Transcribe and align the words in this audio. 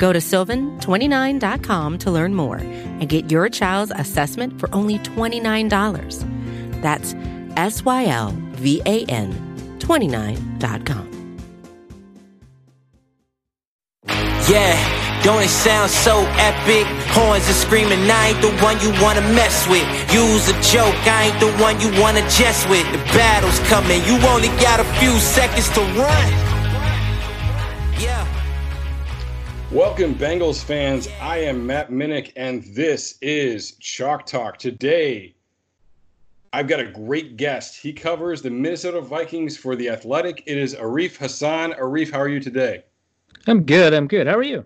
Go 0.00 0.14
to 0.14 0.18
sylvan29.com 0.18 1.98
to 1.98 2.10
learn 2.10 2.34
more 2.34 2.56
and 2.56 3.06
get 3.06 3.30
your 3.30 3.50
child's 3.50 3.92
assessment 3.94 4.58
for 4.58 4.74
only 4.74 4.98
$29. 5.00 6.80
That's 6.80 7.14
S 7.56 7.84
Y 7.84 8.06
L 8.06 8.34
V 8.52 8.80
A 8.86 9.04
N 9.04 9.30
29.com. 9.78 11.06
Yeah, 14.48 15.22
don't 15.22 15.42
it 15.42 15.48
sound 15.48 15.90
so 15.90 16.24
epic? 16.48 16.86
Horns 17.12 17.46
are 17.50 17.52
screaming, 17.52 18.10
I 18.10 18.28
ain't 18.30 18.40
the 18.40 18.56
one 18.64 18.80
you 18.80 18.90
wanna 19.02 19.20
mess 19.20 19.68
with. 19.68 19.84
Use 20.10 20.48
a 20.48 20.56
joke, 20.62 20.96
I 21.06 21.28
ain't 21.28 21.40
the 21.40 21.52
one 21.62 21.78
you 21.78 21.92
wanna 22.00 22.22
jest 22.30 22.70
with. 22.70 22.90
The 22.90 22.98
battle's 23.12 23.60
coming, 23.68 24.02
you 24.06 24.16
only 24.28 24.48
got 24.64 24.80
a 24.80 24.84
few 24.98 25.12
seconds 25.18 25.68
to 25.76 25.82
run. 26.00 26.49
Welcome, 29.72 30.16
Bengals 30.16 30.64
fans. 30.64 31.08
I 31.20 31.36
am 31.38 31.64
Matt 31.64 31.90
Minich, 31.90 32.32
and 32.34 32.64
this 32.74 33.16
is 33.22 33.76
Chalk 33.76 34.26
Talk. 34.26 34.58
Today, 34.58 35.36
I've 36.52 36.66
got 36.66 36.80
a 36.80 36.86
great 36.90 37.36
guest. 37.36 37.80
He 37.80 37.92
covers 37.92 38.42
the 38.42 38.50
Minnesota 38.50 39.00
Vikings 39.00 39.56
for 39.56 39.76
The 39.76 39.88
Athletic. 39.88 40.42
It 40.44 40.58
is 40.58 40.74
Arif 40.74 41.18
Hasan. 41.18 41.74
Arif, 41.74 42.10
how 42.10 42.18
are 42.18 42.28
you 42.28 42.40
today? 42.40 42.82
I'm 43.46 43.62
good. 43.62 43.94
I'm 43.94 44.08
good. 44.08 44.26
How 44.26 44.36
are 44.36 44.42
you? 44.42 44.64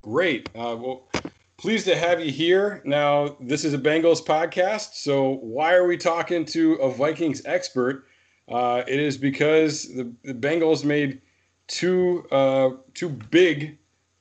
Great. 0.00 0.48
Uh, 0.54 0.78
well, 0.80 1.10
pleased 1.58 1.84
to 1.88 1.94
have 1.94 2.18
you 2.18 2.32
here. 2.32 2.80
Now, 2.86 3.36
this 3.38 3.66
is 3.66 3.74
a 3.74 3.78
Bengals 3.78 4.24
podcast, 4.24 4.94
so 4.94 5.34
why 5.42 5.74
are 5.74 5.86
we 5.86 5.98
talking 5.98 6.46
to 6.46 6.76
a 6.76 6.90
Vikings 6.90 7.42
expert? 7.44 8.06
Uh, 8.48 8.82
it 8.88 8.98
is 8.98 9.18
because 9.18 9.94
the, 9.94 10.10
the 10.24 10.32
Bengals 10.32 10.86
made 10.86 11.20
two 11.68 12.24
uh, 12.30 12.70
two 12.94 13.10
big 13.10 13.76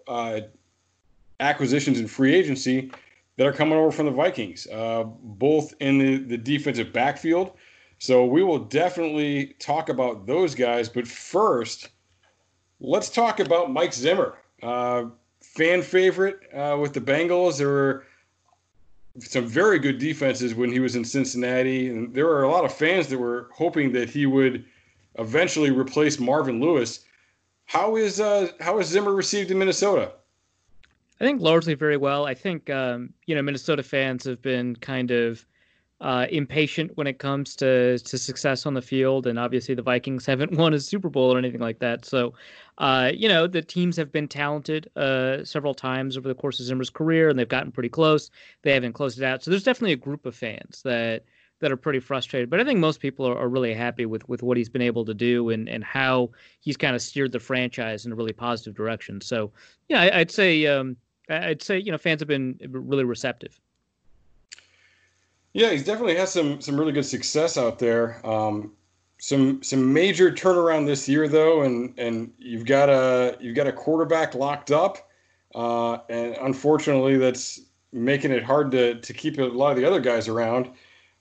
uh, 0.08 0.42
acquisitions 1.40 2.00
in 2.00 2.08
free 2.08 2.34
agency 2.34 2.92
that 3.38 3.48
are 3.48 3.54
coming 3.54 3.78
over 3.78 3.92
from 3.92 4.06
the 4.06 4.12
Vikings, 4.12 4.68
uh, 4.68 5.04
both 5.04 5.74
in 5.80 5.98
the, 5.98 6.18
the 6.18 6.38
defensive 6.38 6.94
backfield. 6.94 7.54
So 8.00 8.26
we 8.26 8.44
will 8.44 8.60
definitely 8.60 9.56
talk 9.60 9.90
about 9.90 10.26
those 10.26 10.56
guys. 10.56 10.90
But 10.90 11.08
first, 11.08 11.90
let's 12.80 13.10
talk 13.10 13.40
about 13.40 13.72
Mike 13.72 13.94
Zimmer. 13.94 14.38
Uh, 14.62 15.06
fan 15.42 15.82
favorite 15.82 16.40
uh, 16.54 16.78
with 16.80 16.94
the 16.94 17.02
Bengals. 17.02 17.58
There 17.58 17.68
were 17.68 18.06
some 19.20 19.46
very 19.46 19.80
good 19.80 19.98
defenses 19.98 20.56
when 20.56 20.72
he 20.72 20.80
was 20.80 20.96
in 20.96 21.04
Cincinnati, 21.04 21.90
and 21.90 22.14
there 22.14 22.26
were 22.26 22.44
a 22.44 22.50
lot 22.50 22.66
of 22.66 22.74
fans 22.74 23.08
that 23.08 23.18
were 23.18 23.50
hoping 23.54 23.92
that 23.94 24.10
he 24.10 24.26
would 24.26 24.66
eventually 25.20 25.72
replace 25.72 26.20
Marvin 26.20 26.60
Lewis. 26.60 27.02
How 27.72 27.96
is 27.96 28.20
uh, 28.20 28.52
how 28.60 28.80
is 28.80 28.88
Zimmer 28.88 29.14
received 29.14 29.50
in 29.50 29.58
Minnesota? 29.58 30.12
I 31.22 31.24
think 31.24 31.40
largely 31.40 31.74
very 31.74 31.96
well. 31.96 32.26
I 32.26 32.34
think 32.34 32.70
um, 32.70 33.14
you 33.28 33.34
know 33.34 33.42
Minnesota 33.42 33.82
fans 33.82 34.26
have 34.26 34.42
been 34.42 34.76
kind 34.76 35.10
of 35.10 35.46
uh, 36.02 36.28
impatient 36.30 36.92
when 36.98 37.08
it 37.08 37.18
comes 37.18 37.56
to 37.56 37.98
to 37.98 38.18
success 38.18 38.66
on 38.66 38.74
the 38.74 38.82
field, 38.82 39.26
and 39.26 39.40
obviously 39.40 39.74
the 39.74 39.82
Vikings 39.82 40.26
haven't 40.32 40.52
won 40.52 40.74
a 40.74 40.82
Super 40.82 41.08
Bowl 41.08 41.34
or 41.34 41.38
anything 41.38 41.62
like 41.62 41.80
that. 41.80 42.04
So, 42.04 42.34
uh, 42.80 43.14
you 43.16 43.30
know, 43.30 43.48
the 43.48 43.62
teams 43.62 43.96
have 43.96 44.12
been 44.12 44.28
talented 44.28 44.90
uh, 44.98 45.46
several 45.46 45.74
times 45.74 46.18
over 46.18 46.28
the 46.28 46.36
course 46.36 46.60
of 46.60 46.66
Zimmer's 46.66 46.90
career, 46.90 47.30
and 47.30 47.40
they've 47.40 47.48
gotten 47.48 47.72
pretty 47.72 47.88
close. 47.88 48.32
They 48.64 48.74
haven't 48.74 48.94
closed 48.94 49.18
it 49.18 49.24
out. 49.24 49.46
So 49.46 49.50
there's 49.50 49.64
definitely 49.64 49.94
a 49.94 49.96
group 49.96 50.26
of 50.26 50.36
fans 50.36 50.82
that 50.84 51.24
that 51.62 51.72
are 51.72 51.78
pretty 51.78 52.00
frustrated. 52.00 52.50
But 52.50 52.60
I 52.60 52.66
think 52.66 52.80
most 52.80 53.00
people 53.00 53.28
are, 53.28 53.38
are 53.38 53.48
really 53.48 53.74
happy 53.74 54.06
with 54.06 54.28
with 54.28 54.44
what 54.44 54.58
he's 54.58 54.70
been 54.70 54.82
able 54.82 55.06
to 55.06 55.14
do 55.14 55.50
and 55.50 55.70
and 55.70 55.84
how 55.84 56.32
he's 56.60 56.76
kind 56.76 56.96
of 56.96 57.02
steered 57.02 57.32
the 57.32 57.40
franchise 57.40 58.06
in 58.06 58.12
a 58.12 58.16
really 58.16 58.34
positive 58.34 58.76
direction. 58.76 59.22
So, 59.22 59.52
yeah, 59.88 60.02
I, 60.02 60.18
would 60.20 60.32
say. 60.32 60.68
Um, 60.68 60.98
I'd 61.30 61.62
say 61.62 61.80
you 61.80 61.92
know 61.92 61.98
fans 61.98 62.20
have 62.20 62.28
been 62.28 62.60
really 62.70 63.06
receptive. 63.06 63.60
Yeah, 65.54 65.72
he's 65.72 65.86
definitely 65.86 66.16
had 66.16 66.30
some 66.30 66.62
some 66.62 66.78
really 66.78 66.92
good 66.92 67.06
success 67.06 67.58
out 67.58 67.80
there. 67.80 68.26
Um, 68.28 68.74
some 69.20 69.62
some 69.62 69.94
major 69.94 70.32
turnaround 70.32 70.86
this 70.86 71.08
year 71.08 71.28
though, 71.28 71.62
and 71.62 71.94
and 71.98 72.34
you've 72.38 72.66
got 72.66 72.90
a 72.90 73.38
you've 73.40 73.56
got 73.56 73.68
a 73.68 73.72
quarterback 73.72 74.34
locked 74.34 74.72
up, 74.72 75.10
uh, 75.56 76.00
and 76.10 76.36
unfortunately 76.42 77.18
that's 77.18 77.62
making 77.94 78.32
it 78.32 78.44
hard 78.44 78.72
to 78.72 78.96
to 79.00 79.14
keep 79.14 79.38
a 79.38 79.44
lot 79.44 79.72
of 79.72 79.78
the 79.78 79.86
other 79.86 80.00
guys 80.00 80.28
around. 80.28 80.70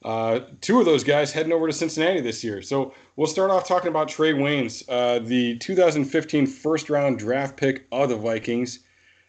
Uh, 0.05 0.41
two 0.61 0.81
of 0.81 0.87
those 0.87 1.05
guys 1.05 1.33
heading 1.33 1.53
over 1.53 1.67
to 1.67 1.73
Cincinnati 1.73 2.21
this 2.21 2.43
year. 2.43 2.63
So 2.63 2.95
we'll 3.17 3.27
start 3.27 3.51
off 3.51 3.69
talking 3.69 3.89
about 3.89 4.09
Trae 4.09 4.35
Waynes, 4.35 4.83
uh, 4.89 5.19
the 5.19 5.59
2015 5.59 6.47
first 6.47 6.89
round 6.89 7.19
draft 7.19 7.57
pick 7.57 7.87
of 7.93 8.09
the 8.09 8.17
Vikings. 8.17 8.81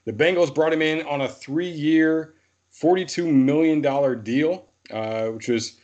The 0.06 0.14
Bengals 0.14 0.54
brought 0.54 0.74
him 0.74 0.82
in 0.82 1.06
on 1.06 1.22
a 1.22 1.28
three 1.28 1.70
year, 1.70 2.36
$42 2.74 3.32
million 3.32 3.82
deal 4.24 4.68
uh, 4.92 5.28
which 5.28 5.48
was 5.48 5.78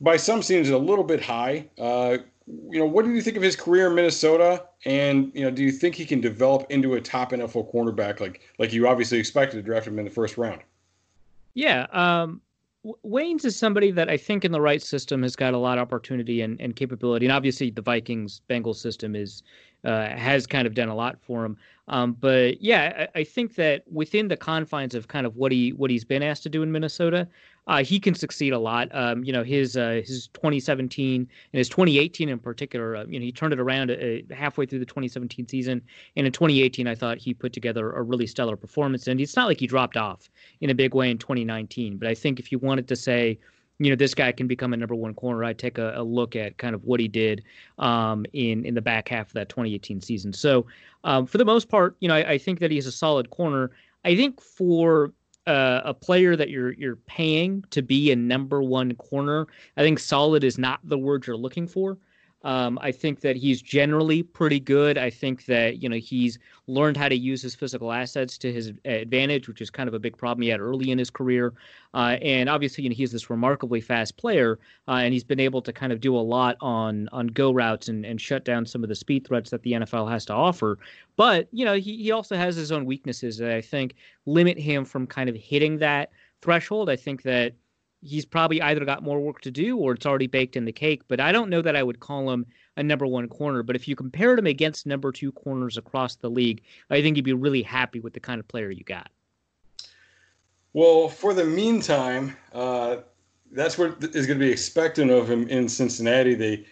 by 0.00 0.16
some 0.16 0.42
seems 0.42 0.70
a 0.70 0.78
little 0.78 1.04
bit 1.04 1.22
high. 1.22 1.68
Uh, 1.78 2.18
you 2.46 2.78
know, 2.78 2.86
what 2.86 3.04
do 3.04 3.12
you 3.12 3.22
think 3.22 3.36
of 3.36 3.42
his 3.42 3.56
career 3.56 3.88
in 3.88 3.94
Minnesota? 3.94 4.66
And 4.84 5.30
you 5.34 5.42
know, 5.42 5.50
do 5.50 5.62
you 5.62 5.70
think 5.70 5.94
he 5.94 6.04
can 6.04 6.20
develop 6.20 6.70
into 6.70 6.94
a 6.94 7.00
top 7.00 7.32
NFL 7.32 7.72
cornerback 7.72 8.20
like 8.20 8.40
like 8.58 8.72
you 8.72 8.88
obviously 8.88 9.18
expected 9.18 9.56
to 9.56 9.62
draft 9.62 9.86
him 9.86 9.98
in 9.98 10.04
the 10.04 10.10
first 10.10 10.36
round? 10.36 10.62
Yeah, 11.54 11.86
um, 11.92 12.40
Waynes 13.04 13.44
is 13.44 13.56
somebody 13.56 13.90
that 13.90 14.08
I 14.08 14.16
think 14.16 14.44
in 14.44 14.52
the 14.52 14.60
right 14.60 14.80
system 14.80 15.22
has 15.22 15.36
got 15.36 15.52
a 15.52 15.58
lot 15.58 15.76
of 15.76 15.82
opportunity 15.82 16.40
and, 16.40 16.58
and 16.60 16.74
capability. 16.74 17.26
And 17.26 17.32
obviously, 17.32 17.70
the 17.70 17.82
Vikings 17.82 18.40
Bengals 18.48 18.76
system 18.76 19.14
is 19.14 19.42
uh, 19.84 20.08
has 20.08 20.46
kind 20.46 20.66
of 20.66 20.74
done 20.74 20.88
a 20.88 20.94
lot 20.94 21.18
for 21.20 21.44
him. 21.44 21.56
Um, 21.90 22.12
but 22.12 22.62
yeah, 22.62 23.08
I, 23.14 23.20
I, 23.20 23.24
think 23.24 23.56
that 23.56 23.82
within 23.90 24.28
the 24.28 24.36
confines 24.36 24.94
of 24.94 25.08
kind 25.08 25.26
of 25.26 25.34
what 25.34 25.50
he 25.50 25.72
what 25.72 25.90
he's 25.90 26.04
been 26.04 26.22
asked 26.22 26.44
to 26.44 26.48
do 26.48 26.62
in 26.62 26.70
Minnesota, 26.70 27.26
uh, 27.66 27.82
he 27.82 27.98
can 27.98 28.14
succeed 28.14 28.52
a 28.52 28.58
lot. 28.58 28.88
Um, 28.92 29.24
you 29.24 29.32
know, 29.32 29.42
his 29.42 29.76
uh, 29.76 30.00
his 30.06 30.28
2017 30.28 31.20
and 31.20 31.58
his 31.58 31.68
2018 31.68 32.28
in 32.28 32.38
particular, 32.38 32.94
uh, 32.94 33.04
you 33.06 33.18
know, 33.18 33.24
he 33.24 33.32
turned 33.32 33.52
it 33.52 33.58
around 33.58 33.90
uh, 33.90 34.32
halfway 34.32 34.66
through 34.66 34.78
the 34.78 34.86
2017 34.86 35.48
season, 35.48 35.82
and 36.14 36.26
in 36.28 36.32
2018, 36.32 36.86
I 36.86 36.94
thought 36.94 37.18
he 37.18 37.34
put 37.34 37.52
together 37.52 37.90
a 37.90 38.02
really 38.02 38.28
stellar 38.28 38.56
performance. 38.56 39.08
And 39.08 39.20
it's 39.20 39.34
not 39.34 39.48
like 39.48 39.58
he 39.58 39.66
dropped 39.66 39.96
off 39.96 40.30
in 40.60 40.70
a 40.70 40.74
big 40.74 40.94
way 40.94 41.10
in 41.10 41.18
2019, 41.18 41.96
but 41.96 42.06
I 42.06 42.14
think 42.14 42.38
if 42.38 42.52
you 42.52 42.60
wanted 42.60 42.86
to 42.86 42.94
say, 42.94 43.36
you 43.80 43.88
know, 43.88 43.96
this 43.96 44.14
guy 44.14 44.30
can 44.30 44.46
become 44.46 44.74
a 44.74 44.76
number 44.76 44.94
one 44.94 45.14
corner, 45.14 45.42
I'd 45.42 45.58
take 45.58 45.78
a, 45.78 45.94
a 45.96 46.02
look 46.02 46.36
at 46.36 46.58
kind 46.58 46.74
of 46.74 46.84
what 46.84 47.00
he 47.00 47.08
did 47.08 47.42
um, 47.78 48.26
in 48.34 48.66
in 48.66 48.74
the 48.74 48.82
back 48.82 49.08
half 49.08 49.28
of 49.28 49.32
that 49.32 49.48
2018 49.48 50.02
season. 50.02 50.34
So, 50.34 50.66
um, 51.02 51.24
for 51.24 51.38
the 51.38 51.46
most 51.46 51.70
part, 51.70 51.96
you 52.00 52.08
know, 52.08 52.14
I, 52.14 52.32
I 52.32 52.38
think 52.38 52.60
that 52.60 52.70
he's 52.70 52.86
a 52.86 52.92
solid 52.92 53.30
corner. 53.30 53.70
I 54.04 54.14
think 54.14 54.40
for 54.42 55.14
uh, 55.46 55.80
a 55.82 55.94
player 55.94 56.36
that 56.36 56.50
you're 56.50 56.74
you're 56.74 56.96
paying 56.96 57.64
to 57.70 57.80
be 57.80 58.12
a 58.12 58.16
number 58.16 58.62
one 58.62 58.94
corner, 58.96 59.46
I 59.78 59.82
think 59.82 59.98
solid 59.98 60.44
is 60.44 60.58
not 60.58 60.80
the 60.84 60.98
word 60.98 61.26
you're 61.26 61.36
looking 61.36 61.66
for. 61.66 61.96
Um, 62.42 62.78
I 62.80 62.90
think 62.90 63.20
that 63.20 63.36
he's 63.36 63.60
generally 63.60 64.22
pretty 64.22 64.60
good. 64.60 64.96
I 64.96 65.10
think 65.10 65.44
that 65.44 65.82
you 65.82 65.88
know 65.88 65.96
he's 65.96 66.38
learned 66.66 66.96
how 66.96 67.08
to 67.08 67.14
use 67.14 67.42
his 67.42 67.54
physical 67.54 67.92
assets 67.92 68.38
to 68.38 68.52
his 68.52 68.72
advantage, 68.84 69.46
which 69.46 69.60
is 69.60 69.68
kind 69.68 69.88
of 69.88 69.94
a 69.94 69.98
big 69.98 70.16
problem 70.16 70.42
he 70.42 70.48
had 70.48 70.60
early 70.60 70.90
in 70.90 70.98
his 70.98 71.10
career. 71.10 71.52
Uh, 71.92 72.16
and 72.22 72.48
obviously, 72.48 72.84
you 72.84 72.90
know, 72.90 72.94
he's 72.94 73.12
this 73.12 73.28
remarkably 73.28 73.80
fast 73.80 74.16
player, 74.16 74.58
uh, 74.88 74.92
and 74.92 75.12
he's 75.12 75.24
been 75.24 75.40
able 75.40 75.60
to 75.60 75.72
kind 75.72 75.92
of 75.92 76.00
do 76.00 76.16
a 76.16 76.18
lot 76.18 76.56
on 76.60 77.08
on 77.12 77.26
go 77.26 77.52
routes 77.52 77.88
and, 77.88 78.06
and 78.06 78.20
shut 78.20 78.44
down 78.44 78.64
some 78.64 78.82
of 78.82 78.88
the 78.88 78.94
speed 78.94 79.26
threats 79.26 79.50
that 79.50 79.62
the 79.62 79.72
NFL 79.72 80.10
has 80.10 80.24
to 80.24 80.32
offer. 80.32 80.78
But 81.16 81.48
you 81.52 81.64
know, 81.66 81.74
he 81.74 82.02
he 82.02 82.10
also 82.10 82.36
has 82.36 82.56
his 82.56 82.72
own 82.72 82.86
weaknesses 82.86 83.36
that 83.38 83.52
I 83.52 83.60
think 83.60 83.96
limit 84.24 84.58
him 84.58 84.86
from 84.86 85.06
kind 85.06 85.28
of 85.28 85.36
hitting 85.36 85.76
that 85.78 86.10
threshold. 86.40 86.88
I 86.88 86.96
think 86.96 87.22
that 87.22 87.52
he's 88.02 88.24
probably 88.24 88.62
either 88.62 88.84
got 88.84 89.02
more 89.02 89.20
work 89.20 89.40
to 89.42 89.50
do 89.50 89.76
or 89.76 89.92
it's 89.92 90.06
already 90.06 90.26
baked 90.26 90.56
in 90.56 90.64
the 90.64 90.72
cake. 90.72 91.02
But 91.08 91.20
I 91.20 91.32
don't 91.32 91.50
know 91.50 91.62
that 91.62 91.76
I 91.76 91.82
would 91.82 92.00
call 92.00 92.30
him 92.30 92.46
a 92.76 92.82
number 92.82 93.06
one 93.06 93.28
corner. 93.28 93.62
But 93.62 93.76
if 93.76 93.86
you 93.86 93.96
compared 93.96 94.38
him 94.38 94.46
against 94.46 94.86
number 94.86 95.12
two 95.12 95.32
corners 95.32 95.76
across 95.76 96.16
the 96.16 96.30
league, 96.30 96.62
I 96.88 97.02
think 97.02 97.16
you'd 97.16 97.24
be 97.24 97.32
really 97.32 97.62
happy 97.62 98.00
with 98.00 98.14
the 98.14 98.20
kind 98.20 98.40
of 98.40 98.48
player 98.48 98.70
you 98.70 98.84
got. 98.84 99.10
Well, 100.72 101.08
for 101.08 101.34
the 101.34 101.44
meantime, 101.44 102.36
uh, 102.52 102.98
that's 103.50 103.76
what 103.76 104.02
is 104.02 104.26
going 104.26 104.38
to 104.38 104.44
be 104.44 104.52
expected 104.52 105.10
of 105.10 105.28
him 105.28 105.48
in 105.48 105.68
Cincinnati. 105.68 106.34
They, 106.34 106.66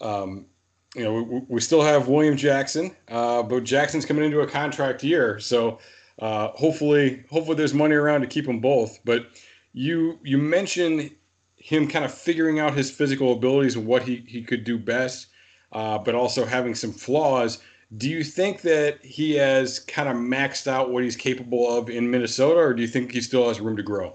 um, 0.00 0.46
you 0.94 1.04
know, 1.04 1.22
we, 1.22 1.42
we, 1.48 1.60
still 1.60 1.80
have 1.80 2.08
William 2.08 2.36
Jackson, 2.36 2.94
uh, 3.08 3.42
but 3.42 3.64
Jackson's 3.64 4.04
coming 4.04 4.24
into 4.24 4.40
a 4.40 4.46
contract 4.46 5.02
year, 5.02 5.38
so 5.38 5.78
uh, 6.18 6.48
hopefully, 6.48 7.24
hopefully 7.30 7.56
there's 7.56 7.72
money 7.72 7.94
around 7.94 8.20
to 8.20 8.26
keep 8.26 8.44
them 8.44 8.60
both. 8.60 8.98
But 9.04 9.28
you 9.72 10.18
you 10.22 10.38
mentioned 10.38 11.10
him 11.56 11.88
kind 11.88 12.04
of 12.04 12.14
figuring 12.14 12.58
out 12.58 12.74
his 12.74 12.90
physical 12.90 13.32
abilities 13.32 13.76
and 13.76 13.86
what 13.86 14.02
he, 14.02 14.24
he 14.26 14.42
could 14.42 14.64
do 14.64 14.78
best, 14.78 15.26
uh, 15.72 15.98
but 15.98 16.14
also 16.14 16.44
having 16.44 16.74
some 16.74 16.92
flaws. 16.92 17.58
Do 17.96 18.08
you 18.08 18.22
think 18.22 18.62
that 18.62 19.04
he 19.04 19.32
has 19.34 19.80
kind 19.80 20.08
of 20.08 20.16
maxed 20.16 20.66
out 20.66 20.90
what 20.90 21.02
he's 21.02 21.16
capable 21.16 21.76
of 21.76 21.90
in 21.90 22.10
Minnesota, 22.10 22.60
or 22.60 22.74
do 22.74 22.82
you 22.82 22.88
think 22.88 23.12
he 23.12 23.20
still 23.20 23.48
has 23.48 23.60
room 23.60 23.76
to 23.76 23.82
grow? 23.82 24.14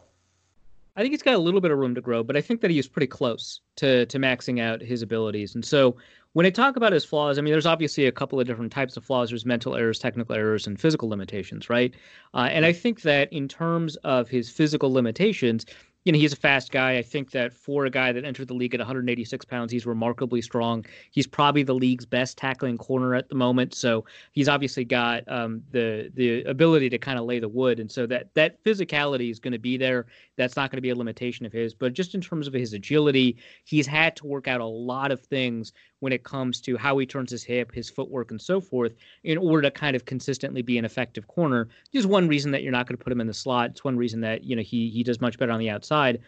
I 0.96 1.02
think 1.02 1.12
he's 1.12 1.24
got 1.24 1.34
a 1.34 1.40
little 1.40 1.60
bit 1.60 1.72
of 1.72 1.80
room 1.80 1.96
to 1.96 2.02
grow, 2.02 2.24
but 2.24 2.38
I 2.38 2.42
think 2.42 2.62
that 2.62 2.70
he 2.70 2.78
is 2.78 2.88
pretty 2.88 3.08
close 3.08 3.62
to 3.78 4.06
to 4.06 4.20
maxing 4.20 4.60
out 4.62 4.82
his 4.82 5.02
abilities. 5.02 5.56
And 5.56 5.66
so 5.66 5.96
when 6.34 6.46
I 6.46 6.50
talk 6.50 6.76
about 6.76 6.94
his 6.94 7.06
flaws, 7.06 7.38
I 7.38 7.42
mean, 7.42 7.52
there's 7.52 7.66
obviously 7.66 8.08
a 8.08 8.12
couple 8.12 8.40
of 8.40 8.48
different 8.48 8.72
types 8.72 8.98
of 8.98 9.06
flaws. 9.06 9.30
There's 9.30 9.46
mental 9.46 9.76
errors, 9.76 10.00
technical 10.00 10.36
errors, 10.36 10.68
and 10.68 10.80
physical 10.80 11.08
limitations, 11.08 11.70
right? 11.70 11.94
Uh, 12.34 12.50
and 12.52 12.66
I 12.66 12.74
think 12.74 13.02
that 13.02 13.32
in 13.32 13.48
terms 13.48 13.96
of 13.98 14.28
his 14.28 14.50
physical 14.50 14.92
limitations, 14.92 15.66
you 16.06 16.12
know, 16.12 16.20
he's 16.20 16.34
a 16.34 16.38
fast 16.38 16.72
guy. 16.72 16.98
I 16.98 17.02
think 17.02 17.32
that 17.32 17.54
for 17.54 17.86
a 17.86 17.90
guy 17.90 18.12
that 18.12 18.26
entered 18.26 18.50
the 18.50 18.54
league 18.54 18.74
at 18.74 18.80
186 18.80 19.46
pounds, 19.46 19.72
he's 19.72 19.86
remarkably 19.86 20.42
strong. 20.42 20.86
He's 21.12 21.28
probably 21.28 21.64
the 21.64 21.76
league's 21.76 22.06
best 22.06 22.38
tackling 22.38 22.78
corner 22.78 23.16
at 23.16 23.30
the 23.30 23.36
moment. 23.36 23.74
So 23.74 24.04
he's 24.34 24.50
obviously 24.50 24.84
got 24.84 25.24
um, 25.32 25.62
the 25.72 26.12
the 26.14 26.44
ability 26.44 26.90
to 26.90 26.98
kind 26.98 27.18
of 27.18 27.26
lay 27.26 27.40
the 27.40 27.48
wood, 27.48 27.80
and 27.80 27.90
so 27.90 28.06
that 28.08 28.34
that 28.34 28.62
physicality 28.64 29.32
is 29.32 29.40
going 29.40 29.54
to 29.54 29.60
be 29.60 29.78
there. 29.78 30.08
That's 30.36 30.56
not 30.56 30.72
going 30.72 30.78
to 30.78 30.82
be 30.82 30.90
a 30.90 30.96
limitation 30.96 31.46
of 31.46 31.54
his. 31.54 31.74
But 31.74 31.94
just 31.94 32.16
in 32.16 32.22
terms 32.22 32.48
of 32.48 32.54
his 32.54 32.74
agility, 32.74 33.38
he's 33.64 33.88
had 33.88 34.16
to 34.18 34.28
work 34.28 34.48
out 34.48 34.60
a 34.60 34.66
lot 34.66 35.12
of 35.12 35.22
things 35.22 35.72
when 36.04 36.12
it 36.12 36.26
comes 36.26 36.60
to 36.60 36.76
how 36.76 36.98
he 36.98 37.06
turns 37.06 37.32
his 37.32 37.46
hip, 37.46 37.74
his 37.74 37.90
footwork, 37.90 38.30
and 38.30 38.42
so 38.42 38.60
forth, 38.60 38.94
in 39.24 39.38
order 39.38 39.62
to 39.62 39.72
kind 39.72 39.96
of 39.96 40.04
consistently 40.04 40.62
be 40.62 40.78
an 40.78 40.84
effective 40.84 41.28
corner. 41.28 41.70
Just 41.94 42.08
one 42.08 42.28
reason 42.28 42.52
that 42.52 42.62
you're 42.62 42.74
not 42.74 42.88
going 42.88 42.98
to 42.98 43.04
put 43.04 43.14
him 43.14 43.22
in 43.22 43.28
the 43.28 43.34
slot. 43.34 43.72
It's 43.72 43.86
one 43.86 43.96
reason 43.96 44.20
that 44.20 44.44
you 44.44 44.54
know 44.56 44.62
he 44.62 44.90
he 44.90 45.02
does 45.02 45.22
much 45.22 45.40
better 45.40 45.54
on 45.54 45.60
the 45.60 45.70
outside, 45.70 46.20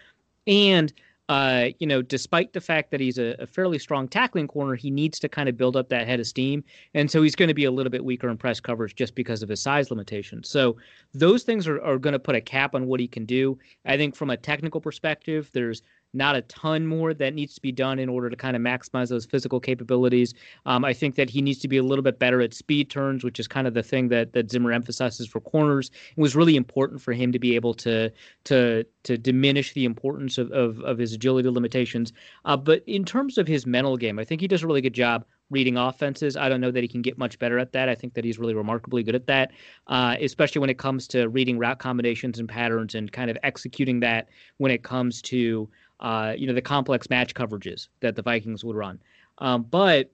and 0.47 0.93
uh, 1.27 1.69
you 1.79 1.87
know, 1.87 2.01
despite 2.03 2.53
the 2.53 2.61
fact 2.61 2.91
that 2.91 2.99
he's 2.99 3.17
a, 3.17 3.35
a, 3.39 3.47
fairly 3.47 3.79
strong 3.79 4.07
tackling 4.07 4.47
corner, 4.47 4.75
he 4.75 4.91
needs 4.91 5.17
to 5.17 5.27
kind 5.27 5.49
of 5.49 5.57
build 5.57 5.75
up 5.75 5.89
that 5.89 6.05
head 6.05 6.19
of 6.19 6.27
steam. 6.27 6.63
And 6.93 7.09
so 7.09 7.23
he's 7.23 7.35
going 7.35 7.47
to 7.47 7.55
be 7.55 7.65
a 7.65 7.71
little 7.71 7.89
bit 7.89 8.05
weaker 8.05 8.29
in 8.29 8.37
press 8.37 8.59
coverage 8.59 8.95
just 8.95 9.15
because 9.15 9.41
of 9.41 9.49
his 9.49 9.59
size 9.59 9.89
limitations. 9.89 10.47
So 10.47 10.77
those 11.15 11.41
things 11.41 11.67
are, 11.67 11.81
are 11.81 11.97
going 11.97 12.13
to 12.13 12.19
put 12.19 12.35
a 12.35 12.41
cap 12.41 12.75
on 12.75 12.85
what 12.85 12.99
he 12.99 13.07
can 13.07 13.25
do. 13.25 13.57
I 13.85 13.97
think 13.97 14.15
from 14.15 14.29
a 14.29 14.37
technical 14.37 14.79
perspective, 14.79 15.49
there's 15.51 15.81
not 16.15 16.35
a 16.35 16.41
ton 16.43 16.87
more 16.87 17.13
that 17.13 17.33
needs 17.33 17.55
to 17.55 17.61
be 17.61 17.71
done 17.71 17.99
in 17.99 18.09
order 18.09 18.29
to 18.29 18.35
kind 18.35 18.55
of 18.55 18.61
maximize 18.61 19.09
those 19.09 19.25
physical 19.25 19.59
capabilities. 19.59 20.33
Um, 20.65 20.85
I 20.85 20.93
think 20.93 21.15
that 21.15 21.29
he 21.29 21.41
needs 21.41 21.59
to 21.59 21.67
be 21.67 21.77
a 21.77 21.83
little 21.83 22.03
bit 22.03 22.19
better 22.19 22.41
at 22.41 22.53
speed 22.53 22.89
turns, 22.89 23.23
which 23.23 23.39
is 23.39 23.47
kind 23.47 23.67
of 23.67 23.73
the 23.73 23.83
thing 23.83 24.07
that 24.09 24.33
that 24.33 24.51
Zimmer 24.51 24.71
emphasizes 24.71 25.27
for 25.27 25.39
corners. 25.39 25.91
It 26.15 26.21
was 26.21 26.35
really 26.35 26.55
important 26.55 27.01
for 27.01 27.13
him 27.13 27.31
to 27.31 27.39
be 27.39 27.55
able 27.55 27.73
to 27.75 28.11
to 28.45 28.85
to 29.03 29.17
diminish 29.17 29.73
the 29.73 29.85
importance 29.85 30.37
of 30.37 30.51
of, 30.51 30.79
of 30.81 30.97
his 30.97 31.13
agility 31.13 31.49
limitations. 31.49 32.13
Uh, 32.45 32.57
but 32.57 32.83
in 32.87 33.05
terms 33.05 33.37
of 33.37 33.47
his 33.47 33.65
mental 33.65 33.97
game, 33.97 34.19
I 34.19 34.23
think 34.23 34.41
he 34.41 34.47
does 34.47 34.63
a 34.63 34.67
really 34.67 34.81
good 34.81 34.93
job 34.93 35.25
reading 35.49 35.77
offenses. 35.77 36.35
I 36.35 36.49
don't 36.49 36.61
know 36.61 36.71
that 36.71 36.81
he 36.81 36.87
can 36.87 37.01
get 37.01 37.17
much 37.17 37.37
better 37.37 37.59
at 37.59 37.71
that. 37.73 37.87
I 37.87 37.95
think 37.95 38.13
that 38.15 38.25
he's 38.25 38.39
really 38.39 38.55
remarkably 38.55 39.03
good 39.03 39.15
at 39.15 39.27
that, 39.27 39.51
uh, 39.87 40.15
especially 40.19 40.59
when 40.59 40.69
it 40.69 40.77
comes 40.77 41.07
to 41.09 41.29
reading 41.29 41.57
route 41.59 41.79
combinations 41.79 42.39
and 42.39 42.49
patterns 42.49 42.95
and 42.95 43.11
kind 43.11 43.29
of 43.29 43.37
executing 43.43 43.99
that 43.99 44.29
when 44.57 44.71
it 44.71 44.83
comes 44.83 45.21
to 45.23 45.69
uh, 45.99 46.33
you 46.37 46.47
know, 46.47 46.53
the 46.53 46.61
complex 46.61 47.09
match 47.09 47.33
coverages 47.33 47.87
that 48.01 48.15
the 48.15 48.21
Vikings 48.21 48.63
would 48.63 48.75
run. 48.75 49.01
Um, 49.37 49.63
but 49.63 50.11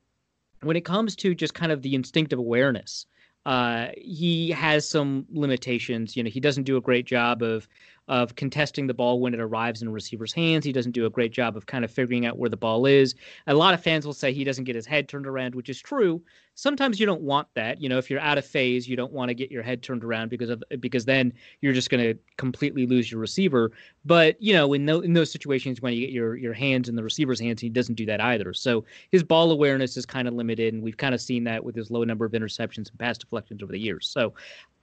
when 0.61 0.75
it 0.75 0.85
comes 0.85 1.15
to 1.17 1.33
just 1.33 1.53
kind 1.53 1.71
of 1.71 1.81
the 1.81 1.95
instinctive 1.95 2.39
awareness, 2.39 3.05
uh, 3.45 3.87
he 3.97 4.51
has 4.51 4.87
some 4.87 5.25
limitations. 5.31 6.15
You 6.15 6.23
know, 6.23 6.29
he 6.29 6.39
doesn't 6.39 6.63
do 6.63 6.77
a 6.77 6.81
great 6.81 7.05
job 7.05 7.41
of 7.41 7.67
of 8.07 8.35
contesting 8.35 8.87
the 8.87 8.93
ball 8.93 9.19
when 9.19 9.33
it 9.33 9.39
arrives 9.39 9.81
in 9.81 9.87
a 9.87 9.91
receiver's 9.91 10.33
hands. 10.33 10.65
He 10.65 10.71
doesn't 10.71 10.91
do 10.91 11.05
a 11.05 11.09
great 11.09 11.31
job 11.31 11.55
of 11.55 11.65
kind 11.65 11.85
of 11.85 11.91
figuring 11.91 12.25
out 12.25 12.37
where 12.37 12.49
the 12.49 12.57
ball 12.57 12.85
is. 12.85 13.15
A 13.47 13.53
lot 13.53 13.73
of 13.73 13.81
fans 13.81 14.05
will 14.05 14.13
say 14.13 14.33
he 14.33 14.43
doesn't 14.43 14.65
get 14.65 14.75
his 14.75 14.85
head 14.85 15.07
turned 15.07 15.27
around, 15.27 15.55
which 15.55 15.69
is 15.69 15.81
true. 15.81 16.21
Sometimes 16.55 16.99
you 16.99 17.05
don't 17.05 17.21
want 17.21 17.47
that. 17.55 17.81
You 17.81 17.89
know, 17.89 17.97
if 17.97 18.09
you're 18.09 18.19
out 18.19 18.37
of 18.37 18.45
phase, 18.45 18.87
you 18.87 18.95
don't 18.95 19.13
want 19.13 19.29
to 19.29 19.33
get 19.33 19.49
your 19.49 19.63
head 19.63 19.81
turned 19.81 20.03
around 20.03 20.29
because 20.29 20.49
of 20.49 20.61
because 20.79 21.05
then 21.05 21.31
you're 21.61 21.73
just 21.73 21.89
going 21.89 22.03
to 22.03 22.19
completely 22.37 22.85
lose 22.85 23.09
your 23.09 23.21
receiver. 23.21 23.71
But 24.03 24.41
you 24.41 24.53
know, 24.53 24.73
in, 24.73 24.87
in 24.89 25.13
those 25.13 25.31
situations 25.31 25.81
when 25.81 25.93
you 25.93 26.01
get 26.01 26.11
your 26.11 26.35
your 26.35 26.53
hands 26.53 26.89
in 26.89 26.95
the 26.95 27.03
receiver's 27.03 27.39
hands, 27.39 27.61
he 27.61 27.69
doesn't 27.69 27.95
do 27.95 28.05
that 28.07 28.19
either. 28.19 28.53
So 28.53 28.83
his 29.11 29.23
ball 29.23 29.51
awareness 29.51 29.95
is 29.95 30.05
kind 30.05 30.27
of 30.27 30.33
limited, 30.33 30.73
and 30.73 30.83
we've 30.83 30.97
kind 30.97 31.15
of 31.15 31.21
seen 31.21 31.45
that 31.45 31.63
with 31.63 31.75
his 31.75 31.89
low 31.89 32.03
number 32.03 32.25
of 32.25 32.33
interceptions 32.33 32.89
and 32.89 32.99
pass 32.99 33.17
deflections 33.17 33.63
over 33.63 33.71
the 33.71 33.79
years. 33.79 34.07
So 34.07 34.33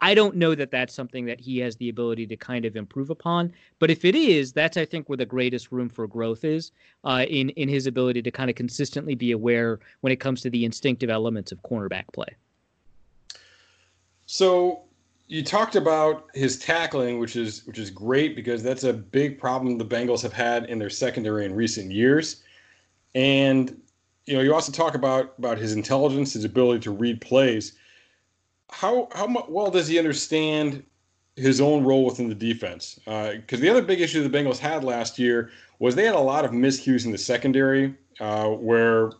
I 0.00 0.14
don't 0.14 0.36
know 0.36 0.54
that 0.54 0.70
that's 0.70 0.94
something 0.94 1.26
that 1.26 1.40
he 1.40 1.58
has 1.58 1.76
the 1.76 1.88
ability 1.88 2.26
to 2.28 2.36
kind 2.36 2.64
of 2.64 2.76
improve 2.76 3.10
upon. 3.10 3.52
But 3.78 3.90
if 3.90 4.04
it 4.04 4.14
is, 4.14 4.52
that's 4.52 4.76
I 4.76 4.84
think 4.84 5.08
where 5.08 5.16
the 5.16 5.26
greatest 5.26 5.72
room 5.72 5.88
for 5.88 6.06
growth 6.06 6.44
is 6.44 6.72
uh, 7.04 7.24
in 7.28 7.50
in 7.50 7.68
his 7.68 7.86
ability 7.86 8.22
to 8.22 8.30
kind 8.30 8.48
of 8.48 8.56
consistently 8.56 9.14
be 9.14 9.32
aware 9.32 9.80
when 10.00 10.12
it 10.12 10.20
comes 10.20 10.40
to 10.42 10.50
the 10.50 10.64
instinctive 10.64 11.10
elements 11.10 11.52
of 11.52 11.62
cornerback 11.62 12.04
play. 12.12 12.28
So 14.26 14.82
you 15.26 15.42
talked 15.42 15.76
about 15.76 16.28
his 16.34 16.58
tackling, 16.58 17.18
which 17.18 17.34
is 17.36 17.66
which 17.66 17.78
is 17.78 17.90
great 17.90 18.36
because 18.36 18.62
that's 18.62 18.84
a 18.84 18.92
big 18.92 19.38
problem 19.38 19.78
the 19.78 19.84
Bengals 19.84 20.22
have 20.22 20.32
had 20.32 20.66
in 20.66 20.78
their 20.78 20.90
secondary 20.90 21.44
in 21.44 21.54
recent 21.54 21.90
years. 21.90 22.42
And 23.14 23.80
you 24.26 24.34
know, 24.34 24.42
you 24.42 24.54
also 24.54 24.70
talk 24.70 24.94
about 24.94 25.34
about 25.38 25.58
his 25.58 25.72
intelligence, 25.72 26.34
his 26.34 26.44
ability 26.44 26.80
to 26.80 26.92
read 26.92 27.20
plays 27.20 27.72
how 28.70 29.08
how 29.12 29.46
well 29.48 29.70
does 29.70 29.88
he 29.88 29.98
understand 29.98 30.84
his 31.36 31.60
own 31.60 31.84
role 31.84 32.04
within 32.04 32.28
the 32.28 32.34
defense? 32.34 32.98
Because 33.04 33.58
uh, 33.58 33.62
the 33.62 33.68
other 33.68 33.82
big 33.82 34.00
issue 34.00 34.26
the 34.26 34.38
Bengals 34.38 34.58
had 34.58 34.84
last 34.84 35.18
year 35.18 35.50
was 35.78 35.94
they 35.94 36.04
had 36.04 36.14
a 36.14 36.20
lot 36.20 36.44
of 36.44 36.50
miscues 36.50 37.04
in 37.04 37.12
the 37.12 37.18
secondary, 37.18 37.94
uh, 38.20 38.48
where, 38.48 39.12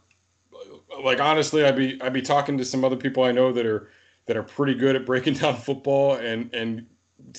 like 1.03 1.21
honestly, 1.21 1.65
I'd 1.65 1.77
be 1.77 2.01
I'd 2.03 2.13
be 2.13 2.23
talking 2.23 2.59
to 2.59 2.65
some 2.65 2.85
other 2.85 2.97
people 2.97 3.23
I 3.23 3.33
know 3.33 3.53
that 3.53 3.67
are 3.67 3.89
that 4.27 4.37
are 4.37 4.43
pretty 4.43 4.75
good 4.75 4.97
at 4.97 5.07
breaking 5.07 5.35
down 5.35 5.57
football, 5.57 6.17
and 6.17 6.53
and 6.55 6.87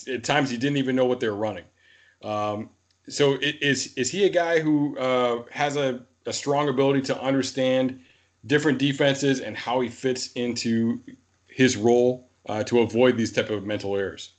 at 0.08 0.24
times 0.24 0.50
he 0.50 0.58
didn't 0.58 0.78
even 0.78 0.96
know 0.96 1.06
what 1.06 1.20
they 1.20 1.30
were 1.30 1.36
running. 1.36 1.66
Um, 2.24 2.70
so 3.08 3.38
is 3.42 3.94
is 3.96 4.12
he 4.12 4.26
a 4.26 4.30
guy 4.30 4.60
who 4.60 4.98
uh, 4.98 5.44
has 5.52 5.78
a, 5.78 6.02
a 6.26 6.34
strong 6.34 6.70
ability 6.70 7.02
to 7.04 7.22
understand 7.22 8.00
different 8.46 8.80
defenses 8.80 9.42
and 9.42 9.58
how 9.58 9.82
he 9.82 9.90
fits 9.90 10.32
into 10.34 11.00
his 11.60 11.76
role 11.76 12.30
uh, 12.48 12.64
to 12.64 12.80
avoid 12.80 13.18
these 13.18 13.34
type 13.34 13.50
of 13.50 13.66
mental 13.66 13.94
errors? 13.98 14.32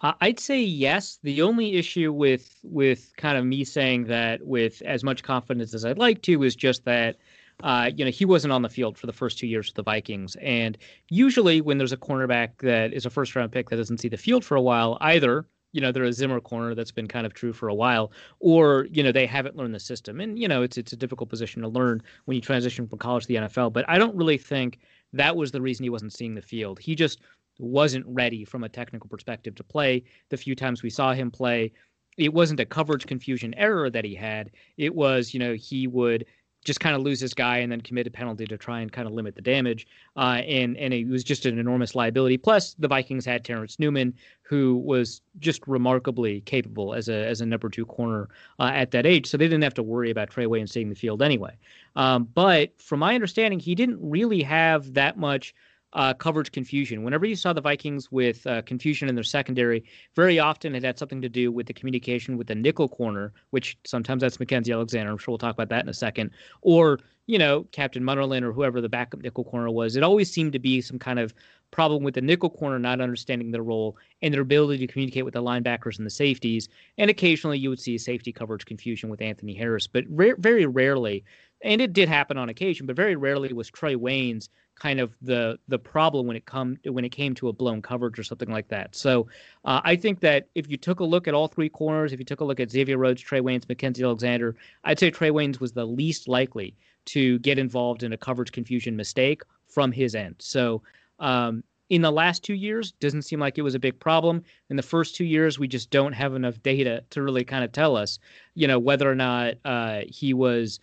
I'd 0.00 0.38
say 0.38 0.62
yes. 0.62 1.18
The 1.24 1.42
only 1.42 1.74
issue 1.74 2.12
with 2.12 2.56
with 2.62 3.12
kind 3.16 3.36
of 3.36 3.44
me 3.44 3.64
saying 3.64 4.04
that 4.04 4.46
with 4.46 4.80
as 4.86 5.02
much 5.02 5.24
confidence 5.24 5.74
as 5.74 5.84
I'd 5.84 5.98
like 5.98 6.22
to 6.22 6.42
is 6.44 6.54
just 6.54 6.84
that 6.84 7.16
uh, 7.64 7.90
you 7.94 8.04
know, 8.04 8.10
he 8.10 8.24
wasn't 8.24 8.52
on 8.52 8.62
the 8.62 8.70
field 8.70 8.96
for 8.96 9.06
the 9.06 9.12
first 9.12 9.38
two 9.38 9.46
years 9.46 9.68
of 9.68 9.74
the 9.74 9.82
Vikings. 9.82 10.36
And 10.36 10.78
usually, 11.10 11.60
when 11.60 11.76
there's 11.76 11.92
a 11.92 11.98
cornerback 11.98 12.50
that 12.60 12.94
is 12.94 13.04
a 13.04 13.10
first 13.10 13.36
round 13.36 13.52
pick 13.52 13.68
that 13.68 13.76
doesn't 13.76 13.98
see 13.98 14.08
the 14.08 14.16
field 14.16 14.44
for 14.44 14.56
a 14.56 14.62
while, 14.62 14.96
either 15.00 15.44
you 15.72 15.80
know 15.80 15.92
they're 15.92 16.04
a 16.04 16.12
Zimmer 16.12 16.40
corner 16.40 16.74
that's 16.74 16.90
been 16.90 17.06
kind 17.06 17.26
of 17.26 17.34
true 17.34 17.52
for 17.52 17.68
a 17.68 17.74
while, 17.74 18.12
or 18.38 18.86
you 18.90 19.02
know 19.02 19.12
they 19.12 19.26
haven't 19.26 19.56
learned 19.56 19.74
the 19.74 19.80
system. 19.80 20.20
And 20.20 20.38
you 20.38 20.48
know 20.48 20.62
it's 20.62 20.78
it's 20.78 20.92
a 20.92 20.96
difficult 20.96 21.28
position 21.28 21.60
to 21.60 21.68
learn 21.68 22.02
when 22.24 22.36
you 22.36 22.40
transition 22.40 22.86
from 22.86 22.98
college 22.98 23.24
to 23.24 23.28
the 23.28 23.34
NFL. 23.34 23.74
But 23.74 23.84
I 23.88 23.98
don't 23.98 24.16
really 24.16 24.38
think 24.38 24.78
that 25.12 25.36
was 25.36 25.50
the 25.50 25.60
reason 25.60 25.84
he 25.84 25.90
wasn't 25.90 26.12
seeing 26.12 26.34
the 26.34 26.42
field. 26.42 26.78
He 26.78 26.94
just 26.94 27.20
wasn't 27.58 28.06
ready 28.06 28.44
from 28.44 28.64
a 28.64 28.68
technical 28.68 29.08
perspective 29.08 29.54
to 29.56 29.64
play. 29.64 30.04
The 30.30 30.36
few 30.36 30.54
times 30.54 30.82
we 30.82 30.90
saw 30.90 31.12
him 31.12 31.30
play, 31.30 31.72
it 32.16 32.32
wasn't 32.32 32.60
a 32.60 32.66
coverage 32.66 33.06
confusion 33.06 33.54
error 33.54 33.90
that 33.90 34.04
he 34.04 34.14
had. 34.14 34.50
It 34.76 34.94
was, 34.94 35.32
you 35.32 35.40
know, 35.40 35.54
he 35.54 35.86
would 35.86 36.26
just 36.64 36.80
kind 36.80 36.94
of 36.94 37.02
lose 37.02 37.20
his 37.20 37.32
guy 37.32 37.58
and 37.58 37.72
then 37.72 37.80
commit 37.80 38.06
a 38.06 38.10
penalty 38.10 38.46
to 38.46 38.58
try 38.58 38.80
and 38.80 38.92
kind 38.92 39.08
of 39.08 39.14
limit 39.14 39.34
the 39.34 39.42
damage. 39.42 39.86
Uh, 40.16 40.42
and 40.46 40.76
and 40.76 40.92
it 40.92 41.08
was 41.08 41.24
just 41.24 41.46
an 41.46 41.58
enormous 41.58 41.94
liability. 41.94 42.36
Plus, 42.36 42.74
the 42.78 42.88
Vikings 42.88 43.24
had 43.24 43.44
Terrence 43.44 43.78
Newman, 43.78 44.14
who 44.42 44.76
was 44.76 45.22
just 45.38 45.66
remarkably 45.66 46.42
capable 46.42 46.94
as 46.94 47.08
a 47.08 47.26
as 47.26 47.40
a 47.40 47.46
number 47.46 47.68
two 47.68 47.86
corner 47.86 48.28
uh, 48.58 48.70
at 48.74 48.90
that 48.90 49.06
age. 49.06 49.26
So 49.26 49.36
they 49.36 49.46
didn't 49.46 49.62
have 49.64 49.74
to 49.74 49.82
worry 49.82 50.10
about 50.10 50.30
Trae 50.30 50.46
Waynes 50.46 50.70
seeing 50.70 50.90
the 50.90 50.94
field 50.94 51.22
anyway. 51.22 51.56
Um, 51.96 52.28
but 52.34 52.80
from 52.80 53.00
my 53.00 53.14
understanding, 53.14 53.58
he 53.58 53.74
didn't 53.74 53.98
really 54.00 54.42
have 54.42 54.94
that 54.94 55.16
much 55.16 55.54
uh, 55.92 56.14
coverage 56.14 56.52
confusion. 56.52 57.02
Whenever 57.02 57.26
you 57.26 57.34
saw 57.34 57.52
the 57.52 57.60
Vikings 57.60 58.10
with 58.12 58.46
uh, 58.46 58.62
confusion 58.62 59.08
in 59.08 59.14
their 59.14 59.24
secondary, 59.24 59.84
very 60.14 60.38
often 60.38 60.74
it 60.74 60.84
had 60.84 60.98
something 60.98 61.20
to 61.20 61.28
do 61.28 61.50
with 61.50 61.66
the 61.66 61.72
communication 61.72 62.36
with 62.36 62.46
the 62.46 62.54
nickel 62.54 62.88
corner, 62.88 63.32
which 63.50 63.76
sometimes 63.84 64.20
that's 64.20 64.36
Mackensie 64.36 64.72
Alexander. 64.72 65.10
I'm 65.10 65.18
sure 65.18 65.32
we'll 65.32 65.38
talk 65.38 65.54
about 65.54 65.68
that 65.70 65.82
in 65.82 65.88
a 65.88 65.94
second. 65.94 66.30
Or, 66.62 67.00
you 67.26 67.38
know, 67.38 67.64
Captain 67.72 68.02
Munnerlyn 68.02 68.42
or 68.42 68.52
whoever 68.52 68.80
the 68.80 68.88
backup 68.88 69.22
nickel 69.22 69.44
corner 69.44 69.70
was. 69.70 69.96
It 69.96 70.02
always 70.02 70.30
seemed 70.30 70.52
to 70.52 70.58
be 70.58 70.80
some 70.80 70.98
kind 70.98 71.18
of 71.18 71.34
problem 71.70 72.02
with 72.02 72.14
the 72.14 72.20
nickel 72.20 72.50
corner 72.50 72.78
not 72.78 73.00
understanding 73.00 73.50
their 73.50 73.62
role 73.62 73.96
and 74.22 74.34
their 74.34 74.40
ability 74.42 74.86
to 74.86 74.92
communicate 74.92 75.24
with 75.24 75.34
the 75.34 75.42
linebackers 75.42 75.98
and 75.98 76.06
the 76.06 76.10
safeties. 76.10 76.68
And 76.98 77.10
occasionally 77.10 77.58
you 77.58 77.70
would 77.70 77.80
see 77.80 77.94
a 77.94 77.98
safety 77.98 78.32
coverage 78.32 78.66
confusion 78.66 79.08
with 79.08 79.22
Anthony 79.22 79.54
Harris, 79.54 79.86
but 79.86 80.04
re- 80.08 80.34
very 80.38 80.66
rarely, 80.66 81.24
and 81.62 81.80
it 81.80 81.92
did 81.92 82.08
happen 82.08 82.36
on 82.36 82.48
occasion, 82.48 82.86
but 82.86 82.96
very 82.96 83.16
rarely 83.16 83.52
was 83.52 83.70
Trae 83.70 83.96
Waynes 83.96 84.48
kind 84.80 84.98
of 84.98 85.14
the 85.20 85.58
the 85.68 85.78
problem 85.78 86.26
when 86.26 86.36
it 86.36 86.46
come 86.46 86.78
when 86.84 87.04
it 87.04 87.10
came 87.10 87.34
to 87.34 87.48
a 87.48 87.52
blown 87.52 87.82
coverage 87.82 88.18
or 88.18 88.22
something 88.22 88.50
like 88.50 88.68
that. 88.68 88.96
So 88.96 89.28
uh, 89.64 89.80
I 89.84 89.94
think 89.94 90.20
that 90.20 90.48
if 90.54 90.68
you 90.70 90.78
took 90.78 91.00
a 91.00 91.04
look 91.04 91.28
at 91.28 91.34
all 91.34 91.48
three 91.48 91.68
corners, 91.68 92.12
if 92.12 92.18
you 92.18 92.24
took 92.24 92.40
a 92.40 92.44
look 92.44 92.60
at 92.60 92.70
Xavier 92.70 92.96
Rhodes, 92.96 93.22
Trae 93.22 93.42
Waynes, 93.42 93.66
Mackensie 93.66 94.04
Alexander, 94.04 94.56
I'd 94.84 94.98
say 94.98 95.10
Trae 95.10 95.30
Waynes 95.30 95.60
was 95.60 95.72
the 95.72 95.84
least 95.84 96.28
likely 96.28 96.74
to 97.06 97.38
get 97.40 97.58
involved 97.58 98.02
in 98.02 98.12
a 98.12 98.16
coverage 98.16 98.52
confusion 98.52 98.96
mistake 98.96 99.42
from 99.68 99.92
his 99.92 100.14
end. 100.14 100.36
So 100.38 100.82
um, 101.20 101.62
in 101.88 102.02
the 102.02 102.10
last 102.10 102.44
two 102.44 102.54
years, 102.54 102.92
doesn't 102.92 103.22
seem 103.22 103.40
like 103.40 103.58
it 103.58 103.62
was 103.62 103.74
a 103.74 103.78
big 103.78 103.98
problem. 103.98 104.42
In 104.70 104.76
the 104.76 104.82
first 104.82 105.16
two 105.16 105.24
years, 105.24 105.58
we 105.58 105.66
just 105.66 105.90
don't 105.90 106.12
have 106.12 106.34
enough 106.34 106.62
data 106.62 107.02
to 107.10 107.22
really 107.22 107.44
kind 107.44 107.64
of 107.64 107.72
tell 107.72 107.96
us, 107.96 108.18
you 108.54 108.68
know, 108.68 108.78
whether 108.78 109.10
or 109.10 109.16
not 109.16 109.54
uh, 109.64 110.02
he 110.06 110.32
was 110.32 110.78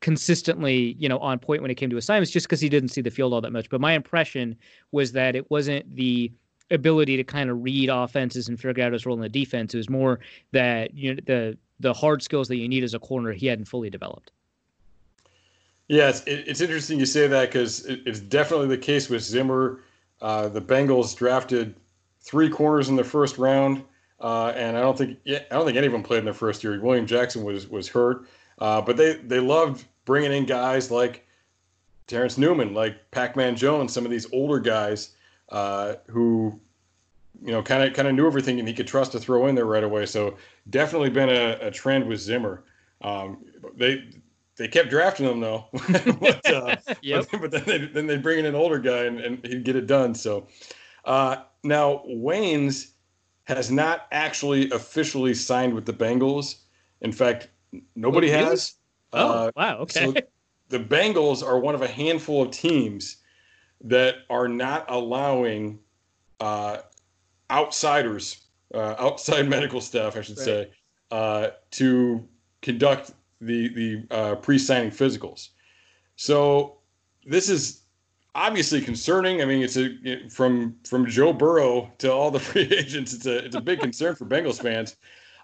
consistently, 0.00 0.94
you 0.98 1.08
know, 1.08 1.18
on 1.18 1.38
point 1.38 1.62
when 1.62 1.70
it 1.70 1.76
came 1.76 1.88
to 1.88 1.96
assignments, 1.96 2.30
just 2.30 2.46
because 2.46 2.60
he 2.60 2.68
didn't 2.68 2.90
see 2.90 3.00
the 3.00 3.10
field 3.10 3.32
all 3.32 3.40
that 3.40 3.52
much. 3.52 3.70
But 3.70 3.80
my 3.80 3.94
impression 3.94 4.56
was 4.90 5.12
that 5.12 5.34
it 5.34 5.50
wasn't 5.50 5.96
the 5.96 6.30
ability 6.70 7.16
to 7.16 7.24
kind 7.24 7.48
of 7.48 7.62
read 7.62 7.88
offenses 7.88 8.48
and 8.48 8.60
figure 8.60 8.84
out 8.84 8.92
his 8.92 9.06
role 9.06 9.16
in 9.16 9.22
the 9.22 9.28
defense. 9.28 9.72
It 9.72 9.78
was 9.78 9.90
more 9.90 10.20
that 10.52 10.94
you 10.94 11.14
know 11.14 11.20
the 11.26 11.58
the 11.80 11.92
hard 11.92 12.22
skills 12.22 12.48
that 12.48 12.56
you 12.56 12.68
need 12.68 12.84
as 12.84 12.94
a 12.94 12.98
corner 12.98 13.32
he 13.32 13.46
hadn't 13.46 13.66
fully 13.66 13.90
developed. 13.90 14.32
Yeah, 15.88 16.08
it's, 16.08 16.22
it's 16.26 16.60
interesting 16.60 16.98
you 16.98 17.06
say 17.06 17.26
that 17.26 17.48
because 17.48 17.84
it, 17.86 18.00
it's 18.06 18.20
definitely 18.20 18.68
the 18.68 18.78
case 18.78 19.08
with 19.08 19.22
Zimmer. 19.22 19.80
Uh, 20.20 20.48
the 20.48 20.60
Bengals 20.60 21.16
drafted 21.16 21.74
three 22.20 22.48
corners 22.48 22.88
in 22.88 22.96
the 22.96 23.04
first 23.04 23.38
round, 23.38 23.82
uh, 24.20 24.52
and 24.56 24.76
I 24.76 24.80
don't 24.80 24.96
think 24.96 25.18
I 25.26 25.40
don't 25.50 25.66
think 25.66 25.76
any 25.76 25.86
of 25.86 25.92
them 25.92 26.02
played 26.02 26.20
in 26.20 26.24
their 26.24 26.34
first 26.34 26.62
year. 26.62 26.80
William 26.80 27.06
Jackson 27.06 27.42
was 27.44 27.68
was 27.68 27.88
hurt, 27.88 28.26
uh, 28.58 28.80
but 28.80 28.96
they 28.96 29.14
they 29.14 29.40
loved 29.40 29.84
bringing 30.04 30.32
in 30.32 30.46
guys 30.46 30.90
like 30.90 31.26
Terrence 32.06 32.38
Newman, 32.38 32.74
like 32.74 33.10
Pac-Man 33.10 33.56
Jones, 33.56 33.92
some 33.92 34.04
of 34.04 34.10
these 34.10 34.32
older 34.32 34.60
guys 34.60 35.10
uh, 35.48 35.94
who 36.08 36.58
you 37.44 37.50
know 37.50 37.62
kind 37.62 37.82
of 37.82 37.92
kind 37.94 38.06
of 38.06 38.14
knew 38.14 38.26
everything 38.26 38.58
and 38.58 38.68
he 38.68 38.74
could 38.74 38.86
trust 38.86 39.12
to 39.12 39.20
throw 39.20 39.46
in 39.48 39.54
there 39.54 39.66
right 39.66 39.84
away. 39.84 40.06
So 40.06 40.36
definitely 40.70 41.10
been 41.10 41.28
a, 41.28 41.58
a 41.60 41.70
trend 41.70 42.06
with 42.06 42.20
Zimmer. 42.20 42.62
Um, 43.02 43.44
they 43.76 44.04
they 44.62 44.68
kept 44.68 44.90
drafting 44.90 45.26
him 45.26 45.40
though, 45.40 45.66
but, 46.20 46.48
uh, 46.48 46.76
yep. 47.02 47.26
but, 47.32 47.40
but, 47.40 47.50
then 47.50 47.64
they 47.66 47.78
then 47.78 48.06
they 48.06 48.16
bring 48.16 48.38
in 48.38 48.46
an 48.46 48.54
older 48.54 48.78
guy 48.78 49.06
and, 49.06 49.18
and 49.18 49.44
he'd 49.44 49.64
get 49.64 49.74
it 49.74 49.88
done. 49.88 50.14
So 50.14 50.46
uh, 51.04 51.38
now 51.64 52.04
Waynes 52.08 52.92
has 53.44 53.72
not 53.72 54.06
actually 54.12 54.70
officially 54.70 55.34
signed 55.34 55.74
with 55.74 55.84
the 55.84 55.92
Bengals. 55.92 56.60
In 57.00 57.10
fact, 57.10 57.48
nobody 57.96 58.30
oh, 58.30 58.36
really? 58.36 58.44
has. 58.50 58.74
Oh, 59.12 59.28
uh, 59.28 59.50
wow. 59.56 59.78
Okay. 59.78 60.04
So 60.04 60.14
the 60.68 60.78
Bengals 60.78 61.44
are 61.44 61.58
one 61.58 61.74
of 61.74 61.82
a 61.82 61.88
handful 61.88 62.42
of 62.42 62.52
teams 62.52 63.16
that 63.82 64.18
are 64.30 64.46
not 64.46 64.84
allowing 64.88 65.80
uh, 66.38 66.78
outsiders, 67.50 68.46
uh, 68.72 68.94
outside 68.96 69.48
medical 69.48 69.80
staff, 69.80 70.16
I 70.16 70.20
should 70.20 70.38
right. 70.38 70.44
say, 70.44 70.70
uh, 71.10 71.48
to 71.72 72.28
conduct 72.60 73.10
the 73.42 73.68
the 73.68 74.06
uh, 74.10 74.34
pre-signing 74.36 74.90
physicals. 74.90 75.50
So 76.16 76.78
this 77.26 77.48
is 77.48 77.82
obviously 78.34 78.80
concerning. 78.80 79.42
I 79.42 79.44
mean, 79.44 79.62
it's 79.62 79.76
a 79.76 80.28
from 80.28 80.76
from 80.84 81.06
Joe 81.06 81.32
Burrow 81.32 81.90
to 81.98 82.12
all 82.12 82.30
the 82.30 82.40
free 82.48 82.62
agents. 82.62 83.12
It's 83.12 83.26
a 83.26 83.44
it's 83.44 83.56
a 83.56 83.60
big 83.60 83.80
concern 83.80 84.14
for 84.14 84.24
Bengals 84.24 84.60
fans. 84.60 84.96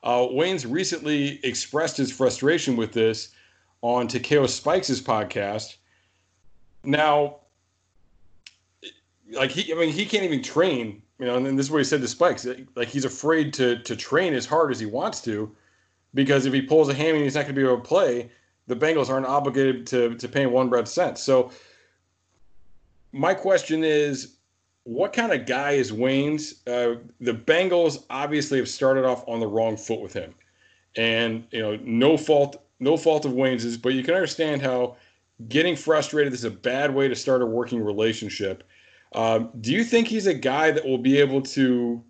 Uh, 0.03 0.29
Waynes 0.29 0.65
recently 0.69 1.45
expressed 1.45 1.97
his 1.97 2.13
frustration 2.13 2.77
with 2.77 2.93
this 2.93 3.33
on 3.83 4.07
Takeo 4.07 4.47
Spikes' 4.47 5.01
podcast. 5.01 5.77
Now, 6.85 7.39
like 9.33 9.51
he, 9.51 9.73
I 9.73 9.77
mean, 9.77 9.91
he 9.91 10.07
can't 10.07 10.23
even 10.23 10.41
train, 10.41 11.03
you 11.19 11.27
know, 11.27 11.37
and 11.37 11.59
this 11.59 11.67
is 11.67 11.73
what 11.73 11.79
he 11.79 11.85
said 11.85 12.01
to 12.01 12.09
Spikes. 12.09 12.47
Like 12.77 12.89
he's 12.89 13.05
afraid 13.05 13.53
to 13.55 13.81
to 13.83 13.97
train 13.97 14.35
as 14.35 14.47
hard 14.47 14.71
as 14.71 14.79
he 14.79 14.87
wants 14.87 15.21
to, 15.23 15.55
because 16.15 16.47
if 16.47 16.53
he 16.53 16.63
pulls 16.63 16.89
a 16.89 16.95
hammy, 16.95 17.23
he's 17.23 17.35
not 17.35 17.43
going 17.43 17.55
to 17.55 17.61
be 17.61 17.67
able 17.67 17.77
to 17.77 17.83
play. 17.83 18.31
The 18.67 18.77
Bengals 18.77 19.09
aren't 19.09 19.27
obligated 19.27 19.87
to 19.89 20.15
to 20.17 20.29
pay 20.29 20.47
one 20.47 20.69
bread 20.69 20.89
cent. 20.89 21.19
So, 21.19 21.51
my 23.13 23.35
question 23.35 23.83
is, 23.85 24.37
what 24.85 25.13
kind 25.13 25.33
of 25.33 25.47
guy 25.47 25.73
is 25.73 25.93
Waynes? 25.93 26.61
Uh, 26.67 27.01
the 27.21 27.33
Bengals 27.33 28.05
obviously 28.11 28.59
have 28.59 28.69
started 28.69 29.05
off 29.05 29.25
on 29.27 29.41
the 29.41 29.47
wrong 29.47 29.77
foot 29.77 30.01
with 30.01 30.13
him, 30.13 30.35
and 30.97 31.47
you 31.51 31.61
know, 31.61 31.79
no 31.83 32.17
fault 32.17 32.63
no 32.81 32.97
fault 32.97 33.25
of 33.25 33.33
Waynes', 33.33 33.81
but 33.81 33.95
you 33.95 34.03
can 34.03 34.15
understand 34.15 34.63
how 34.63 34.97
getting 35.49 35.77
frustrated 35.77 36.33
is 36.33 36.45
a 36.45 36.51
bad 36.51 36.95
way 36.95 37.09
to 37.09 37.15
start 37.15 37.43
a 37.43 37.47
working 37.47 37.83
relationship. 37.83 38.65
Um, 39.15 39.51
do 39.61 39.73
you 39.73 39.85
think 39.85 40.09
he's 40.09 40.27
a 40.27 40.35
guy 40.35 40.71
that 40.71 40.85
will 40.85 40.99
be 40.99 41.19
able 41.19 41.41
to 41.43 42.03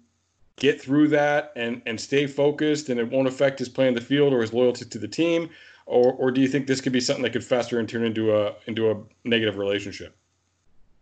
get 0.59 0.81
through 0.81 1.09
that 1.09 1.53
and, 1.57 1.83
and 1.87 2.01
stay 2.01 2.27
focused 2.27 2.89
and 2.89 2.99
it 2.99 3.11
won't 3.11 3.29
affect 3.29 3.59
his 3.59 3.69
play 3.69 3.89
in 3.89 3.95
the 3.95 4.01
field 4.01 4.33
or 4.33 4.41
his 4.41 4.53
loyalty 4.53 4.85
to 4.85 4.99
the 4.99 5.09
team? 5.09 5.51
Or, 5.87 6.13
or 6.13 6.31
do 6.31 6.41
you 6.41 6.49
think 6.49 6.67
this 6.67 6.81
could 6.81 6.93
be 6.93 7.01
something 7.01 7.23
that 7.23 7.33
could 7.33 7.45
fester 7.45 7.79
and 7.79 7.89
turn 7.89 8.05
into 8.05 8.37
a 8.37 8.55
into 8.67 8.91
a 8.91 8.97
negative 9.25 9.57
relationship? 9.57 10.15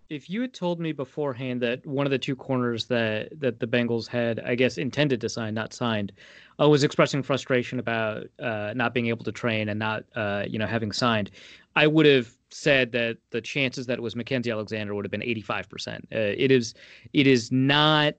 if 0.08 0.30
you 0.30 0.40
had 0.40 0.52
told 0.52 0.78
me 0.78 0.92
beforehand 0.92 1.60
that 1.60 1.84
one 1.86 2.06
of 2.06 2.10
the 2.10 2.18
two 2.18 2.36
corners 2.36 2.86
that 2.86 3.28
that 3.40 3.58
the 3.58 3.66
Bengals 3.66 4.06
had, 4.06 4.40
I 4.40 4.54
guess, 4.54 4.78
intended 4.78 5.20
to 5.20 5.28
sign, 5.28 5.54
not 5.54 5.72
signed, 5.72 6.12
uh, 6.60 6.68
was 6.68 6.84
expressing 6.84 7.22
frustration 7.22 7.78
about 7.78 8.24
uh, 8.38 8.72
not 8.76 8.94
being 8.94 9.08
able 9.08 9.24
to 9.24 9.32
train 9.32 9.68
and 9.68 9.78
not, 9.78 10.04
uh, 10.14 10.44
you 10.46 10.58
know, 10.58 10.66
having 10.66 10.92
signed, 10.92 11.30
I 11.74 11.86
would 11.86 12.06
have 12.06 12.30
said 12.50 12.92
that 12.92 13.18
the 13.30 13.40
chances 13.40 13.86
that 13.86 13.98
it 13.98 14.02
was 14.02 14.14
Mackensie 14.14 14.52
Alexander 14.52 14.94
would 14.94 15.04
have 15.04 15.10
been 15.10 15.20
85%. 15.20 15.96
Uh, 15.96 15.98
it 16.10 16.50
is, 16.50 16.74
it 17.12 17.26
is 17.26 17.50
not, 17.50 18.14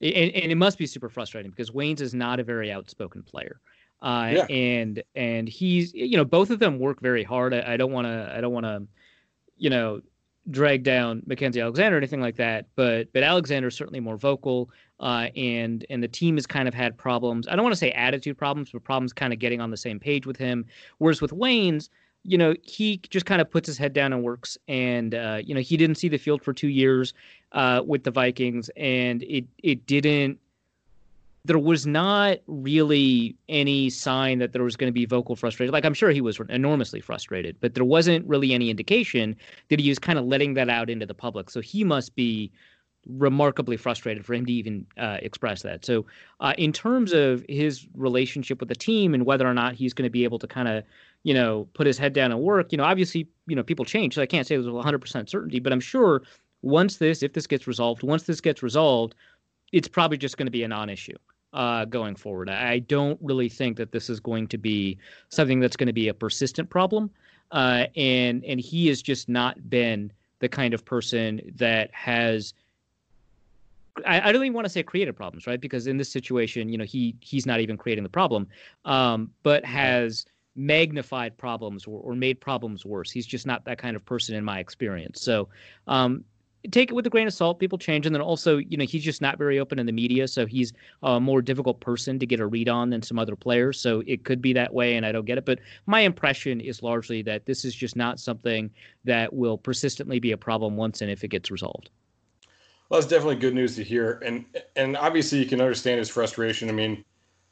and, 0.00 0.34
and, 0.34 0.52
it 0.52 0.56
must 0.56 0.78
be 0.78 0.86
super 0.86 1.08
frustrating 1.08 1.50
because 1.50 1.70
Waynes 1.70 2.00
is 2.00 2.14
not 2.14 2.40
a 2.40 2.44
very 2.44 2.70
outspoken 2.70 3.22
player. 3.22 3.60
Uh, 4.02 4.30
yeah. 4.34 4.44
and 4.46 5.02
and 5.14 5.48
he's 5.48 5.94
you 5.94 6.18
know 6.18 6.24
both 6.24 6.50
of 6.50 6.58
them 6.58 6.78
work 6.78 7.00
very 7.00 7.24
hard. 7.24 7.54
I, 7.54 7.76
don't 7.78 7.92
want 7.92 8.06
to 8.06 8.32
I 8.36 8.40
don't 8.40 8.52
want 8.52 8.66
to 8.66 8.86
you 9.56 9.70
know 9.70 10.02
drag 10.50 10.82
down 10.82 11.22
Mackensie 11.22 11.62
Alexander 11.62 11.96
or 11.96 11.98
anything 11.98 12.20
like 12.20 12.36
that, 12.36 12.66
but 12.76 13.12
but 13.12 13.22
Alexander 13.22 13.68
is 13.68 13.74
certainly 13.74 14.00
more 14.00 14.16
vocal, 14.18 14.70
uh, 15.00 15.28
and 15.34 15.86
and 15.88 16.02
the 16.02 16.08
team 16.08 16.36
has 16.36 16.46
kind 16.46 16.68
of 16.68 16.74
had 16.74 16.96
problems. 16.98 17.48
I 17.48 17.56
don't 17.56 17.62
want 17.62 17.72
to 17.72 17.78
say 17.78 17.90
attitude 17.92 18.36
problems, 18.36 18.70
but 18.70 18.84
problems 18.84 19.12
kind 19.12 19.32
of 19.32 19.38
getting 19.38 19.60
on 19.60 19.70
the 19.70 19.76
same 19.76 19.98
page 19.98 20.26
with 20.26 20.36
him. 20.36 20.66
Whereas 20.98 21.22
with 21.22 21.32
Waynes, 21.32 21.88
you 22.26 22.38
know, 22.38 22.54
he 22.62 22.98
just 23.10 23.26
kind 23.26 23.40
of 23.40 23.50
puts 23.50 23.66
his 23.66 23.78
head 23.78 23.92
down 23.92 24.12
and 24.12 24.22
works. 24.22 24.58
And 24.68 25.14
uh, 25.14 25.40
you 25.44 25.54
know, 25.54 25.60
he 25.60 25.76
didn't 25.76 25.96
see 25.96 26.08
the 26.08 26.18
field 26.18 26.42
for 26.42 26.52
two 26.52 26.68
years 26.68 27.14
uh, 27.52 27.82
with 27.86 28.04
the 28.04 28.10
Vikings, 28.10 28.70
and 28.76 29.22
it 29.22 29.44
it 29.62 29.86
didn't 29.86 30.38
there 31.46 31.58
was 31.58 31.86
not 31.86 32.38
really 32.48 33.36
any 33.48 33.88
sign 33.88 34.40
that 34.40 34.52
there 34.52 34.64
was 34.64 34.74
going 34.74 34.88
to 34.88 34.92
be 34.92 35.06
vocal 35.06 35.36
frustration. 35.36 35.72
Like 35.72 35.84
I'm 35.84 35.94
sure 35.94 36.10
he 36.10 36.20
was 36.20 36.40
enormously 36.48 37.00
frustrated, 37.00 37.56
but 37.60 37.74
there 37.74 37.84
wasn't 37.84 38.26
really 38.26 38.52
any 38.52 38.68
indication 38.68 39.36
that 39.68 39.78
he 39.78 39.88
was 39.88 40.00
kind 40.00 40.18
of 40.18 40.24
letting 40.24 40.54
that 40.54 40.68
out 40.68 40.90
into 40.90 41.06
the 41.06 41.14
public. 41.14 41.48
So 41.50 41.60
he 41.60 41.84
must 41.84 42.16
be 42.16 42.50
remarkably 43.08 43.76
frustrated 43.76 44.26
for 44.26 44.34
him 44.34 44.44
to 44.46 44.52
even 44.52 44.86
uh, 44.98 45.18
express 45.22 45.62
that. 45.62 45.84
So 45.84 46.04
uh, 46.40 46.54
in 46.58 46.72
terms 46.72 47.12
of 47.12 47.44
his 47.48 47.86
relationship 47.94 48.58
with 48.58 48.68
the 48.68 48.74
team 48.74 49.14
and 49.14 49.24
whether 49.24 49.46
or 49.46 49.54
not 49.54 49.74
he's 49.74 49.94
going 49.94 50.06
to 50.06 50.10
be 50.10 50.24
able 50.24 50.40
to 50.40 50.48
kind 50.48 50.66
of 50.66 50.82
you 51.26 51.34
know 51.34 51.66
put 51.74 51.88
his 51.88 51.98
head 51.98 52.12
down 52.12 52.30
and 52.30 52.40
work, 52.40 52.70
you 52.70 52.78
know, 52.78 52.84
obviously 52.84 53.28
you 53.48 53.56
know 53.56 53.64
people 53.64 53.84
change, 53.84 54.14
so 54.14 54.22
I 54.22 54.26
can't 54.26 54.46
say 54.46 54.56
with 54.56 54.66
100% 54.66 55.28
certainty, 55.28 55.58
but 55.58 55.72
I'm 55.72 55.80
sure 55.80 56.22
once 56.62 56.98
this, 56.98 57.22
if 57.22 57.32
this 57.32 57.48
gets 57.48 57.66
resolved, 57.66 58.04
once 58.04 58.22
this 58.22 58.40
gets 58.40 58.62
resolved, 58.62 59.16
it's 59.72 59.88
probably 59.88 60.18
just 60.18 60.36
going 60.36 60.46
to 60.46 60.52
be 60.52 60.62
a 60.62 60.68
non-issue 60.68 61.16
uh, 61.52 61.84
going 61.84 62.14
forward. 62.14 62.48
I 62.48 62.78
don't 62.78 63.18
really 63.20 63.48
think 63.48 63.76
that 63.78 63.90
this 63.90 64.08
is 64.08 64.20
going 64.20 64.46
to 64.48 64.58
be 64.58 64.98
something 65.28 65.58
that's 65.58 65.76
going 65.76 65.88
to 65.88 65.92
be 65.92 66.08
a 66.08 66.14
persistent 66.14 66.70
problem. 66.70 67.10
Uh, 67.50 67.86
and 67.96 68.44
and 68.44 68.60
he 68.60 68.86
has 68.88 69.02
just 69.02 69.28
not 69.28 69.68
been 69.68 70.12
the 70.38 70.48
kind 70.48 70.74
of 70.74 70.84
person 70.84 71.40
that 71.56 71.90
has. 71.92 72.54
I, 74.04 74.28
I 74.28 74.32
don't 74.32 74.44
even 74.44 74.52
want 74.52 74.66
to 74.66 74.72
say 74.72 74.82
created 74.82 75.16
problems, 75.16 75.46
right? 75.46 75.60
Because 75.60 75.86
in 75.86 75.96
this 75.96 76.10
situation, 76.10 76.68
you 76.68 76.78
know, 76.78 76.84
he 76.84 77.16
he's 77.20 77.46
not 77.46 77.60
even 77.60 77.76
creating 77.76 78.04
the 78.04 78.10
problem, 78.10 78.46
um, 78.84 79.30
but 79.42 79.64
has 79.64 80.26
magnified 80.56 81.36
problems 81.36 81.86
or, 81.86 82.00
or 82.00 82.14
made 82.14 82.40
problems 82.40 82.84
worse. 82.84 83.10
He's 83.10 83.26
just 83.26 83.46
not 83.46 83.64
that 83.66 83.78
kind 83.78 83.96
of 83.96 84.04
person 84.04 84.34
in 84.34 84.44
my 84.44 84.58
experience. 84.58 85.20
So 85.20 85.48
um, 85.86 86.24
take 86.70 86.90
it 86.90 86.94
with 86.94 87.06
a 87.06 87.10
grain 87.10 87.26
of 87.26 87.32
salt. 87.32 87.58
People 87.58 87.78
change, 87.78 88.06
and 88.06 88.14
then 88.14 88.22
also, 88.22 88.58
you 88.58 88.76
know, 88.76 88.84
he's 88.84 89.04
just 89.04 89.20
not 89.20 89.38
very 89.38 89.58
open 89.58 89.78
in 89.78 89.86
the 89.86 89.92
media, 89.92 90.26
so 90.26 90.46
he's 90.46 90.72
a 91.02 91.20
more 91.20 91.42
difficult 91.42 91.80
person 91.80 92.18
to 92.18 92.26
get 92.26 92.40
a 92.40 92.46
read 92.46 92.68
on 92.68 92.90
than 92.90 93.02
some 93.02 93.18
other 93.18 93.36
players. 93.36 93.80
So 93.80 94.02
it 94.06 94.24
could 94.24 94.42
be 94.42 94.52
that 94.54 94.72
way, 94.72 94.96
and 94.96 95.06
I 95.06 95.12
don't 95.12 95.24
get 95.24 95.38
it. 95.38 95.44
But 95.44 95.60
my 95.86 96.00
impression 96.00 96.60
is 96.60 96.82
largely 96.82 97.22
that 97.22 97.46
this 97.46 97.64
is 97.64 97.74
just 97.74 97.96
not 97.96 98.18
something 98.18 98.70
that 99.04 99.32
will 99.32 99.58
persistently 99.58 100.18
be 100.18 100.32
a 100.32 100.36
problem 100.36 100.76
once 100.76 101.02
and 101.02 101.10
if 101.10 101.22
it 101.24 101.28
gets 101.28 101.50
resolved. 101.50 101.90
Well, 102.88 103.00
that's 103.00 103.10
definitely 103.10 103.36
good 103.36 103.54
news 103.54 103.74
to 103.76 103.84
hear, 103.84 104.20
and 104.24 104.44
and 104.76 104.96
obviously 104.96 105.38
you 105.38 105.46
can 105.46 105.60
understand 105.60 105.98
his 105.98 106.08
frustration. 106.08 106.68
I 106.68 106.72
mean, 106.72 107.04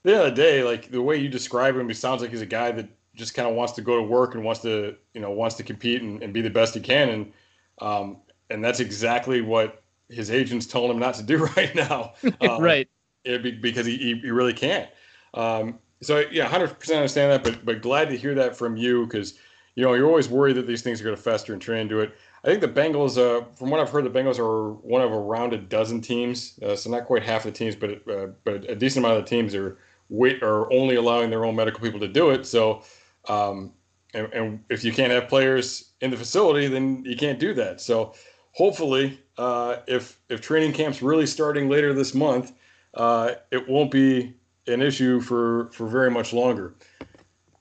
the 0.04 0.24
the 0.24 0.30
day, 0.30 0.62
like 0.62 0.90
the 0.90 1.02
way 1.02 1.16
you 1.16 1.28
describe 1.28 1.76
him, 1.76 1.88
he 1.88 1.94
sounds 1.94 2.22
like 2.22 2.30
he's 2.30 2.42
a 2.42 2.46
guy 2.46 2.70
that 2.72 2.88
just 3.14 3.34
kind 3.34 3.48
of 3.48 3.54
wants 3.54 3.72
to 3.72 3.82
go 3.82 3.96
to 3.96 4.02
work 4.02 4.34
and 4.34 4.44
wants 4.44 4.60
to 4.62 4.96
you 5.14 5.20
know 5.20 5.30
wants 5.30 5.56
to 5.56 5.62
compete 5.62 6.02
and, 6.02 6.22
and 6.22 6.32
be 6.32 6.42
the 6.42 6.50
best 6.50 6.74
he 6.74 6.80
can, 6.80 7.08
and 7.08 7.32
um, 7.80 8.18
and 8.50 8.64
that's 8.64 8.80
exactly 8.80 9.40
what 9.40 9.82
his 10.08 10.30
agents 10.30 10.66
told 10.66 10.90
him 10.90 10.98
not 10.98 11.14
to 11.14 11.22
do 11.22 11.46
right 11.56 11.74
now. 11.74 12.14
Um, 12.40 12.62
right. 12.62 12.88
Be, 13.24 13.52
because 13.52 13.86
he, 13.86 13.96
he 13.96 14.30
really 14.30 14.52
can't. 14.52 14.90
Um, 15.32 15.78
so 16.02 16.24
yeah, 16.30 16.46
hundred 16.46 16.78
percent 16.78 16.98
understand 16.98 17.32
that, 17.32 17.42
but 17.42 17.64
but 17.64 17.80
glad 17.80 18.10
to 18.10 18.16
hear 18.16 18.34
that 18.34 18.56
from 18.56 18.76
you 18.76 19.06
because 19.06 19.34
you 19.74 19.82
know 19.82 19.94
you're 19.94 20.06
always 20.06 20.28
worried 20.28 20.56
that 20.56 20.66
these 20.66 20.82
things 20.82 21.00
are 21.00 21.04
going 21.04 21.16
to 21.16 21.22
fester 21.22 21.54
and 21.54 21.62
turn 21.62 21.78
into 21.78 22.00
it. 22.00 22.14
I 22.44 22.48
think 22.48 22.60
the 22.60 22.68
Bengals, 22.68 23.16
uh, 23.16 23.46
from 23.54 23.70
what 23.70 23.80
I've 23.80 23.88
heard, 23.88 24.04
the 24.04 24.10
Bengals 24.10 24.38
are 24.38 24.74
one 24.74 25.00
of 25.00 25.10
around 25.10 25.54
a 25.54 25.56
dozen 25.56 26.02
teams, 26.02 26.58
uh, 26.62 26.76
so 26.76 26.90
not 26.90 27.06
quite 27.06 27.22
half 27.22 27.44
the 27.44 27.50
teams, 27.50 27.74
but 27.74 28.06
uh, 28.06 28.26
but 28.44 28.68
a 28.68 28.76
decent 28.76 29.04
amount 29.04 29.18
of 29.18 29.24
the 29.24 29.30
teams 29.30 29.54
are 29.54 29.78
wait 30.14 30.42
are 30.42 30.72
only 30.72 30.96
allowing 30.96 31.30
their 31.30 31.44
own 31.44 31.56
medical 31.56 31.80
people 31.80 32.00
to 32.00 32.08
do 32.08 32.30
it. 32.30 32.46
So, 32.46 32.82
um, 33.28 33.72
and, 34.12 34.32
and, 34.32 34.64
if 34.70 34.84
you 34.84 34.92
can't 34.92 35.10
have 35.12 35.28
players 35.28 35.92
in 36.00 36.10
the 36.10 36.16
facility, 36.16 36.68
then 36.68 37.04
you 37.04 37.16
can't 37.16 37.38
do 37.38 37.52
that. 37.54 37.80
So, 37.80 38.14
hopefully, 38.52 39.20
uh, 39.38 39.76
if 39.86 40.20
if 40.28 40.40
training 40.40 40.72
camp's 40.72 41.02
really 41.02 41.26
starting 41.26 41.68
later 41.68 41.92
this 41.92 42.14
month, 42.14 42.52
uh, 42.94 43.32
it 43.50 43.68
won't 43.68 43.90
be 43.90 44.34
an 44.66 44.82
issue 44.82 45.20
for 45.20 45.70
for 45.72 45.86
very 45.88 46.10
much 46.10 46.32
longer. 46.32 46.74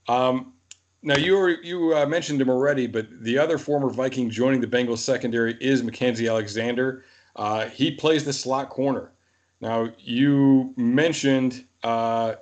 Um, 0.08 0.54
now 1.04 1.18
you 1.18 1.38
were, 1.38 1.50
you 1.50 1.96
uh, 1.96 2.06
mentioned 2.06 2.42
him 2.42 2.50
already, 2.50 2.88
but 2.88 3.08
the 3.24 3.38
other 3.38 3.58
former 3.58 3.90
Viking 3.90 4.30
joining 4.30 4.62
the 4.62 4.68
Bengals 4.68 5.00
secondary 5.00 5.58
is 5.60 5.82
Mackensie 5.82 6.30
Alexander. 6.30 7.04
Uh, 7.36 7.66
he 7.68 7.92
plays 7.92 8.24
the 8.24 8.32
slot 8.32 8.70
corner. 8.70 9.12
Now 9.60 9.90
you 10.00 10.74
mentioned 10.78 11.66
uh, 11.84 12.36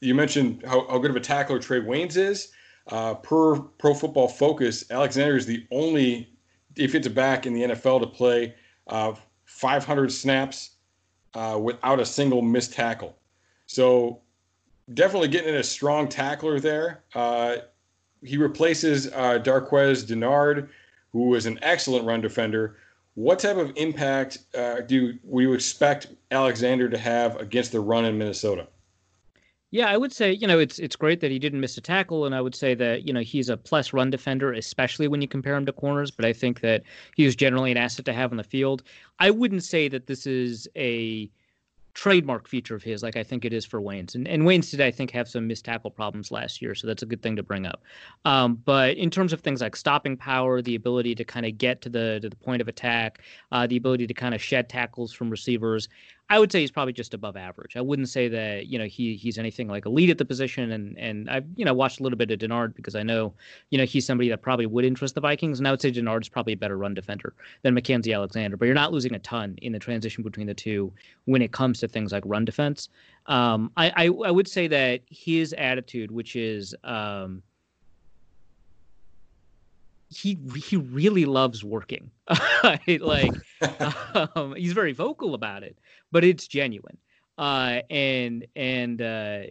you 0.00 0.14
mentioned 0.14 0.62
how, 0.66 0.86
how, 0.88 0.98
good 0.98 1.10
of 1.10 1.16
a 1.16 1.20
tackler 1.20 1.58
Trae 1.58 1.84
Waynes 1.84 2.16
is. 2.16 2.52
Uh, 2.88 3.14
per 3.14 3.56
Pro 3.56 3.92
Football 3.92 4.28
Focus, 4.28 4.90
Alexander 4.90 5.36
is 5.36 5.44
the 5.44 5.66
only 5.70 6.30
defensive 6.72 7.14
back 7.14 7.44
in 7.44 7.52
the 7.52 7.62
NFL 7.62 8.00
to 8.00 8.06
play 8.06 8.54
uh, 8.86 9.12
500 9.44 10.10
snaps 10.10 10.70
uh, 11.34 11.58
without 11.60 12.00
a 12.00 12.06
single 12.06 12.40
missed 12.40 12.72
tackle. 12.72 13.16
So 13.66 14.22
definitely 14.94 15.28
getting 15.28 15.50
in 15.50 15.56
a 15.56 15.62
strong 15.62 16.08
tackler 16.08 16.60
there 16.60 17.02
he 18.22 18.36
replaces 18.36 19.08
uh, 19.08 19.38
Darqueze 19.38 20.06
Dennard, 20.06 20.68
who 21.12 21.34
is 21.34 21.46
an 21.46 21.58
excellent 21.62 22.04
run 22.04 22.20
defender. 22.20 22.76
What 23.14 23.38
type 23.38 23.56
of 23.56 23.72
impact 23.76 24.38
uh, 24.54 24.80
do 24.82 25.18
we 25.24 25.52
expect 25.52 26.08
Alexander 26.30 26.88
to 26.88 26.98
have 26.98 27.36
against 27.36 27.72
the 27.72 27.80
run 27.80 28.04
in 28.04 28.16
Minnesota? 28.18 28.68
Yeah, 29.70 29.86
I 29.90 29.96
would 29.98 30.12
say 30.12 30.32
you 30.32 30.46
know 30.46 30.58
it's 30.58 30.78
it's 30.78 30.96
great 30.96 31.20
that 31.20 31.30
he 31.30 31.38
didn't 31.38 31.60
miss 31.60 31.76
a 31.76 31.82
tackle, 31.82 32.24
and 32.24 32.34
I 32.34 32.40
would 32.40 32.54
say 32.54 32.74
that 32.74 33.06
you 33.06 33.12
know 33.12 33.20
he's 33.20 33.50
a 33.50 33.56
plus 33.56 33.92
run 33.92 34.08
defender, 34.10 34.52
especially 34.52 35.08
when 35.08 35.20
you 35.20 35.28
compare 35.28 35.56
him 35.56 35.66
to 35.66 35.72
corners. 35.72 36.10
But 36.10 36.24
I 36.24 36.32
think 36.32 36.60
that 36.60 36.82
he's 37.16 37.36
generally 37.36 37.70
an 37.70 37.76
asset 37.76 38.06
to 38.06 38.12
have 38.14 38.30
on 38.30 38.38
the 38.38 38.44
field. 38.44 38.82
I 39.18 39.30
wouldn't 39.30 39.64
say 39.64 39.88
that 39.88 40.06
this 40.06 40.26
is 40.26 40.68
a 40.76 41.30
trademark 41.94 42.48
feature 42.48 42.76
of 42.76 42.82
his, 42.82 43.02
like 43.02 43.16
I 43.16 43.24
think 43.24 43.44
it 43.44 43.52
is 43.52 43.66
for 43.66 43.80
Waynes. 43.80 44.14
And, 44.14 44.28
and 44.28 44.44
Waynes 44.44 44.70
did, 44.70 44.80
I 44.80 44.90
think, 44.90 45.10
have 45.12 45.28
some 45.28 45.48
missed 45.48 45.64
tackle 45.64 45.90
problems 45.90 46.30
last 46.30 46.62
year, 46.62 46.74
so 46.74 46.86
that's 46.86 47.02
a 47.02 47.06
good 47.06 47.22
thing 47.22 47.36
to 47.36 47.42
bring 47.42 47.66
up. 47.66 47.82
Um, 48.24 48.56
but 48.64 48.96
in 48.96 49.10
terms 49.10 49.32
of 49.32 49.40
things 49.40 49.60
like 49.60 49.76
stopping 49.76 50.16
power, 50.16 50.62
the 50.62 50.76
ability 50.76 51.14
to 51.16 51.24
kind 51.24 51.46
of 51.46 51.58
get 51.58 51.82
to 51.82 51.88
the 51.90 52.20
to 52.22 52.30
the 52.30 52.36
point 52.36 52.62
of 52.62 52.68
attack, 52.68 53.22
uh, 53.52 53.66
the 53.66 53.76
ability 53.76 54.06
to 54.06 54.14
kind 54.14 54.34
of 54.34 54.42
shed 54.42 54.68
tackles 54.68 55.12
from 55.12 55.30
receivers, 55.30 55.88
I 56.30 56.38
would 56.38 56.52
say 56.52 56.60
he's 56.60 56.70
probably 56.70 56.92
just 56.92 57.14
above 57.14 57.36
average. 57.36 57.76
I 57.76 57.80
wouldn't 57.80 58.08
say 58.08 58.28
that 58.28 58.66
you 58.66 58.78
know 58.78 58.84
he 58.84 59.16
he's 59.16 59.38
anything 59.38 59.68
like 59.68 59.86
elite 59.86 60.10
at 60.10 60.18
the 60.18 60.24
position. 60.24 60.70
And 60.72 60.98
and 60.98 61.30
I've 61.30 61.46
you 61.56 61.64
know 61.64 61.72
watched 61.72 62.00
a 62.00 62.02
little 62.02 62.18
bit 62.18 62.30
of 62.30 62.38
Dennard 62.38 62.74
because 62.74 62.94
I 62.94 63.02
know 63.02 63.32
you 63.70 63.78
know 63.78 63.84
he's 63.84 64.04
somebody 64.04 64.28
that 64.28 64.42
probably 64.42 64.66
would 64.66 64.84
interest 64.84 65.14
the 65.14 65.20
Vikings. 65.20 65.58
And 65.58 65.66
I 65.66 65.70
would 65.70 65.80
say 65.80 65.90
Dennard's 65.90 66.28
probably 66.28 66.52
a 66.52 66.56
better 66.56 66.76
run 66.76 66.94
defender 66.94 67.34
than 67.62 67.74
Mackensie 67.74 68.14
Alexander. 68.14 68.56
But 68.56 68.66
you're 68.66 68.74
not 68.74 68.92
losing 68.92 69.14
a 69.14 69.18
ton 69.20 69.56
in 69.62 69.72
the 69.72 69.78
transition 69.78 70.22
between 70.22 70.46
the 70.46 70.54
two 70.54 70.92
when 71.24 71.40
it 71.40 71.52
comes 71.52 71.80
to 71.80 71.88
things 71.88 72.12
like 72.12 72.24
run 72.26 72.44
defense. 72.44 72.90
Um, 73.26 73.72
I, 73.76 73.92
I 73.96 74.06
I 74.06 74.30
would 74.30 74.48
say 74.48 74.66
that 74.68 75.00
his 75.08 75.54
attitude, 75.54 76.10
which 76.10 76.36
is 76.36 76.74
um, 76.84 77.42
he 80.08 80.38
he 80.56 80.76
really 80.76 81.24
loves 81.24 81.64
working. 81.64 82.10
like 83.00 83.32
um, 84.34 84.54
he's 84.56 84.72
very 84.72 84.92
vocal 84.92 85.34
about 85.34 85.62
it, 85.62 85.78
but 86.10 86.24
it's 86.24 86.46
genuine. 86.46 86.98
Uh, 87.38 87.82
and 87.88 88.46
and 88.56 89.00
uh, 89.00 89.42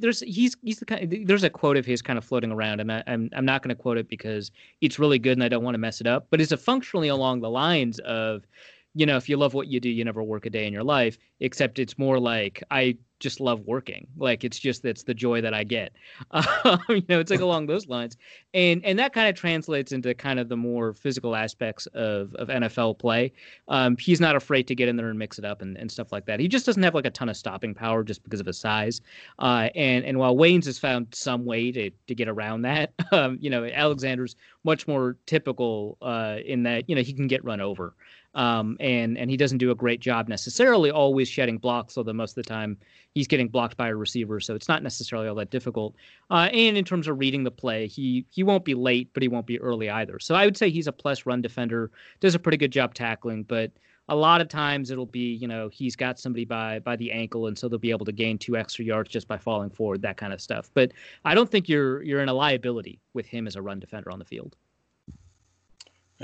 there's 0.00 0.20
he's 0.20 0.54
he's 0.62 0.78
the 0.78 0.84
kind. 0.84 1.24
There's 1.26 1.44
a 1.44 1.50
quote 1.50 1.78
of 1.78 1.86
his 1.86 2.02
kind 2.02 2.18
of 2.18 2.24
floating 2.24 2.52
around, 2.52 2.80
and 2.80 2.92
I, 2.92 3.02
I'm, 3.06 3.30
I'm 3.34 3.46
not 3.46 3.62
going 3.62 3.74
to 3.74 3.80
quote 3.80 3.96
it 3.96 4.08
because 4.08 4.50
it's 4.82 4.98
really 4.98 5.18
good, 5.18 5.32
and 5.32 5.42
I 5.42 5.48
don't 5.48 5.64
want 5.64 5.74
to 5.74 5.78
mess 5.78 6.02
it 6.02 6.06
up. 6.06 6.26
But 6.30 6.42
it's 6.42 6.52
a 6.52 6.58
functionally 6.58 7.08
along 7.08 7.40
the 7.40 7.48
lines 7.48 8.00
of, 8.00 8.46
you 8.94 9.06
know, 9.06 9.16
if 9.16 9.30
you 9.30 9.38
love 9.38 9.54
what 9.54 9.68
you 9.68 9.80
do, 9.80 9.88
you 9.88 10.04
never 10.04 10.22
work 10.22 10.44
a 10.44 10.50
day 10.50 10.66
in 10.66 10.74
your 10.74 10.84
life. 10.84 11.16
Except 11.40 11.78
it's 11.78 11.96
more 11.98 12.20
like 12.20 12.62
I 12.70 12.98
just 13.24 13.40
love 13.40 13.60
working. 13.64 14.06
Like 14.16 14.44
it's 14.44 14.58
just 14.58 14.82
that's 14.82 15.02
the 15.02 15.14
joy 15.14 15.40
that 15.40 15.54
I 15.54 15.64
get. 15.64 15.92
Um, 16.64 16.80
you 16.88 17.02
know, 17.08 17.20
it's 17.20 17.30
like 17.30 17.40
along 17.48 17.66
those 17.66 17.88
lines, 17.88 18.16
and 18.52 18.84
and 18.84 18.98
that 18.98 19.12
kind 19.12 19.28
of 19.28 19.34
translates 19.34 19.92
into 19.92 20.14
kind 20.14 20.38
of 20.38 20.48
the 20.48 20.56
more 20.56 20.92
physical 20.92 21.34
aspects 21.34 21.86
of 21.94 22.34
of 22.36 22.48
NFL 22.48 22.98
play. 22.98 23.32
Um, 23.68 23.96
he's 23.98 24.20
not 24.20 24.36
afraid 24.36 24.66
to 24.68 24.74
get 24.74 24.88
in 24.88 24.96
there 24.96 25.08
and 25.08 25.18
mix 25.18 25.38
it 25.38 25.44
up 25.44 25.62
and, 25.62 25.76
and 25.76 25.90
stuff 25.90 26.12
like 26.12 26.26
that. 26.26 26.40
He 26.40 26.48
just 26.48 26.66
doesn't 26.66 26.82
have 26.82 26.94
like 26.94 27.06
a 27.06 27.10
ton 27.10 27.28
of 27.28 27.36
stopping 27.36 27.74
power 27.74 28.04
just 28.04 28.22
because 28.24 28.40
of 28.40 28.46
his 28.46 28.58
size. 28.58 29.00
Uh, 29.38 29.68
and 29.74 30.04
and 30.04 30.18
while 30.18 30.36
Waynes 30.36 30.66
has 30.66 30.78
found 30.78 31.08
some 31.12 31.44
way 31.44 31.72
to 31.72 31.90
to 31.90 32.14
get 32.14 32.28
around 32.28 32.62
that, 32.62 32.92
um, 33.12 33.38
you 33.40 33.50
know, 33.50 33.64
Alexander's 33.64 34.36
much 34.64 34.86
more 34.86 35.16
typical 35.26 35.96
uh, 36.02 36.38
in 36.44 36.62
that 36.64 36.88
you 36.88 36.94
know 36.94 37.02
he 37.02 37.12
can 37.12 37.26
get 37.26 37.44
run 37.44 37.60
over. 37.60 37.94
Um, 38.34 38.76
and 38.80 39.16
and 39.16 39.30
he 39.30 39.36
doesn't 39.36 39.58
do 39.58 39.70
a 39.70 39.74
great 39.74 40.00
job 40.00 40.28
necessarily 40.28 40.90
always 40.90 41.28
shedding 41.28 41.58
blocks, 41.58 41.96
although 41.96 42.12
most 42.12 42.36
of 42.36 42.44
the 42.44 42.48
time 42.48 42.76
he's 43.14 43.28
getting 43.28 43.48
blocked 43.48 43.76
by 43.76 43.88
a 43.88 43.94
receiver, 43.94 44.40
so 44.40 44.54
it's 44.54 44.68
not 44.68 44.82
necessarily 44.82 45.28
all 45.28 45.36
that 45.36 45.50
difficult. 45.50 45.94
Uh, 46.30 46.48
and 46.52 46.76
in 46.76 46.84
terms 46.84 47.06
of 47.06 47.18
reading 47.18 47.44
the 47.44 47.50
play, 47.50 47.86
he 47.86 48.26
he 48.30 48.42
won't 48.42 48.64
be 48.64 48.74
late, 48.74 49.10
but 49.14 49.22
he 49.22 49.28
won't 49.28 49.46
be 49.46 49.60
early 49.60 49.88
either. 49.88 50.18
So 50.18 50.34
I 50.34 50.44
would 50.44 50.56
say 50.56 50.70
he's 50.70 50.88
a 50.88 50.92
plus 50.92 51.26
run 51.26 51.42
defender, 51.42 51.90
does 52.20 52.34
a 52.34 52.38
pretty 52.38 52.58
good 52.58 52.72
job 52.72 52.94
tackling, 52.94 53.44
but 53.44 53.70
a 54.08 54.16
lot 54.16 54.40
of 54.40 54.48
times 54.48 54.90
it'll 54.90 55.06
be 55.06 55.34
you 55.34 55.48
know 55.48 55.68
he's 55.68 55.96
got 55.96 56.18
somebody 56.18 56.44
by 56.44 56.78
by 56.80 56.96
the 56.96 57.10
ankle 57.10 57.46
and 57.46 57.58
so 57.58 57.68
they'll 57.68 57.78
be 57.78 57.90
able 57.90 58.04
to 58.04 58.12
gain 58.12 58.36
two 58.38 58.56
extra 58.56 58.84
yards 58.84 59.08
just 59.08 59.26
by 59.26 59.38
falling 59.38 59.70
forward 59.70 60.02
that 60.02 60.16
kind 60.16 60.32
of 60.32 60.40
stuff 60.40 60.70
but 60.74 60.92
i 61.24 61.34
don't 61.34 61.50
think 61.50 61.68
you're 61.68 62.02
you're 62.02 62.20
in 62.20 62.28
a 62.28 62.34
liability 62.34 63.00
with 63.14 63.26
him 63.26 63.46
as 63.46 63.56
a 63.56 63.62
run 63.62 63.80
defender 63.80 64.10
on 64.10 64.18
the 64.18 64.24
field 64.24 64.56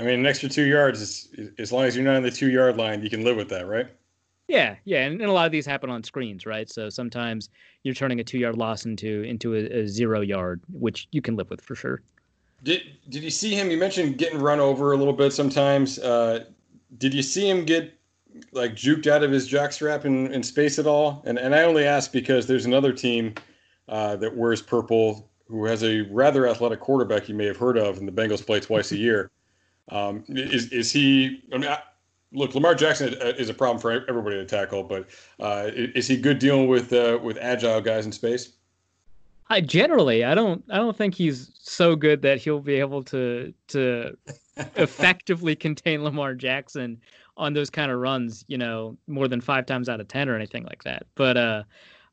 I 0.01 0.03
mean, 0.03 0.19
an 0.21 0.25
extra 0.25 0.49
two 0.49 0.65
yards 0.65 0.99
is 0.99 1.29
as 1.59 1.71
long 1.71 1.83
as 1.83 1.95
you're 1.95 2.03
not 2.03 2.15
on 2.15 2.23
the 2.23 2.31
two 2.31 2.49
yard 2.49 2.75
line, 2.75 3.03
you 3.03 3.09
can 3.09 3.23
live 3.23 3.37
with 3.37 3.49
that, 3.49 3.67
right? 3.67 3.87
Yeah, 4.47 4.75
yeah, 4.83 5.05
and, 5.05 5.21
and 5.21 5.29
a 5.29 5.31
lot 5.31 5.45
of 5.45 5.51
these 5.51 5.65
happen 5.65 5.91
on 5.91 6.03
screens, 6.03 6.47
right? 6.47 6.67
So 6.67 6.89
sometimes 6.89 7.49
you're 7.83 7.93
turning 7.93 8.19
a 8.19 8.23
two 8.23 8.39
yard 8.39 8.57
loss 8.57 8.85
into 8.85 9.21
into 9.21 9.53
a, 9.53 9.81
a, 9.81 9.87
zero 9.87 10.21
yard, 10.21 10.61
which 10.73 11.07
you 11.11 11.21
can 11.21 11.35
live 11.35 11.51
with 11.51 11.61
for 11.61 11.75
sure. 11.75 12.01
Did 12.63 12.81
Did 13.09 13.23
you 13.23 13.29
see 13.29 13.53
him? 13.53 13.69
You 13.69 13.77
mentioned 13.77 14.17
getting 14.17 14.39
run 14.39 14.59
over 14.59 14.91
a 14.91 14.97
little 14.97 15.13
bit 15.13 15.33
sometimes. 15.33 15.99
Uh, 15.99 16.45
did 16.97 17.13
you 17.13 17.21
see 17.21 17.47
him 17.47 17.63
get 17.63 17.93
like 18.53 18.75
juked 18.75 19.05
out 19.05 19.23
of 19.23 19.29
his 19.29 19.47
jockstrap 19.47 20.05
in, 20.05 20.33
in 20.33 20.41
space 20.41 20.79
at 20.79 20.87
all? 20.87 21.21
And 21.27 21.37
and 21.37 21.53
I 21.53 21.61
only 21.61 21.85
ask 21.85 22.11
because 22.11 22.47
there's 22.47 22.65
another 22.65 22.91
team 22.91 23.35
uh, 23.87 24.15
that 24.15 24.35
wears 24.35 24.63
purple 24.63 25.29
who 25.47 25.65
has 25.65 25.83
a 25.83 26.01
rather 26.09 26.47
athletic 26.47 26.79
quarterback 26.79 27.29
you 27.29 27.35
may 27.35 27.45
have 27.45 27.57
heard 27.57 27.77
of, 27.77 27.99
and 27.99 28.07
the 28.07 28.11
Bengals 28.11 28.43
play 28.43 28.59
twice 28.59 28.91
a 28.91 28.97
year. 28.97 29.29
Um, 29.89 30.23
is 30.29 30.71
is 30.71 30.91
he? 30.91 31.43
I 31.53 31.57
mean, 31.57 31.69
I, 31.69 31.79
look, 32.31 32.55
Lamar 32.55 32.75
Jackson 32.75 33.13
is 33.21 33.49
a 33.49 33.53
problem 33.53 33.79
for 33.79 34.07
everybody 34.07 34.37
to 34.37 34.45
tackle, 34.45 34.83
but 34.83 35.09
uh, 35.39 35.69
is 35.73 36.07
he 36.07 36.17
good 36.17 36.39
dealing 36.39 36.67
with 36.67 36.93
uh, 36.93 37.19
with 37.21 37.37
agile 37.39 37.81
guys 37.81 38.05
in 38.05 38.11
space? 38.11 38.53
I 39.49 39.59
generally, 39.59 40.23
I 40.23 40.33
don't, 40.33 40.63
I 40.69 40.77
don't 40.77 40.95
think 40.95 41.13
he's 41.13 41.51
so 41.59 41.93
good 41.97 42.21
that 42.21 42.37
he'll 42.37 42.61
be 42.61 42.75
able 42.75 43.03
to 43.03 43.53
to 43.69 44.17
effectively 44.75 45.55
contain 45.55 46.03
Lamar 46.03 46.33
Jackson 46.35 47.01
on 47.35 47.53
those 47.53 47.69
kind 47.69 47.91
of 47.91 47.99
runs, 47.99 48.45
you 48.47 48.57
know, 48.57 48.97
more 49.07 49.27
than 49.27 49.41
five 49.41 49.65
times 49.65 49.89
out 49.89 49.99
of 49.99 50.07
ten 50.07 50.29
or 50.29 50.35
anything 50.35 50.63
like 50.63 50.83
that. 50.83 51.05
But 51.15 51.35
uh, 51.35 51.63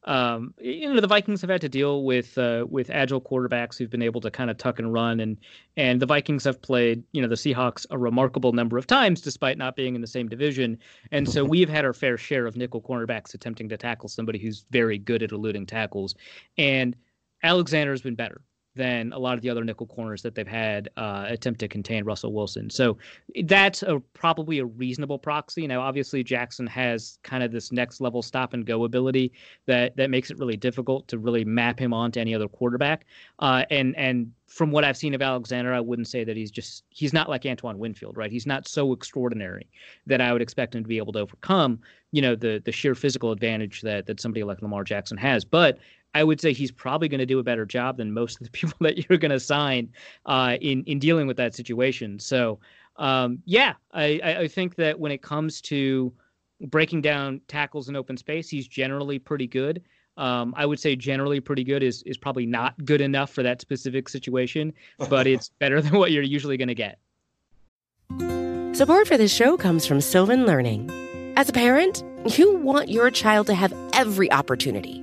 um, 0.05 0.55
you 0.59 0.93
know 0.93 1.01
the 1.01 1.07
Vikings 1.07 1.41
have 1.41 1.51
had 1.51 1.61
to 1.61 1.69
deal 1.69 2.05
with 2.05 2.39
uh, 2.39 2.67
with 2.69 2.89
agile 2.91 3.21
quarterbacks 3.21 3.77
who've 3.77 3.91
been 3.91 4.03
able 4.03 4.21
to 4.21 4.31
kind 4.31 4.51
of 4.51 4.57
tuck 4.57 4.79
and 4.79 4.93
run, 4.93 5.21
and 5.21 5.37
and 5.77 6.01
the 6.01 6.07
Vikings 6.07 6.45
have 6.45 6.63
played 6.63 7.03
you 7.13 7.21
know 7.21 7.29
the 7.29 7.35
Seahawks 7.35 7.85
a 7.91 7.99
remarkable 7.99 8.53
number 8.53 8.79
of 8.79 8.87
times 8.87 9.21
despite 9.21 9.59
not 9.59 9.77
being 9.77 9.95
in 9.95 10.01
the 10.01 10.07
same 10.07 10.29
division, 10.29 10.79
and 11.11 11.29
so 11.29 11.45
we've 11.45 11.69
had 11.69 11.85
our 11.85 11.93
fair 11.93 12.17
share 12.17 12.47
of 12.47 12.57
nickel 12.57 12.81
cornerbacks 12.81 13.35
attempting 13.35 13.69
to 13.69 13.77
tackle 13.77 14.09
somebody 14.09 14.39
who's 14.39 14.65
very 14.71 14.99
good 14.99 15.23
at 15.23 15.33
eluding 15.33 15.67
tackles, 15.67 16.15
and 16.57 16.97
Alexander 17.43 17.93
has 17.93 18.03
been 18.03 18.15
better 18.15 18.41
than 18.79 19.13
a 19.13 19.19
lot 19.19 19.35
of 19.35 19.43
the 19.43 19.51
other 19.51 19.65
nickel 19.65 19.87
corners 19.87 20.23
that 20.23 20.35
they've 20.35 20.47
had 20.47 20.89
uh, 20.97 21.27
attempt 21.29 21.61
to 21.61 21.69
contain 21.69 22.05
Russell 22.05 22.33
Wilson. 22.33 22.71
So 22.71 22.97
that's 23.45 23.83
a, 23.83 24.01
probably 24.15 24.61
a 24.61 24.65
reasonable 24.65 25.19
proxy. 25.19 25.67
Now, 25.67 25.83
obviously, 25.83 26.23
Jackson 26.25 26.67
has 26.69 27.19
kind 27.23 27.43
of 27.43 27.53
this 27.53 27.73
next 27.73 28.01
level 28.01 28.23
stop 28.23 28.55
and 28.55 28.65
go 28.65 28.85
ability 28.85 29.33
that 29.67 29.97
that 29.97 30.09
makes 30.09 30.31
it 30.31 30.39
really 30.39 30.57
difficult 30.57 31.09
to 31.09 31.19
really 31.19 31.45
map 31.45 31.79
him 31.79 31.93
onto 31.93 32.21
any 32.21 32.35
other 32.35 32.49
quarterback. 32.49 33.05
Uh, 33.41 33.65
and 33.71 33.95
and 33.97 34.33
from 34.47 34.71
what 34.71 34.83
I've 34.83 34.97
seen 34.97 35.13
of 35.13 35.21
Alexander, 35.21 35.75
I 35.75 35.81
wouldn't 35.81 36.09
say 36.09 36.25
that 36.25 36.37
he's 36.37 36.51
just 36.51 36.85
he's 36.89 37.13
not 37.13 37.29
like 37.29 37.45
Antoine 37.45 37.79
Winfield, 37.79 38.17
right? 38.17 38.33
He's 38.33 38.47
not 38.47 38.67
so 38.67 38.93
extraordinary 38.93 39.69
that 40.07 40.21
I 40.21 40.33
would 40.33 40.41
expect 40.41 40.75
him 40.75 40.83
to 40.83 40.89
be 40.89 40.97
able 40.97 41.13
to 41.15 41.19
overcome, 41.19 41.81
you 42.13 42.23
know, 42.23 42.35
the 42.35 42.63
the 42.65 42.73
sheer 42.73 42.95
physical 42.95 43.33
advantage 43.33 43.83
that 43.83 44.07
that 44.07 44.21
somebody 44.21 44.45
like 44.45 44.63
Lamar 44.63 44.85
Jackson 44.85 45.19
has. 45.19 45.45
But 45.45 45.79
I 46.15 46.25
would 46.25 46.41
say 46.41 46.53
he's 46.53 46.71
probably 46.71 47.09
going 47.09 47.21
to 47.21 47.27
do 47.27 47.39
a 47.39 47.43
better 47.43 47.67
job 47.67 47.99
than 47.99 48.13
most 48.13 48.41
of 48.41 48.45
the 48.45 48.51
people 48.59 48.77
that 48.81 49.09
you're 49.09 49.19
going 49.19 49.31
to 49.31 49.41
sign 49.41 49.91
uh, 50.27 50.57
in 50.61 50.85
in 50.85 50.99
dealing 50.99 51.27
with 51.27 51.37
that 51.37 51.55
situation. 51.55 52.19
So, 52.19 52.59
um, 52.97 53.43
yeah, 53.45 53.75
I, 53.93 54.21
I 54.25 54.49
think 54.49 54.77
that 54.77 54.99
when 54.99 55.13
it 55.13 55.23
comes 55.23 55.61
to 55.63 56.13
breaking 56.61 57.03
down 57.03 57.41
tackles 57.47 57.89
in 57.89 57.97
open 57.97 58.17
space, 58.17 58.49
he's 58.49 58.67
generally 58.67 59.19
pretty 59.19 59.47
good. 59.47 59.83
Um, 60.17 60.53
I 60.57 60.67
would 60.67 60.81
say 60.81 60.97
generally 60.97 61.39
pretty 61.39 61.63
good 61.63 61.83
is 61.83 62.03
is 62.03 62.17
probably 62.17 62.47
not 62.47 62.85
good 62.85 63.01
enough 63.01 63.31
for 63.31 63.45
that 63.45 63.61
specific 63.61 64.09
situation, 64.09 64.73
but 65.09 65.27
it's 65.29 65.51
better 65.61 65.81
than 65.81 65.97
what 65.97 66.11
you're 66.11 66.25
usually 66.25 66.57
going 66.57 66.69
to 66.69 66.75
get. 66.75 66.99
Support 68.77 69.09
for 69.09 69.17
this 69.17 69.33
show 69.33 69.57
comes 69.57 69.87
from 69.87 70.01
Sylvan 70.01 70.47
Learning. 70.47 70.91
As 71.37 71.49
a 71.49 71.53
parent, 71.53 72.03
you 72.37 72.57
want 72.57 72.89
your 72.89 73.11
child 73.11 73.47
to 73.47 73.55
have 73.55 73.73
every 73.93 74.31
opportunity 74.33 75.03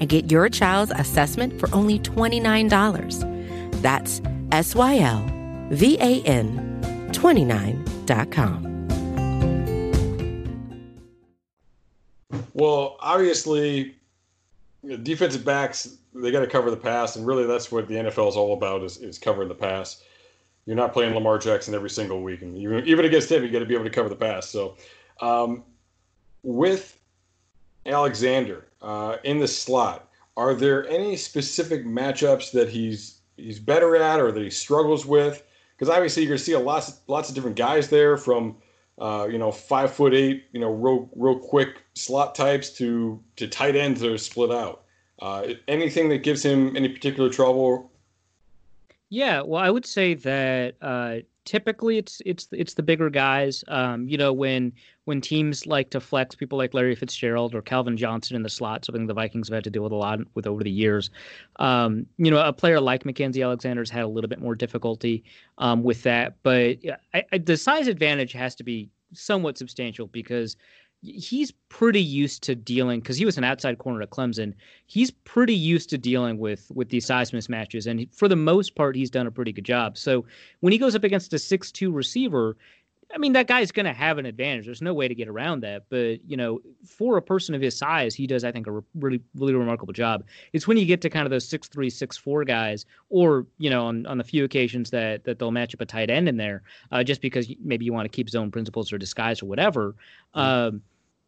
and 0.00 0.08
get 0.08 0.30
your 0.30 0.48
child's 0.48 0.92
assessment 0.96 1.60
for 1.60 1.72
only 1.74 1.98
$29. 2.00 3.82
That's 3.82 4.20
S 4.50 4.74
Y 4.74 4.98
L 4.98 5.24
V 5.70 5.96
A 6.00 6.22
N 6.22 7.10
29.com. 7.12 8.70
Well, 12.54 12.96
obviously, 13.00 13.96
defensive 15.02 15.44
backs, 15.44 15.96
they 16.14 16.30
got 16.30 16.40
to 16.40 16.46
cover 16.46 16.70
the 16.70 16.76
pass, 16.76 17.16
and 17.16 17.26
really 17.26 17.46
that's 17.46 17.72
what 17.72 17.88
the 17.88 17.94
NFL 17.94 18.28
is 18.28 18.36
all 18.36 18.52
about 18.54 18.82
is, 18.82 18.98
is 18.98 19.18
covering 19.18 19.48
the 19.48 19.54
pass. 19.54 20.02
You're 20.66 20.76
not 20.76 20.92
playing 20.92 21.14
Lamar 21.14 21.38
Jackson 21.38 21.74
every 21.74 21.90
single 21.90 22.22
week, 22.22 22.42
and 22.42 22.56
even, 22.56 22.86
even 22.86 23.04
against 23.04 23.30
him, 23.30 23.42
you 23.42 23.50
got 23.50 23.60
to 23.60 23.66
be 23.66 23.74
able 23.74 23.84
to 23.84 23.90
cover 23.90 24.08
the 24.08 24.16
pass. 24.16 24.48
So, 24.48 24.76
um, 25.20 25.64
with 26.42 26.98
Alexander 27.86 28.66
uh, 28.82 29.16
in 29.24 29.38
the 29.38 29.48
slot, 29.48 30.08
are 30.36 30.54
there 30.54 30.88
any 30.88 31.16
specific 31.16 31.84
matchups 31.84 32.52
that 32.52 32.68
he's 32.68 33.20
he's 33.36 33.58
better 33.58 33.96
at 33.96 34.20
or 34.20 34.32
that 34.32 34.42
he 34.42 34.50
struggles 34.50 35.04
with? 35.06 35.42
Because 35.76 35.88
obviously 35.88 36.22
you're 36.22 36.30
gonna 36.30 36.38
see 36.38 36.52
a 36.52 36.58
lots 36.58 37.00
lots 37.06 37.28
of 37.28 37.34
different 37.34 37.56
guys 37.56 37.88
there 37.88 38.16
from 38.16 38.56
uh, 38.98 39.28
you 39.30 39.38
know 39.38 39.50
five 39.50 39.92
foot 39.92 40.14
eight, 40.14 40.44
you 40.52 40.60
know 40.60 40.70
real 40.70 41.08
real 41.14 41.38
quick 41.38 41.82
slot 41.94 42.34
types 42.34 42.70
to 42.78 43.22
to 43.36 43.48
tight 43.48 43.76
ends 43.76 44.00
that 44.00 44.12
are 44.12 44.18
split 44.18 44.50
out. 44.50 44.84
Uh, 45.20 45.48
anything 45.68 46.08
that 46.08 46.22
gives 46.22 46.42
him 46.42 46.76
any 46.76 46.88
particular 46.88 47.28
trouble? 47.28 47.89
Yeah, 49.12 49.42
well, 49.42 49.60
I 49.60 49.70
would 49.70 49.84
say 49.84 50.14
that 50.14 50.76
uh, 50.80 51.16
typically 51.44 51.98
it's 51.98 52.22
it's 52.24 52.48
it's 52.52 52.74
the 52.74 52.82
bigger 52.82 53.10
guys. 53.10 53.64
Um, 53.66 54.06
you 54.08 54.16
know, 54.16 54.32
when 54.32 54.72
when 55.04 55.20
teams 55.20 55.66
like 55.66 55.90
to 55.90 56.00
flex 56.00 56.36
people 56.36 56.56
like 56.56 56.74
Larry 56.74 56.94
Fitzgerald 56.94 57.52
or 57.52 57.60
Calvin 57.60 57.96
Johnson 57.96 58.36
in 58.36 58.44
the 58.44 58.48
slot, 58.48 58.84
something 58.84 59.08
the 59.08 59.14
Vikings 59.14 59.48
have 59.48 59.56
had 59.56 59.64
to 59.64 59.70
deal 59.70 59.82
with 59.82 59.90
a 59.90 59.96
lot 59.96 60.20
with 60.34 60.46
over 60.46 60.62
the 60.62 60.70
years. 60.70 61.10
Um, 61.56 62.06
you 62.18 62.30
know, 62.30 62.38
a 62.40 62.52
player 62.52 62.80
like 62.80 63.02
Mackensie 63.02 63.42
Alexander's 63.44 63.90
had 63.90 64.04
a 64.04 64.08
little 64.08 64.28
bit 64.28 64.40
more 64.40 64.54
difficulty 64.54 65.24
um, 65.58 65.82
with 65.82 66.04
that, 66.04 66.36
but 66.44 66.76
I, 67.12 67.24
I, 67.32 67.38
the 67.38 67.56
size 67.56 67.88
advantage 67.88 68.32
has 68.32 68.54
to 68.56 68.62
be 68.64 68.90
somewhat 69.12 69.58
substantial 69.58 70.06
because 70.06 70.56
he's 71.02 71.50
pretty 71.68 72.02
used 72.02 72.42
to 72.42 72.54
dealing 72.54 73.00
because 73.00 73.16
he 73.16 73.24
was 73.24 73.38
an 73.38 73.44
outside 73.44 73.78
corner 73.78 74.02
at 74.02 74.10
Clemson. 74.10 74.54
He's 74.86 75.10
pretty 75.10 75.54
used 75.54 75.90
to 75.90 75.98
dealing 75.98 76.38
with 76.38 76.70
with 76.74 76.90
these 76.90 77.06
size 77.06 77.30
mismatches, 77.30 77.86
and 77.86 78.06
for 78.14 78.28
the 78.28 78.36
most 78.36 78.74
part, 78.74 78.96
he's 78.96 79.10
done 79.10 79.26
a 79.26 79.30
pretty 79.30 79.52
good 79.52 79.64
job. 79.64 79.96
So 79.96 80.24
when 80.60 80.72
he 80.72 80.78
goes 80.78 80.94
up 80.94 81.04
against 81.04 81.32
a 81.32 81.38
six 81.38 81.72
two 81.72 81.90
receiver, 81.90 82.56
I 83.12 83.18
mean 83.18 83.32
that 83.32 83.46
guy's 83.46 83.72
going 83.72 83.86
to 83.86 83.92
have 83.92 84.18
an 84.18 84.26
advantage. 84.26 84.66
There's 84.66 84.82
no 84.82 84.94
way 84.94 85.08
to 85.08 85.14
get 85.14 85.28
around 85.28 85.62
that. 85.62 85.84
But 85.88 86.24
you 86.28 86.36
know, 86.36 86.60
for 86.86 87.16
a 87.16 87.22
person 87.22 87.54
of 87.54 87.60
his 87.60 87.76
size, 87.76 88.14
he 88.14 88.26
does 88.26 88.44
I 88.44 88.52
think 88.52 88.66
a 88.66 88.82
really 88.94 89.20
really 89.34 89.54
remarkable 89.54 89.92
job. 89.92 90.24
It's 90.52 90.68
when 90.68 90.76
you 90.76 90.84
get 90.84 91.00
to 91.02 91.10
kind 91.10 91.26
of 91.26 91.30
those 91.30 91.48
six 91.48 91.68
three 91.68 91.90
six 91.90 92.16
four 92.16 92.44
guys, 92.44 92.86
or 93.08 93.46
you 93.58 93.70
know, 93.70 93.86
on 93.86 94.06
on 94.06 94.18
the 94.18 94.24
few 94.24 94.44
occasions 94.44 94.90
that 94.90 95.24
that 95.24 95.38
they'll 95.38 95.50
match 95.50 95.74
up 95.74 95.80
a 95.80 95.86
tight 95.86 96.10
end 96.10 96.28
in 96.28 96.36
there, 96.36 96.62
uh, 96.92 97.02
just 97.02 97.20
because 97.20 97.52
maybe 97.62 97.84
you 97.84 97.92
want 97.92 98.04
to 98.04 98.14
keep 98.14 98.30
zone 98.30 98.50
principles 98.50 98.92
or 98.92 98.98
disguise 98.98 99.42
or 99.42 99.46
whatever. 99.46 99.94
Mm-hmm. 100.34 100.40
Um, 100.40 100.82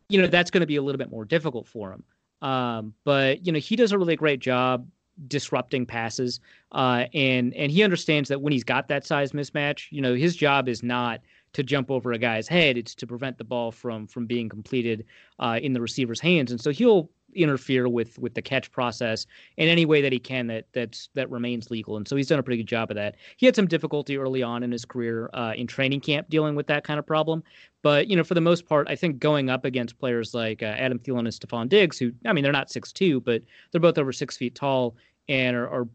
you 0.09 0.21
know 0.21 0.29
that's 0.29 0.51
going 0.51 0.61
to 0.61 0.67
be 0.67 0.77
a 0.77 0.83
little 0.83 0.99
bit 0.99 1.11
more 1.11 1.25
difficult 1.25 1.67
for 1.67 1.93
him. 1.93 2.05
Um, 2.43 2.95
but 3.05 3.47
you 3.47 3.53
know 3.53 3.59
he 3.59 3.77
does 3.77 3.93
a 3.93 3.99
really 3.99 4.17
great 4.17 4.41
job 4.41 4.87
disrupting 5.29 5.87
passes, 5.87 6.41
uh, 6.73 7.07
and 7.15 7.55
and 7.55 7.73
he 7.73 7.83
understands 7.83 8.29
that 8.29 8.41
when 8.41 8.53
he's 8.53 8.65
got 8.65 8.89
that 8.89 9.07
size 9.07 9.33
mismatch, 9.33 9.87
you 9.91 10.01
know 10.01 10.15
his 10.15 10.37
job 10.37 10.69
is 10.69 10.83
not 10.83 11.21
to 11.53 11.63
jump 11.63 11.91
over 11.91 12.13
a 12.13 12.19
guy's 12.19 12.49
head; 12.49 12.77
it's 12.77 12.95
to 12.97 13.07
prevent 13.07 13.39
the 13.39 13.45
ball 13.45 13.73
from 13.73 14.07
from 14.07 14.27
being 14.27 14.49
completed 14.49 15.05
uh, 15.39 15.59
in 15.63 15.73
the 15.73 15.81
receiver's 15.81 16.21
hands. 16.21 16.51
And 16.51 16.61
so 16.61 16.71
he'll 16.71 17.11
interfere 17.35 17.89
with 17.89 18.19
with 18.19 18.35
the 18.35 18.43
catch 18.43 18.71
process 18.73 19.27
in 19.57 19.69
any 19.69 19.87
way 19.87 20.03
that 20.03 20.13
he 20.13 20.19
can 20.19 20.47
that 20.49 20.67
that's 20.73 21.09
that 21.15 21.31
remains 21.31 21.71
legal. 21.71 21.97
And 21.97 22.07
so 22.07 22.17
he's 22.17 22.29
done 22.29 22.39
a 22.39 22.43
pretty 22.43 22.59
good 22.59 22.69
job 22.69 22.91
of 22.91 22.97
that. 22.97 23.17
He 23.37 23.47
had 23.47 23.57
some 23.57 23.67
difficulty 23.67 24.17
early 24.17 24.43
on 24.43 24.63
in 24.63 24.73
his 24.73 24.85
career 24.85 25.31
uh, 25.35 25.55
in 25.57 25.67
training 25.67 26.01
camp 26.01 26.29
dealing 26.29 26.55
with 26.55 26.67
that 26.67 26.85
kind 26.85 26.99
of 26.99 27.07
problem, 27.07 27.43
but 27.83 28.09
you 28.09 28.17
know 28.17 28.25
for 28.25 28.35
the 28.35 28.41
most 28.41 28.67
part, 28.67 28.89
I 28.89 28.97
think 28.97 29.19
going 29.19 29.51
up 29.51 29.65
against 29.65 29.99
players 29.99 30.35
like 30.35 30.63
uh, 30.63 30.67
Adam 30.67 30.99
Thielen 30.99 31.21
and 31.21 31.29
Stefon 31.29 31.69
Diggs, 31.69 31.99
who 31.99 32.13
I 32.27 32.33
mean 32.33 32.45
they're 32.45 32.53
not 32.53 32.71
six 32.71 32.93
two, 32.93 33.21
but 33.21 33.43
they're 33.71 33.81
both 33.81 33.99
over 33.99 34.13
six 34.13 34.37
feet 34.37 34.55
tall 34.55 34.97
and 35.29 35.57
are, 35.57 35.69
are 35.69 35.89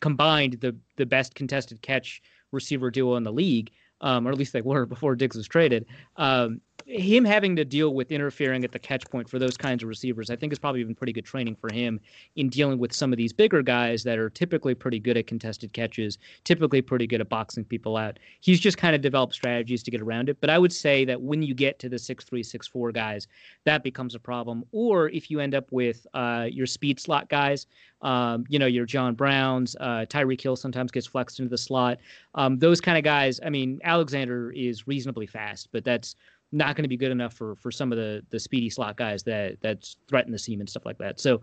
combined 0.00 0.54
the 0.60 0.74
the 0.96 1.06
best 1.06 1.34
contested 1.34 1.82
catch 1.82 2.22
receiver 2.52 2.90
duo 2.90 3.16
in 3.16 3.24
the 3.24 3.32
league. 3.32 3.70
Um, 4.00 4.26
or 4.26 4.32
at 4.32 4.38
least 4.38 4.52
they 4.52 4.60
were 4.60 4.86
before 4.86 5.16
Diggs 5.16 5.36
was 5.36 5.46
traded. 5.46 5.86
Um, 6.16 6.60
him 6.86 7.24
having 7.24 7.56
to 7.56 7.64
deal 7.64 7.94
with 7.94 8.12
interfering 8.12 8.64
at 8.64 8.72
the 8.72 8.78
catch 8.78 9.08
point 9.10 9.28
for 9.28 9.38
those 9.38 9.56
kinds 9.56 9.82
of 9.82 9.88
receivers, 9.88 10.30
I 10.30 10.36
think 10.36 10.52
is 10.52 10.58
probably 10.58 10.80
even 10.80 10.94
pretty 10.94 11.12
good 11.12 11.24
training 11.24 11.56
for 11.56 11.72
him 11.72 12.00
in 12.36 12.48
dealing 12.48 12.78
with 12.78 12.92
some 12.92 13.12
of 13.12 13.16
these 13.16 13.32
bigger 13.32 13.62
guys 13.62 14.02
that 14.04 14.18
are 14.18 14.28
typically 14.30 14.74
pretty 14.74 14.98
good 14.98 15.16
at 15.16 15.26
contested 15.26 15.72
catches, 15.72 16.18
typically 16.44 16.82
pretty 16.82 17.06
good 17.06 17.20
at 17.20 17.28
boxing 17.28 17.64
people 17.64 17.96
out. 17.96 18.18
He's 18.40 18.60
just 18.60 18.76
kind 18.76 18.94
of 18.94 19.00
developed 19.00 19.34
strategies 19.34 19.82
to 19.84 19.90
get 19.90 20.00
around 20.00 20.28
it. 20.28 20.40
But 20.40 20.50
I 20.50 20.58
would 20.58 20.72
say 20.72 21.04
that 21.06 21.20
when 21.20 21.42
you 21.42 21.54
get 21.54 21.78
to 21.80 21.88
the 21.88 21.98
six 21.98 22.24
three, 22.24 22.42
six 22.42 22.66
four 22.66 22.92
guys, 22.92 23.26
that 23.64 23.82
becomes 23.82 24.14
a 24.14 24.20
problem. 24.20 24.64
Or 24.72 25.08
if 25.10 25.30
you 25.30 25.40
end 25.40 25.54
up 25.54 25.70
with 25.72 26.06
uh, 26.14 26.48
your 26.50 26.66
speed 26.66 27.00
slot 27.00 27.28
guys, 27.28 27.66
um, 28.02 28.44
you 28.48 28.58
know, 28.58 28.66
your 28.66 28.84
John 28.84 29.14
Browns, 29.14 29.74
uh, 29.80 30.04
Tyreek 30.08 30.40
Hill 30.40 30.56
sometimes 30.56 30.92
gets 30.92 31.06
flexed 31.06 31.40
into 31.40 31.48
the 31.48 31.56
slot. 31.56 31.98
Um, 32.34 32.58
those 32.58 32.80
kind 32.80 32.98
of 32.98 33.04
guys. 33.04 33.40
I 33.44 33.48
mean, 33.48 33.80
Alexander 33.82 34.52
is 34.52 34.86
reasonably 34.86 35.26
fast, 35.26 35.68
but 35.72 35.84
that's 35.84 36.14
not 36.54 36.76
going 36.76 36.84
to 36.84 36.88
be 36.88 36.96
good 36.96 37.10
enough 37.10 37.34
for 37.34 37.56
for 37.56 37.70
some 37.70 37.92
of 37.92 37.98
the 37.98 38.22
the 38.30 38.38
speedy 38.38 38.70
slot 38.70 38.96
guys 38.96 39.22
that 39.24 39.56
that's 39.60 39.96
threaten 40.08 40.32
the 40.32 40.38
seam 40.38 40.60
and 40.60 40.68
stuff 40.68 40.86
like 40.86 40.98
that. 40.98 41.20
So 41.20 41.42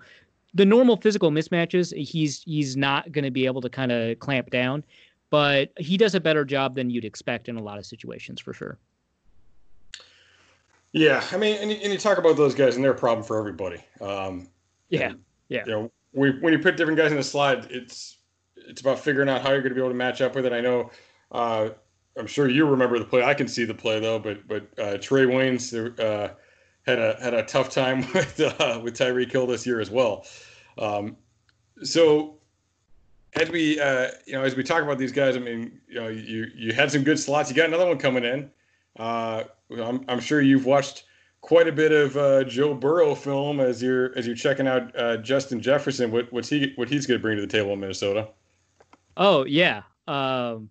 the 0.54 0.66
normal 0.66 0.98
physical 0.98 1.32
mismatches, 1.32 1.96
he's 1.96 2.44
he's 2.44 2.76
not 2.76 3.12
going 3.12 3.26
to 3.26 3.32
be 3.32 3.46
able 3.46 3.62
to 3.62 3.70
kind 3.70 3.92
of 3.92 4.20
clamp 4.20 4.50
down, 4.50 4.84
but 5.30 5.72
he 5.78 5.98
does 5.98 6.16
a 6.16 6.20
better 6.20 6.44
job 6.44 6.76
than 6.76 6.90
you'd 6.90 7.06
expect 7.06 7.50
in 7.50 7.58
a 7.58 7.62
lot 7.62 7.78
of 7.78 7.86
situations 7.86 8.42
for 8.42 8.54
sure. 8.54 8.78
Yeah, 10.94 11.24
I 11.32 11.38
mean, 11.38 11.58
and 11.62 11.72
you, 11.72 11.78
and 11.82 11.94
you 11.94 11.98
talk 11.98 12.18
about 12.18 12.36
those 12.36 12.54
guys, 12.54 12.76
and 12.76 12.84
they're 12.84 12.92
a 12.92 12.98
problem 12.98 13.26
for 13.26 13.40
everybody. 13.40 13.82
Um, 14.02 14.50
yeah, 14.90 15.14
yeah. 15.48 15.64
You 15.66 15.72
know, 15.72 15.92
we, 16.12 16.32
when 16.40 16.52
you 16.52 16.60
put 16.60 16.76
different 16.76 16.98
guys 16.98 17.12
in 17.12 17.18
the 17.18 17.24
slide, 17.24 17.68
it's 17.70 18.18
it's 18.56 18.82
about 18.82 19.00
figuring 19.00 19.30
out 19.30 19.42
how 19.42 19.52
you're 19.52 19.62
going 19.62 19.70
to 19.70 19.76
be 19.76 19.82
able 19.82 19.92
to 19.92 19.96
match 19.96 20.22
up 20.22 20.36
with 20.36 20.46
it. 20.46 20.52
I 20.52 20.60
know. 20.60 20.92
Uh, 21.32 21.70
I'm 22.18 22.28
sure 22.28 22.50
you 22.50 22.66
remember 22.66 23.00
the 23.00 23.06
play. 23.06 23.24
I 23.24 23.34
can 23.34 23.48
see 23.48 23.66
the 23.66 23.74
play 23.74 24.00
though, 24.00 24.20
but 24.20 24.48
but 24.48 24.64
uh, 24.78 24.98
Trae 24.98 25.28
Waynes 25.28 26.00
uh, 26.00 26.34
had 26.86 27.00
a 27.00 27.18
had 27.22 27.34
a 27.34 27.44
tough 27.44 27.70
time 27.70 28.00
with 28.14 28.40
uh, 28.40 28.80
with 28.84 28.98
Tyreek 28.98 29.32
Hill 29.32 29.48
this 29.48 29.66
year 29.66 29.80
as 29.80 29.90
well. 29.90 30.26
Um, 30.78 31.18
so 31.84 32.38
as 33.34 33.50
we 33.50 33.80
uh, 33.80 34.10
you 34.26 34.34
know 34.34 34.44
as 34.44 34.56
we 34.56 34.64
talk 34.64 34.84
about 34.84 34.98
these 34.98 35.12
guys, 35.12 35.36
I 35.36 35.40
mean 35.40 35.80
you 35.88 35.96
know 35.96 36.08
you 36.10 36.48
you 36.56 36.74
had 36.74 36.92
some 36.92 37.04
good 37.04 37.20
slots. 37.20 37.50
You 37.50 37.56
got 37.56 37.68
another 37.68 37.86
one 37.86 37.98
coming 37.98 38.24
in. 38.24 38.50
Uh, 38.98 39.44
I'm, 39.72 40.04
I'm 40.10 40.20
sure 40.20 40.42
you've 40.42 40.66
watched 40.66 41.06
quite 41.40 41.68
a 41.68 41.72
bit 41.72 41.92
of 41.92 42.18
uh, 42.18 42.44
Joe 42.44 42.74
Burrow 42.74 43.16
film 43.16 43.60
as 43.60 43.82
you're 43.82 44.18
as 44.18 44.28
you're 44.28 44.36
checking 44.36 44.68
out 44.68 44.96
uh, 45.00 45.18
Justin 45.18 45.62
Jefferson. 45.62 46.12
What 46.12 46.32
what's 46.32 46.50
he 46.50 46.74
what 46.76 46.90
he's 46.90 47.06
going 47.06 47.20
to 47.20 47.22
bring 47.22 47.38
to 47.38 47.42
the 47.42 47.48
table 47.48 47.74
in 47.74 47.80
Minnesota? 47.80 48.30
Oh 49.18 49.46
yeah, 49.46 49.84
um, 50.08 50.70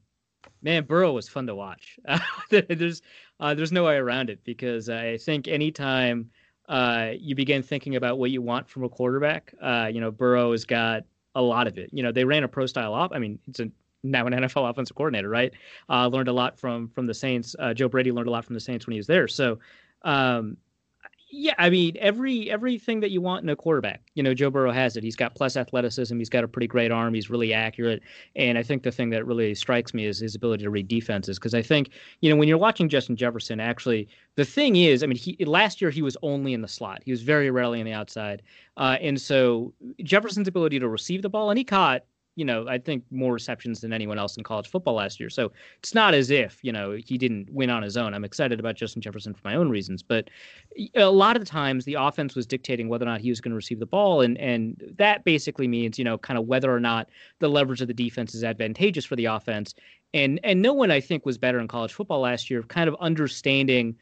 man, 0.62 0.84
Burrow 0.84 1.12
was 1.12 1.28
fun 1.28 1.46
to 1.46 1.54
watch. 1.54 1.98
there's 2.50 3.02
uh, 3.38 3.54
there's 3.54 3.72
no 3.72 3.84
way 3.84 3.96
around 3.96 4.30
it 4.30 4.40
because 4.44 4.88
I 4.88 5.16
think 5.16 5.48
anytime 5.48 6.30
uh, 6.68 7.10
you 7.18 7.34
begin 7.34 7.62
thinking 7.62 7.96
about 7.96 8.18
what 8.18 8.30
you 8.30 8.42
want 8.42 8.68
from 8.68 8.84
a 8.84 8.88
quarterback, 8.88 9.54
uh, 9.62 9.90
you 9.92 10.00
know 10.00 10.10
Burrow 10.10 10.52
has 10.52 10.64
got 10.64 11.04
a 11.34 11.42
lot 11.42 11.66
of 11.66 11.78
it. 11.78 11.90
You 11.92 12.02
know 12.02 12.12
they 12.12 12.24
ran 12.24 12.44
a 12.44 12.48
pro 12.48 12.66
style 12.66 12.94
op. 12.94 13.12
I 13.14 13.18
mean 13.18 13.38
it's 13.48 13.60
a 13.60 13.70
now 14.02 14.26
an 14.26 14.32
NFL 14.34 14.68
offensive 14.70 14.96
coordinator, 14.96 15.28
right? 15.28 15.52
Uh, 15.88 16.06
learned 16.08 16.28
a 16.28 16.32
lot 16.32 16.58
from 16.58 16.88
from 16.88 17.06
the 17.06 17.14
Saints. 17.14 17.56
Uh, 17.58 17.74
Joe 17.74 17.88
Brady 17.88 18.12
learned 18.12 18.28
a 18.28 18.32
lot 18.32 18.44
from 18.44 18.54
the 18.54 18.60
Saints 18.60 18.86
when 18.86 18.92
he 18.92 18.98
was 18.98 19.06
there. 19.06 19.28
So, 19.28 19.58
um, 20.02 20.56
yeah, 21.32 21.54
I 21.58 21.70
mean 21.70 21.96
every 21.98 22.50
everything 22.50 23.00
that 23.00 23.10
you 23.10 23.20
want 23.20 23.42
in 23.42 23.48
a 23.48 23.56
quarterback, 23.56 24.02
you 24.14 24.22
know, 24.22 24.34
Joe 24.34 24.50
Burrow 24.50 24.72
has 24.72 24.96
it. 24.96 25.04
He's 25.04 25.16
got 25.16 25.34
plus 25.34 25.56
athleticism. 25.56 26.16
He's 26.18 26.28
got 26.28 26.44
a 26.44 26.48
pretty 26.48 26.66
great 26.66 26.90
arm. 26.90 27.14
He's 27.14 27.30
really 27.30 27.52
accurate. 27.52 28.02
And 28.36 28.58
I 28.58 28.62
think 28.62 28.82
the 28.82 28.90
thing 28.90 29.10
that 29.10 29.26
really 29.26 29.54
strikes 29.54 29.94
me 29.94 30.06
is 30.06 30.18
his 30.18 30.34
ability 30.34 30.64
to 30.64 30.70
read 30.70 30.88
defenses. 30.88 31.38
Because 31.38 31.54
I 31.54 31.62
think 31.62 31.90
you 32.20 32.30
know 32.30 32.36
when 32.36 32.48
you're 32.48 32.58
watching 32.58 32.88
Justin 32.88 33.16
Jefferson, 33.16 33.60
actually 33.60 34.08
the 34.36 34.44
thing 34.44 34.76
is, 34.76 35.02
I 35.02 35.06
mean, 35.06 35.16
he 35.16 35.36
last 35.44 35.80
year 35.80 35.90
he 35.90 36.02
was 36.02 36.16
only 36.22 36.52
in 36.52 36.62
the 36.62 36.68
slot. 36.68 37.02
He 37.04 37.10
was 37.10 37.22
very 37.22 37.50
rarely 37.50 37.80
on 37.80 37.86
the 37.86 37.92
outside. 37.92 38.42
Uh, 38.76 38.96
and 39.00 39.20
so 39.20 39.72
Jefferson's 40.02 40.48
ability 40.48 40.78
to 40.78 40.88
receive 40.88 41.22
the 41.22 41.28
ball, 41.28 41.50
and 41.50 41.58
he 41.58 41.64
caught 41.64 42.04
you 42.36 42.44
know, 42.44 42.66
I 42.68 42.78
think 42.78 43.04
more 43.10 43.32
receptions 43.32 43.80
than 43.80 43.92
anyone 43.92 44.18
else 44.18 44.36
in 44.36 44.44
college 44.44 44.68
football 44.68 44.94
last 44.94 45.18
year. 45.20 45.28
So 45.28 45.52
it's 45.78 45.94
not 45.94 46.14
as 46.14 46.30
if, 46.30 46.58
you 46.62 46.72
know, 46.72 46.92
he 46.92 47.18
didn't 47.18 47.50
win 47.52 47.70
on 47.70 47.82
his 47.82 47.96
own. 47.96 48.14
I'm 48.14 48.24
excited 48.24 48.60
about 48.60 48.76
Justin 48.76 49.02
Jefferson 49.02 49.34
for 49.34 49.40
my 49.44 49.56
own 49.56 49.68
reasons, 49.68 50.02
but 50.02 50.30
a 50.94 51.10
lot 51.10 51.36
of 51.36 51.42
the 51.42 51.50
times 51.50 51.84
the 51.84 51.94
offense 51.94 52.34
was 52.34 52.46
dictating 52.46 52.88
whether 52.88 53.04
or 53.04 53.08
not 53.08 53.20
he 53.20 53.30
was 53.30 53.40
going 53.40 53.50
to 53.50 53.56
receive 53.56 53.80
the 53.80 53.86
ball 53.86 54.20
and 54.20 54.38
and 54.38 54.82
that 54.96 55.24
basically 55.24 55.68
means, 55.68 55.98
you 55.98 56.04
know, 56.04 56.18
kind 56.18 56.38
of 56.38 56.46
whether 56.46 56.74
or 56.74 56.80
not 56.80 57.08
the 57.40 57.48
leverage 57.48 57.80
of 57.80 57.88
the 57.88 57.94
defense 57.94 58.34
is 58.34 58.44
advantageous 58.44 59.04
for 59.04 59.16
the 59.16 59.26
offense. 59.26 59.74
And 60.14 60.40
and 60.44 60.62
no 60.62 60.72
one 60.72 60.90
I 60.90 61.00
think 61.00 61.26
was 61.26 61.38
better 61.38 61.58
in 61.58 61.68
college 61.68 61.92
football 61.92 62.20
last 62.20 62.50
year 62.50 62.62
kind 62.62 62.88
of 62.88 62.96
understanding 63.00 63.96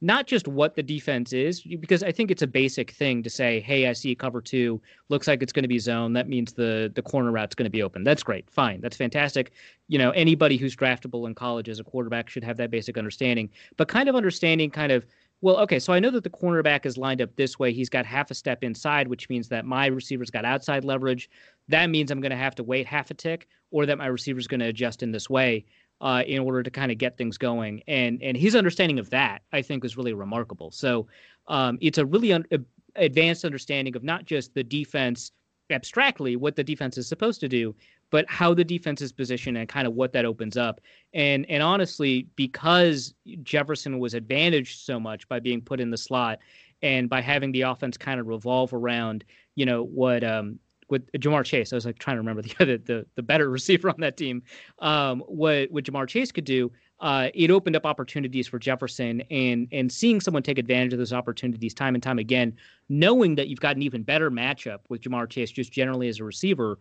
not 0.00 0.26
just 0.26 0.46
what 0.48 0.74
the 0.74 0.82
defense 0.82 1.32
is, 1.32 1.62
because 1.62 2.02
I 2.02 2.12
think 2.12 2.30
it's 2.30 2.42
a 2.42 2.46
basic 2.46 2.90
thing 2.90 3.22
to 3.22 3.30
say, 3.30 3.60
hey, 3.60 3.86
I 3.86 3.92
see 3.92 4.14
cover 4.14 4.40
two, 4.40 4.80
looks 5.08 5.26
like 5.26 5.42
it's 5.42 5.52
going 5.52 5.62
to 5.62 5.68
be 5.68 5.78
zone. 5.78 6.12
That 6.12 6.28
means 6.28 6.52
the 6.52 6.92
the 6.94 7.02
corner 7.02 7.32
route's 7.32 7.54
going 7.54 7.64
to 7.64 7.70
be 7.70 7.82
open. 7.82 8.04
That's 8.04 8.22
great, 8.22 8.50
fine, 8.50 8.80
that's 8.80 8.96
fantastic. 8.96 9.52
You 9.88 9.98
know, 9.98 10.10
anybody 10.10 10.56
who's 10.56 10.76
draftable 10.76 11.26
in 11.26 11.34
college 11.34 11.68
as 11.68 11.80
a 11.80 11.84
quarterback 11.84 12.28
should 12.28 12.44
have 12.44 12.56
that 12.58 12.70
basic 12.70 12.98
understanding. 12.98 13.50
But 13.76 13.88
kind 13.88 14.08
of 14.08 14.16
understanding, 14.16 14.70
kind 14.70 14.92
of, 14.92 15.06
well, 15.40 15.58
okay, 15.58 15.78
so 15.78 15.92
I 15.92 16.00
know 16.00 16.10
that 16.10 16.24
the 16.24 16.30
cornerback 16.30 16.86
is 16.86 16.96
lined 16.96 17.20
up 17.20 17.34
this 17.36 17.58
way. 17.58 17.72
He's 17.72 17.90
got 17.90 18.06
half 18.06 18.30
a 18.30 18.34
step 18.34 18.64
inside, 18.64 19.08
which 19.08 19.28
means 19.28 19.48
that 19.48 19.64
my 19.64 19.86
receiver's 19.86 20.30
got 20.30 20.44
outside 20.44 20.84
leverage. 20.84 21.30
That 21.68 21.90
means 21.90 22.10
I'm 22.10 22.20
going 22.20 22.30
to 22.30 22.36
have 22.36 22.54
to 22.56 22.62
wait 22.62 22.86
half 22.86 23.10
a 23.10 23.14
tick, 23.14 23.48
or 23.70 23.86
that 23.86 23.98
my 23.98 24.06
receiver's 24.06 24.46
going 24.46 24.60
to 24.60 24.66
adjust 24.66 25.02
in 25.02 25.12
this 25.12 25.28
way 25.28 25.64
uh, 26.04 26.22
in 26.26 26.38
order 26.38 26.62
to 26.62 26.70
kind 26.70 26.92
of 26.92 26.98
get 26.98 27.16
things 27.16 27.38
going. 27.38 27.82
And 27.88 28.22
and 28.22 28.36
his 28.36 28.54
understanding 28.54 28.98
of 29.00 29.10
that, 29.10 29.42
I 29.52 29.62
think, 29.62 29.82
was 29.82 29.96
really 29.96 30.12
remarkable. 30.12 30.70
So 30.70 31.08
um, 31.48 31.78
it's 31.80 31.98
a 31.98 32.04
really 32.04 32.32
un- 32.32 32.46
advanced 32.94 33.44
understanding 33.44 33.96
of 33.96 34.04
not 34.04 34.26
just 34.26 34.54
the 34.54 34.62
defense 34.62 35.32
abstractly, 35.70 36.36
what 36.36 36.56
the 36.56 36.62
defense 36.62 36.98
is 36.98 37.08
supposed 37.08 37.40
to 37.40 37.48
do, 37.48 37.74
but 38.10 38.26
how 38.28 38.52
the 38.52 38.62
defense 38.62 39.00
is 39.00 39.12
positioned 39.12 39.56
and 39.56 39.66
kind 39.66 39.86
of 39.86 39.94
what 39.94 40.12
that 40.12 40.26
opens 40.26 40.58
up. 40.58 40.82
And 41.14 41.46
and 41.48 41.62
honestly, 41.62 42.28
because 42.36 43.14
Jefferson 43.42 43.98
was 43.98 44.12
advantaged 44.12 44.80
so 44.80 45.00
much 45.00 45.26
by 45.26 45.40
being 45.40 45.62
put 45.62 45.80
in 45.80 45.90
the 45.90 45.96
slot 45.96 46.38
and 46.82 47.08
by 47.08 47.22
having 47.22 47.50
the 47.50 47.62
offense 47.62 47.96
kind 47.96 48.20
of 48.20 48.26
revolve 48.26 48.74
around, 48.74 49.24
you 49.54 49.64
know, 49.64 49.82
what 49.82 50.22
um, 50.22 50.58
with 50.94 51.10
Ja'Marr 51.12 51.44
Chase. 51.44 51.72
I 51.72 51.76
was 51.76 51.84
like 51.84 51.98
trying 51.98 52.14
to 52.14 52.20
remember 52.20 52.42
the 52.58 52.80
the, 52.84 53.06
the 53.16 53.22
better 53.22 53.50
receiver 53.50 53.90
on 53.90 53.96
that 53.98 54.16
team. 54.16 54.42
Um, 54.78 55.20
what 55.26 55.70
what 55.72 55.84
Ja'Marr 55.84 56.06
Chase 56.06 56.30
could 56.30 56.44
do, 56.44 56.70
uh, 57.00 57.30
it 57.34 57.50
opened 57.50 57.74
up 57.74 57.84
opportunities 57.84 58.46
for 58.46 58.60
Jefferson, 58.60 59.22
and 59.30 59.66
and 59.72 59.90
seeing 59.90 60.20
someone 60.20 60.44
take 60.44 60.58
advantage 60.58 60.92
of 60.92 61.00
those 61.00 61.12
opportunities 61.12 61.74
time 61.74 61.94
and 61.94 62.02
time 62.02 62.20
again, 62.20 62.54
knowing 62.88 63.34
that 63.34 63.48
you've 63.48 63.60
got 63.60 63.74
an 63.74 63.82
even 63.82 64.04
better 64.04 64.30
matchup 64.30 64.80
with 64.88 65.02
Ja'Marr 65.02 65.28
Chase 65.28 65.50
just 65.50 65.72
generally 65.72 66.08
as 66.08 66.20
a 66.20 66.24
receiver, 66.24 66.78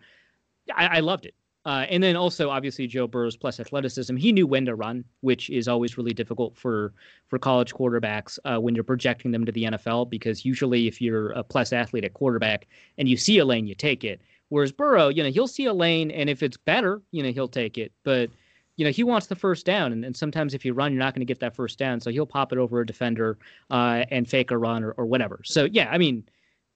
I, 0.75 0.97
I 0.97 0.99
loved 0.99 1.25
it. 1.25 1.33
Uh, 1.65 1.85
and 1.89 2.03
then 2.03 2.15
also 2.15 2.49
obviously 2.49 2.87
Joe 2.87 3.07
Burrow's 3.07 3.37
plus 3.37 3.59
athleticism. 3.59 4.15
He 4.17 4.31
knew 4.31 4.45
when 4.45 4.65
to 4.65 4.75
run, 4.75 5.05
which 5.21 5.49
is 5.49 5.67
always 5.67 5.97
really 5.97 6.13
difficult 6.13 6.57
for 6.57 6.93
for 7.27 7.39
college 7.39 7.73
quarterbacks 7.73 8.37
uh, 8.43 8.59
when 8.59 8.75
you're 8.75 8.83
projecting 8.83 9.31
them 9.31 9.45
to 9.45 9.51
the 9.51 9.63
NFL 9.63 10.09
because 10.09 10.43
usually 10.43 10.87
if 10.87 11.01
you're 11.01 11.31
a 11.31 11.43
plus 11.43 11.71
athlete 11.71 12.03
at 12.03 12.13
quarterback 12.13 12.67
and 12.97 13.07
you 13.07 13.15
see 13.15 13.37
a 13.37 13.45
lane, 13.45 13.65
you 13.65 13.75
take 13.75 14.03
it. 14.03 14.21
Whereas 14.49 14.71
Burrow, 14.71 15.07
you 15.07 15.23
know, 15.23 15.29
he'll 15.29 15.47
see 15.47 15.65
a 15.65 15.73
lane 15.73 16.11
and 16.11 16.29
if 16.29 16.43
it's 16.43 16.57
better, 16.57 17.01
you 17.11 17.23
know, 17.23 17.31
he'll 17.31 17.47
take 17.47 17.77
it. 17.77 17.93
But 18.03 18.29
you 18.75 18.83
know, 18.83 18.91
he 18.91 19.03
wants 19.03 19.27
the 19.27 19.35
first 19.35 19.67
down, 19.67 19.91
and, 19.91 20.03
and 20.03 20.17
sometimes 20.17 20.55
if 20.55 20.65
you 20.65 20.73
run, 20.73 20.91
you're 20.91 20.99
not 20.99 21.13
going 21.13 21.21
to 21.21 21.31
get 21.31 21.39
that 21.41 21.55
first 21.55 21.77
down. 21.77 21.99
So 21.99 22.09
he'll 22.09 22.25
pop 22.25 22.51
it 22.51 22.57
over 22.57 22.81
a 22.81 22.85
defender 22.85 23.37
uh, 23.69 24.03
and 24.09 24.27
fake 24.27 24.49
a 24.49 24.57
run 24.57 24.83
or, 24.83 24.91
or 24.93 25.05
whatever. 25.05 25.41
So 25.45 25.67
yeah, 25.71 25.89
I 25.91 25.99
mean, 25.99 26.23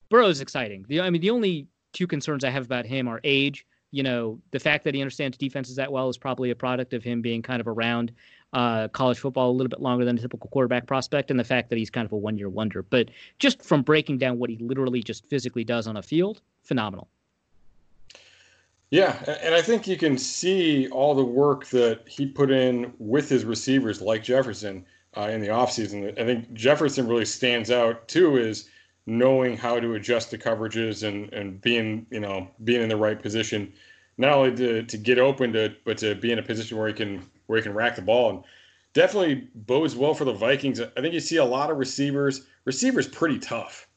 Burrow's 0.09 0.39
exciting. 0.39 0.85
The 0.87 1.01
I 1.01 1.09
mean, 1.09 1.21
the 1.21 1.31
only 1.31 1.67
two 1.93 2.07
concerns 2.07 2.43
I 2.43 2.51
have 2.51 2.65
about 2.65 2.85
him 2.85 3.07
are 3.07 3.19
age 3.23 3.65
you 3.91 4.03
know, 4.03 4.39
the 4.51 4.59
fact 4.59 4.83
that 4.83 4.93
he 4.93 5.01
understands 5.01 5.37
defenses 5.37 5.75
that 5.75 5.91
well 5.91 6.09
is 6.09 6.17
probably 6.17 6.51
a 6.51 6.55
product 6.55 6.93
of 6.93 7.03
him 7.03 7.21
being 7.21 7.41
kind 7.41 7.61
of 7.61 7.67
around 7.67 8.11
uh, 8.53 8.87
college 8.89 9.19
football 9.19 9.51
a 9.51 9.53
little 9.53 9.69
bit 9.69 9.81
longer 9.81 10.05
than 10.05 10.17
a 10.17 10.21
typical 10.21 10.49
quarterback 10.49 10.85
prospect, 10.87 11.31
and 11.31 11.39
the 11.39 11.43
fact 11.43 11.69
that 11.69 11.77
he's 11.77 11.89
kind 11.89 12.05
of 12.05 12.11
a 12.11 12.17
one 12.17 12.37
year 12.37 12.49
wonder. 12.49 12.81
But 12.81 13.09
just 13.39 13.61
from 13.61 13.81
breaking 13.81 14.17
down 14.17 14.39
what 14.39 14.49
he 14.49 14.57
literally 14.57 15.01
just 15.01 15.25
physically 15.27 15.63
does 15.63 15.87
on 15.87 15.97
a 15.97 16.01
field, 16.01 16.41
phenomenal. 16.63 17.07
Yeah, 18.89 19.21
and 19.41 19.53
I 19.53 19.61
think 19.61 19.85
you 19.85 19.97
can 19.97 20.17
see 20.17 20.87
all 20.89 21.13
the 21.13 21.25
work 21.25 21.65
that 21.67 22.07
he 22.07 22.25
put 22.25 22.51
in 22.51 22.93
with 22.99 23.27
his 23.27 23.43
receivers, 23.43 24.01
like 24.01 24.23
Jefferson, 24.23 24.85
uh, 25.17 25.29
in 25.29 25.41
the 25.41 25.47
offseason. 25.47 26.17
I 26.17 26.25
think 26.25 26.53
Jefferson 26.53 27.05
really 27.05 27.25
stands 27.25 27.69
out 27.69 28.07
too, 28.07 28.37
is 28.37 28.69
knowing 29.07 29.57
how 29.57 29.79
to 29.79 29.95
adjust 29.95 30.29
the 30.29 30.37
coverages 30.37 31.07
and, 31.07 31.33
and 31.33 31.59
being 31.61 32.05
you 32.11 32.19
know 32.19 32.47
being 32.63 32.81
in 32.81 32.89
the 32.89 32.95
right 32.95 33.19
position, 33.19 33.73
not 34.17 34.33
only 34.33 34.55
to, 34.55 34.83
to 34.83 34.97
get 34.97 35.17
open 35.17 35.53
to 35.53 35.73
but 35.85 35.97
to 35.97 36.13
be 36.13 36.31
in 36.31 36.37
a 36.37 36.43
position 36.43 36.77
where 36.77 36.87
he 36.87 36.93
can 36.93 37.25
where 37.47 37.57
he 37.57 37.63
can 37.63 37.73
rack 37.73 37.95
the 37.95 38.01
ball 38.01 38.29
and 38.29 38.43
definitely 38.93 39.47
bodes 39.55 39.95
well 39.95 40.13
for 40.13 40.25
the 40.25 40.33
Vikings. 40.33 40.81
I 40.81 41.01
think 41.01 41.13
you 41.13 41.19
see 41.19 41.37
a 41.37 41.45
lot 41.45 41.71
of 41.71 41.77
receivers. 41.77 42.45
Receivers 42.65 43.07
pretty 43.07 43.39
tough. 43.39 43.87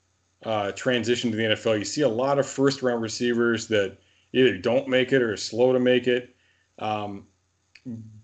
Uh, 0.45 0.73
transition 0.73 1.31
to 1.31 1.37
the 1.37 1.43
NFL. 1.43 1.79
You 1.79 1.85
see 1.85 2.01
a 2.01 2.09
lot 2.09 2.39
of 2.39 2.47
first 2.47 2.81
round 2.81 3.03
receivers 3.03 3.67
that 3.69 3.99
either 4.33 4.57
don't 4.57 4.89
make 4.89 5.13
it 5.13 5.21
or 5.21 5.33
are 5.33 5.37
slow 5.37 5.73
to 5.73 5.81
make 5.81 6.07
it. 6.07 6.35
Um, 6.79 7.27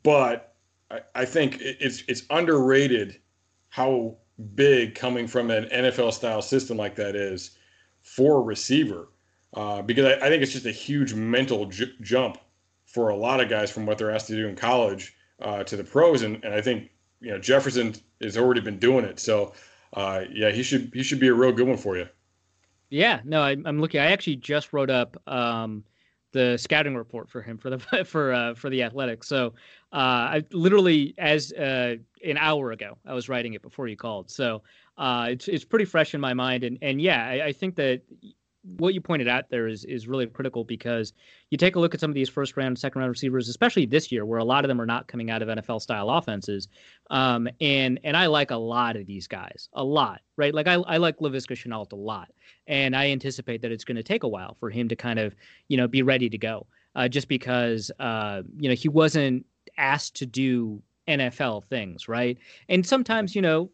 but 0.03 0.55
I, 0.90 1.01
I 1.14 1.25
think 1.25 1.59
it's 1.61 2.05
it's 2.09 2.22
underrated 2.31 3.20
how 3.68 4.16
big 4.55 4.94
coming 4.94 5.27
from 5.27 5.51
an 5.51 5.64
NFL 5.66 6.12
style 6.12 6.42
system 6.42 6.77
like 6.77 6.94
that 6.96 7.16
is 7.16 7.53
for 8.03 8.38
a 8.38 8.40
receiver. 8.40 9.09
Uh, 9.55 9.81
because 9.83 10.05
I, 10.05 10.27
I, 10.27 10.29
think 10.29 10.42
it's 10.42 10.53
just 10.53 10.66
a 10.66 10.72
huge 10.72 11.14
mental 11.14 11.70
jump 12.03 12.38
for 12.85 13.09
a 13.09 13.16
lot 13.16 13.40
of 13.40 13.49
guys 13.49 13.70
from 13.70 13.87
what 13.87 13.96
they're 13.96 14.11
asked 14.11 14.27
to 14.27 14.37
do 14.37 14.49
in 14.49 14.57
college 14.57 15.14
uh, 15.40 15.64
to 15.64 15.77
the 15.77 15.85
pros, 15.85 16.22
and, 16.22 16.44
and 16.44 16.55
I 16.55 16.61
think 16.61 16.90
you 17.20 17.31
know 17.31 17.38
Jefferson 17.38 17.94
has 18.20 18.37
already 18.37 18.61
been 18.61 18.79
doing 18.79 19.05
it. 19.05 19.18
So 19.18 19.55
uh, 19.94 20.25
yeah, 20.31 20.51
he 20.51 20.62
should 20.62 20.90
he 20.92 21.03
should 21.03 21.20
be 21.20 21.29
a 21.29 21.35
real 21.35 21.53
good 21.53 21.66
one 21.66 21.79
for 21.79 21.96
you. 21.96 22.07
Yeah, 22.90 23.20
no, 23.25 23.42
I, 23.42 23.53
am 23.53 23.81
looking. 23.81 24.01
I 24.01 24.12
actually 24.12 24.37
just 24.37 24.72
wrote 24.72 24.90
up 24.90 25.16
um, 25.27 25.85
the 26.33 26.57
scouting 26.59 26.94
report 26.94 27.29
for 27.29 27.42
him 27.42 27.59
for 27.59 27.70
the 27.70 27.79
for 28.05 28.33
uh, 28.33 28.55
for 28.55 28.70
the 28.70 28.83
Athletics. 28.83 29.27
So 29.27 29.55
uh, 29.92 29.96
I 30.37 30.44
literally 30.53 31.14
as 31.18 31.53
uh, 31.53 31.96
an 32.27 32.37
hour 32.39 32.73
ago 32.73 32.99
I 33.07 33.15
was 33.15 33.29
writing 33.29 33.55
it 33.55 33.62
before 33.62 33.89
you 33.89 33.97
called. 33.97 34.31
So 34.31 34.62
uh, 34.99 35.29
it's 35.31 35.49
it's 35.49 35.65
pretty 35.65 35.85
fresh 35.85 36.15
in 36.15 36.21
my 36.21 36.35
mind. 36.35 36.65
And 36.65 36.79
and 36.83 37.01
yeah, 37.01 37.25
I, 37.25 37.47
I 37.47 37.53
think 37.53 37.77
that 37.77 38.03
what 38.79 38.95
you 38.95 39.01
pointed 39.01 39.29
out 39.29 39.49
there 39.49 39.69
is 39.69 39.85
is 39.85 40.09
really 40.09 40.27
critical 40.27 40.65
because 40.65 41.12
you 41.51 41.59
take 41.59 41.77
a 41.77 41.81
look 41.81 41.95
at 41.95 42.01
some 42.01 42.11
of 42.11 42.15
these 42.15 42.29
first 42.29 42.57
round, 42.57 42.79
second 42.79 42.99
round 42.99 43.11
receivers, 43.11 43.49
especially 43.49 43.87
this 43.87 44.11
year, 44.11 44.25
where 44.25 44.39
a 44.39 44.45
lot 44.45 44.65
of 44.65 44.69
them 44.69 44.81
are 44.81 44.87
not 44.87 45.07
coming 45.07 45.31
out 45.31 45.43
of 45.43 45.49
NFL 45.49 45.81
style 45.81 46.11
offenses. 46.11 46.69
Um, 47.11 47.49
and 47.61 48.01
and 48.03 48.17
I 48.17 48.27
like 48.27 48.51
a 48.51 48.57
lot 48.57 48.97
of 48.97 49.07
these 49.07 49.27
guys, 49.27 49.69
a 49.75 49.85
lot, 49.85 50.21
right? 50.37 50.53
Like 50.55 50.67
I 50.67 50.75
I 50.75 50.97
like 50.97 51.19
Laviska 51.19 51.57
Shenault 51.57 51.93
a 51.93 51.97
lot, 51.97 52.31
and 52.67 52.97
I 52.97 53.11
anticipate 53.11 53.62
that 53.62 53.73
it's 53.73 53.85
going 53.85 53.97
to 53.97 54.03
take 54.03 54.25
a 54.25 54.29
while 54.29 54.57
for 54.59 54.71
him 54.71 54.89
to 54.89 54.97
kind 54.97 55.19
of 55.19 55.35
you 55.69 55.77
know 55.77 55.87
be 55.87 56.03
ready 56.03 56.29
to 56.29 56.39
go, 56.39 56.67
uh, 56.97 57.09
just 57.09 57.29
because 57.29 57.91
uh, 58.01 58.43
you 58.59 58.69
know 58.69 58.75
he 58.75 58.89
wasn't 58.89 59.47
asked 59.79 60.17
to 60.17 60.27
do 60.27 60.83
NFL 61.09 61.64
things, 61.64 62.09
right? 62.09 62.38
And 62.69 62.87
sometimes, 62.87 63.35
you 63.35 63.42
know, 63.42 63.71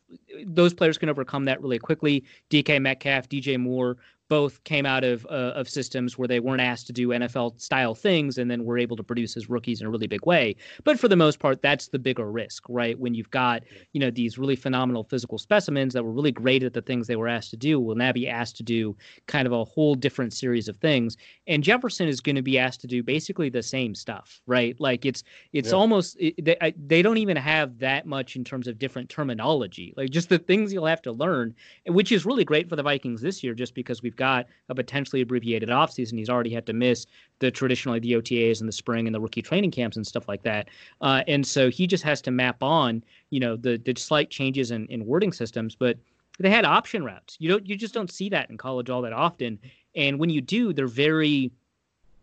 those 0.46 0.74
players 0.74 0.98
can 0.98 1.08
overcome 1.08 1.44
that 1.46 1.60
really 1.60 1.78
quickly. 1.78 2.24
DK 2.50 2.80
Metcalf, 2.80 3.28
DJ 3.28 3.58
Moore, 3.58 3.96
both 4.32 4.64
came 4.64 4.86
out 4.86 5.04
of 5.04 5.26
uh, 5.26 5.52
of 5.60 5.68
systems 5.68 6.16
where 6.16 6.26
they 6.26 6.40
weren't 6.40 6.62
asked 6.62 6.86
to 6.86 6.92
do 6.94 7.08
NFL 7.08 7.60
style 7.60 7.94
things 7.94 8.38
and 8.38 8.50
then 8.50 8.64
were 8.64 8.78
able 8.78 8.96
to 8.96 9.02
produce 9.02 9.36
as 9.36 9.50
rookies 9.50 9.82
in 9.82 9.86
a 9.86 9.90
really 9.90 10.06
big 10.06 10.24
way. 10.24 10.56
But 10.84 10.98
for 10.98 11.06
the 11.06 11.16
most 11.16 11.38
part, 11.38 11.60
that's 11.60 11.88
the 11.88 11.98
bigger 11.98 12.30
risk, 12.32 12.64
right? 12.70 12.98
When 12.98 13.12
you've 13.12 13.30
got 13.30 13.62
you 13.92 14.00
know 14.00 14.10
these 14.10 14.38
really 14.38 14.56
phenomenal 14.56 15.04
physical 15.04 15.36
specimens 15.36 15.92
that 15.92 16.02
were 16.02 16.12
really 16.12 16.32
great 16.32 16.62
at 16.62 16.72
the 16.72 16.80
things 16.80 17.08
they 17.08 17.16
were 17.16 17.28
asked 17.28 17.50
to 17.50 17.58
do, 17.58 17.78
will 17.78 17.94
now 17.94 18.10
be 18.10 18.26
asked 18.26 18.56
to 18.56 18.62
do 18.62 18.96
kind 19.26 19.46
of 19.46 19.52
a 19.52 19.64
whole 19.66 19.94
different 19.94 20.32
series 20.32 20.66
of 20.66 20.78
things. 20.78 21.18
And 21.46 21.62
Jefferson 21.62 22.08
is 22.08 22.22
going 22.22 22.36
to 22.36 22.42
be 22.42 22.58
asked 22.58 22.80
to 22.80 22.86
do 22.86 23.02
basically 23.02 23.50
the 23.50 23.62
same 23.62 23.94
stuff, 23.94 24.40
right? 24.46 24.74
Like 24.80 25.04
it's 25.04 25.24
it's 25.52 25.72
yeah. 25.72 25.76
almost 25.76 26.16
it, 26.18 26.42
they 26.42 26.74
they 26.86 27.02
don't 27.02 27.18
even 27.18 27.36
have 27.36 27.80
that 27.80 28.06
much 28.06 28.34
in 28.34 28.44
terms 28.44 28.66
of 28.66 28.78
different 28.78 29.10
terminology, 29.10 29.92
like 29.94 30.08
just 30.08 30.30
the 30.30 30.38
things 30.38 30.72
you'll 30.72 30.86
have 30.86 31.02
to 31.02 31.12
learn, 31.12 31.54
which 31.86 32.10
is 32.12 32.24
really 32.24 32.46
great 32.46 32.70
for 32.70 32.76
the 32.76 32.82
Vikings 32.82 33.20
this 33.20 33.44
year, 33.44 33.52
just 33.52 33.74
because 33.74 34.02
we've 34.02 34.16
got 34.22 34.46
a 34.68 34.74
potentially 34.74 35.20
abbreviated 35.22 35.68
offseason. 35.68 36.16
He's 36.16 36.30
already 36.30 36.50
had 36.50 36.64
to 36.66 36.72
miss 36.72 37.06
the 37.40 37.50
traditionally 37.50 37.98
the 37.98 38.12
OTAs 38.12 38.60
in 38.60 38.66
the 38.66 38.72
spring 38.72 39.08
and 39.08 39.14
the 39.14 39.20
rookie 39.20 39.42
training 39.42 39.72
camps 39.72 39.96
and 39.96 40.06
stuff 40.06 40.28
like 40.28 40.44
that. 40.44 40.68
Uh, 41.00 41.24
and 41.26 41.44
so 41.44 41.68
he 41.70 41.88
just 41.88 42.04
has 42.04 42.22
to 42.22 42.30
map 42.30 42.62
on, 42.62 43.02
you 43.30 43.40
know, 43.40 43.56
the 43.56 43.78
the 43.84 43.94
slight 43.96 44.30
changes 44.30 44.70
in, 44.70 44.86
in 44.86 45.04
wording 45.06 45.32
systems. 45.32 45.74
But 45.74 45.98
they 46.38 46.50
had 46.50 46.64
option 46.64 47.04
routes. 47.04 47.36
You 47.40 47.48
don't 47.48 47.66
you 47.68 47.76
just 47.76 47.94
don't 47.94 48.12
see 48.12 48.28
that 48.28 48.48
in 48.48 48.56
college 48.56 48.88
all 48.90 49.02
that 49.02 49.12
often. 49.12 49.58
And 49.96 50.20
when 50.20 50.30
you 50.30 50.40
do, 50.40 50.72
they're 50.72 50.86
very 50.86 51.50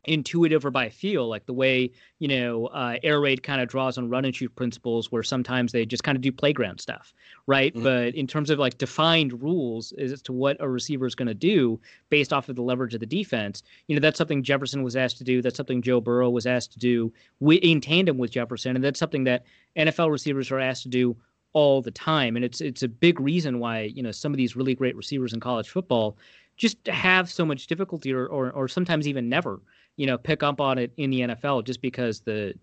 intuitive 0.06 0.66
or 0.66 0.72
by 0.72 0.90
feel, 0.90 1.28
like 1.28 1.46
the 1.46 1.54
way 1.54 1.92
you 2.20 2.28
know 2.28 2.68
uh, 2.68 2.98
air 3.04 3.20
raid 3.20 3.44
kind 3.44 3.62
of 3.62 3.68
draws 3.70 3.98
on 3.98 4.10
run 4.10 4.26
and 4.26 4.36
shoot 4.36 4.54
principles, 4.56 5.12
where 5.12 5.24
sometimes 5.24 5.72
they 5.72 5.86
just 5.86 6.04
kind 6.04 6.16
of 6.16 6.22
do 6.22 6.32
playground 6.32 6.80
stuff, 6.80 7.14
right? 7.48 7.74
Mm-hmm. 7.74 7.84
But 7.84 8.16
in 8.16 8.28
terms 8.28 8.50
of 8.50 8.60
like 8.60 8.78
defined 8.78 9.42
rules 9.42 9.94
as 9.94 10.22
to 10.24 10.34
what 10.34 10.58
a 10.60 10.70
receiver 10.70 11.06
is 11.06 11.16
going 11.16 11.28
to 11.28 11.34
do 11.34 11.80
based 12.10 12.34
off 12.34 12.50
of 12.50 12.56
the 12.56 12.62
leverage 12.62 12.94
of 12.94 13.00
the 13.00 13.06
defense, 13.06 13.64
you 13.88 13.96
know 13.96 14.02
that's 14.02 14.18
something 14.18 14.44
Jefferson 14.44 14.84
was 14.84 14.96
asked 14.96 15.18
to 15.18 15.24
do. 15.24 15.42
That's 15.42 15.58
something 15.58 15.82
Joe 15.82 16.02
Burrow 16.02 16.30
was 16.30 16.46
asked 16.46 16.74
to 16.74 16.80
do 16.80 17.12
in 17.42 17.82
tandem 17.82 18.18
with 18.18 18.32
Jefferson, 18.32 18.76
and 18.76 18.84
that's 18.84 19.00
something 19.00 19.24
that 19.26 19.46
NFL 19.78 20.12
receivers 20.12 20.52
are 20.52 20.60
asked 20.60 20.84
to 20.84 20.90
do 20.90 21.16
all 21.54 21.82
the 21.82 21.92
time. 21.92 22.36
And 22.36 22.46
it's 22.46 22.62
it's 22.62 22.84
a 22.84 22.88
big 22.88 23.20
reason 23.20 23.60
why 23.60 23.82
you 23.82 24.04
know 24.04 24.12
some 24.12 24.34
of 24.34 24.38
these 24.38 24.56
really 24.56 24.76
great 24.76 24.96
receivers 24.96 25.34
in 25.34 25.40
college 25.40 25.70
football 25.70 26.18
just 26.60 26.86
have 26.86 27.32
so 27.32 27.44
much 27.44 27.66
difficulty 27.66 28.14
or, 28.14 28.28
or, 28.28 28.52
or 28.52 28.68
sometimes 28.68 29.08
even 29.08 29.28
never 29.28 29.60
you 30.00 30.06
know, 30.06 30.18
pick 30.18 30.44
up 30.44 30.62
on 30.62 30.78
it 30.78 30.94
in 30.96 31.10
the 31.10 31.20
NFL 31.20 31.66
just 31.66 31.82
because 31.82 32.22
the 32.22 32.54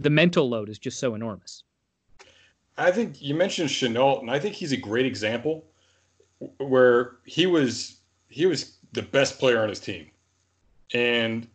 the 0.00 0.10
mental 0.10 0.48
load 0.48 0.68
is 0.68 0.80
just 0.80 0.98
so 0.98 1.14
enormous. 1.14 1.62
I 2.76 2.90
think 2.90 3.22
you 3.22 3.36
mentioned 3.36 3.68
Shenault, 3.68 4.20
and 4.20 4.28
I 4.28 4.40
think 4.40 4.56
he's 4.56 4.72
a 4.72 4.76
great 4.76 5.06
example 5.06 5.64
where 6.58 7.18
he 7.24 7.46
was 7.46 7.98
he 8.30 8.46
was 8.46 8.78
the 8.94 9.02
best 9.02 9.38
player 9.38 9.62
on 9.62 9.68
his 9.68 9.78
team, 9.78 10.10
and 10.92 11.46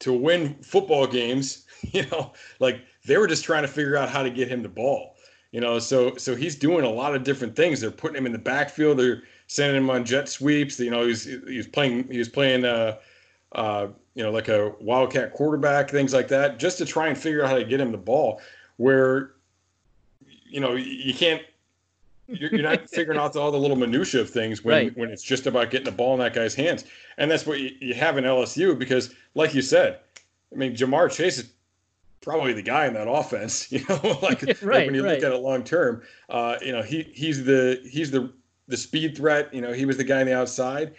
to 0.00 0.12
win 0.12 0.56
football 0.64 1.06
games, 1.06 1.64
you 1.82 2.04
know, 2.06 2.32
like 2.58 2.80
they 3.06 3.18
were 3.18 3.28
just 3.28 3.44
trying 3.44 3.62
to 3.62 3.68
figure 3.68 3.96
out 3.96 4.08
how 4.08 4.24
to 4.24 4.30
get 4.30 4.48
him 4.48 4.64
the 4.64 4.68
ball, 4.68 5.14
you 5.52 5.60
know. 5.60 5.78
So 5.78 6.16
so 6.16 6.34
he's 6.34 6.56
doing 6.56 6.84
a 6.84 6.90
lot 6.90 7.14
of 7.14 7.22
different 7.22 7.54
things. 7.54 7.80
They're 7.80 7.92
putting 7.92 8.16
him 8.16 8.26
in 8.26 8.32
the 8.32 8.38
backfield. 8.38 8.98
They're 8.98 9.22
sending 9.52 9.82
him 9.82 9.90
on 9.90 10.04
jet 10.04 10.28
sweeps. 10.28 10.80
You 10.80 10.90
know, 10.90 11.06
he's 11.06 11.24
he's 11.24 11.66
playing 11.66 12.08
he 12.10 12.18
was 12.18 12.28
playing 12.28 12.64
uh, 12.64 12.96
uh, 13.52 13.88
you 14.14 14.22
know, 14.22 14.30
like 14.30 14.48
a 14.48 14.74
wildcat 14.80 15.32
quarterback, 15.32 15.90
things 15.90 16.12
like 16.12 16.28
that, 16.28 16.58
just 16.58 16.78
to 16.78 16.84
try 16.84 17.08
and 17.08 17.16
figure 17.16 17.42
out 17.42 17.50
how 17.50 17.56
to 17.56 17.64
get 17.64 17.80
him 17.80 17.92
the 17.92 17.98
ball. 17.98 18.40
Where, 18.76 19.32
you 20.48 20.60
know, 20.60 20.74
you 20.74 21.14
can't, 21.14 21.42
you're, 22.26 22.50
you're 22.50 22.62
not 22.62 22.88
figuring 22.90 23.18
out 23.18 23.36
all 23.36 23.50
the 23.50 23.58
little 23.58 23.76
minutia 23.76 24.20
of 24.20 24.30
things 24.30 24.64
when 24.64 24.74
right. 24.74 24.96
when 24.96 25.10
it's 25.10 25.22
just 25.22 25.46
about 25.46 25.70
getting 25.70 25.84
the 25.84 25.92
ball 25.92 26.14
in 26.14 26.20
that 26.20 26.34
guy's 26.34 26.54
hands, 26.54 26.84
and 27.18 27.30
that's 27.30 27.46
what 27.46 27.60
you, 27.60 27.70
you 27.80 27.94
have 27.94 28.18
in 28.18 28.24
LSU 28.24 28.78
because, 28.78 29.14
like 29.34 29.54
you 29.54 29.62
said, 29.62 30.00
I 30.52 30.56
mean, 30.56 30.74
Ja'Marr 30.74 31.10
Chase 31.10 31.38
is 31.38 31.50
probably 32.20 32.52
the 32.52 32.62
guy 32.62 32.86
in 32.86 32.94
that 32.94 33.08
offense. 33.08 33.70
You 33.72 33.84
know, 33.88 34.18
like, 34.22 34.42
right, 34.42 34.62
like 34.62 34.86
when 34.86 34.94
you 34.94 35.04
right. 35.04 35.14
look 35.14 35.24
at 35.24 35.32
it 35.32 35.38
long 35.38 35.64
term, 35.64 36.02
uh, 36.28 36.56
you 36.60 36.72
know, 36.72 36.82
he 36.82 37.10
he's 37.14 37.44
the 37.44 37.80
he's 37.90 38.10
the 38.10 38.32
the 38.68 38.76
speed 38.76 39.16
threat. 39.16 39.52
You 39.52 39.60
know, 39.60 39.72
he 39.72 39.84
was 39.84 39.96
the 39.96 40.04
guy 40.04 40.20
on 40.20 40.26
the 40.26 40.36
outside. 40.36 40.94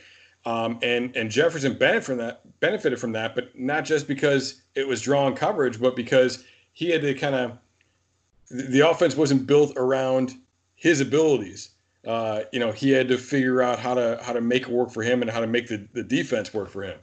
Um, 0.46 0.78
and 0.82 1.16
and 1.16 1.32
Jefferson 1.32 1.78
benefited 1.78 2.04
from 2.04 2.18
that, 2.18 2.60
benefited 2.60 3.00
from 3.00 3.14
that, 3.14 3.34
but 3.34 3.58
not 3.58 3.86
just 3.86 4.08
because 4.08 4.62
it 4.76 4.88
was 4.88 5.02
drawn 5.02 5.36
coverage, 5.36 5.80
but 5.80 5.96
because 5.96 6.44
he 6.74 6.90
had 6.90 7.02
to 7.02 7.14
kind 7.14 7.36
of 7.36 7.58
the 8.50 8.82
offense 8.82 9.16
wasn't 9.16 9.48
built 9.48 9.74
around 9.78 10.34
his 10.76 11.00
abilities. 11.00 11.70
Uh, 12.06 12.42
you 12.52 12.60
know, 12.60 12.72
he 12.72 12.92
had 12.92 13.08
to 13.08 13.18
figure 13.18 13.62
out 13.62 13.80
how 13.80 13.94
to 13.94 14.20
how 14.22 14.34
to 14.34 14.42
make 14.42 14.64
it 14.64 14.70
work 14.70 14.92
for 14.92 15.02
him 15.02 15.22
and 15.22 15.32
how 15.32 15.40
to 15.40 15.48
make 15.48 15.68
the, 15.68 15.88
the 15.94 16.04
defense 16.04 16.54
work 16.54 16.70
for 16.70 16.84
him. 16.84 17.00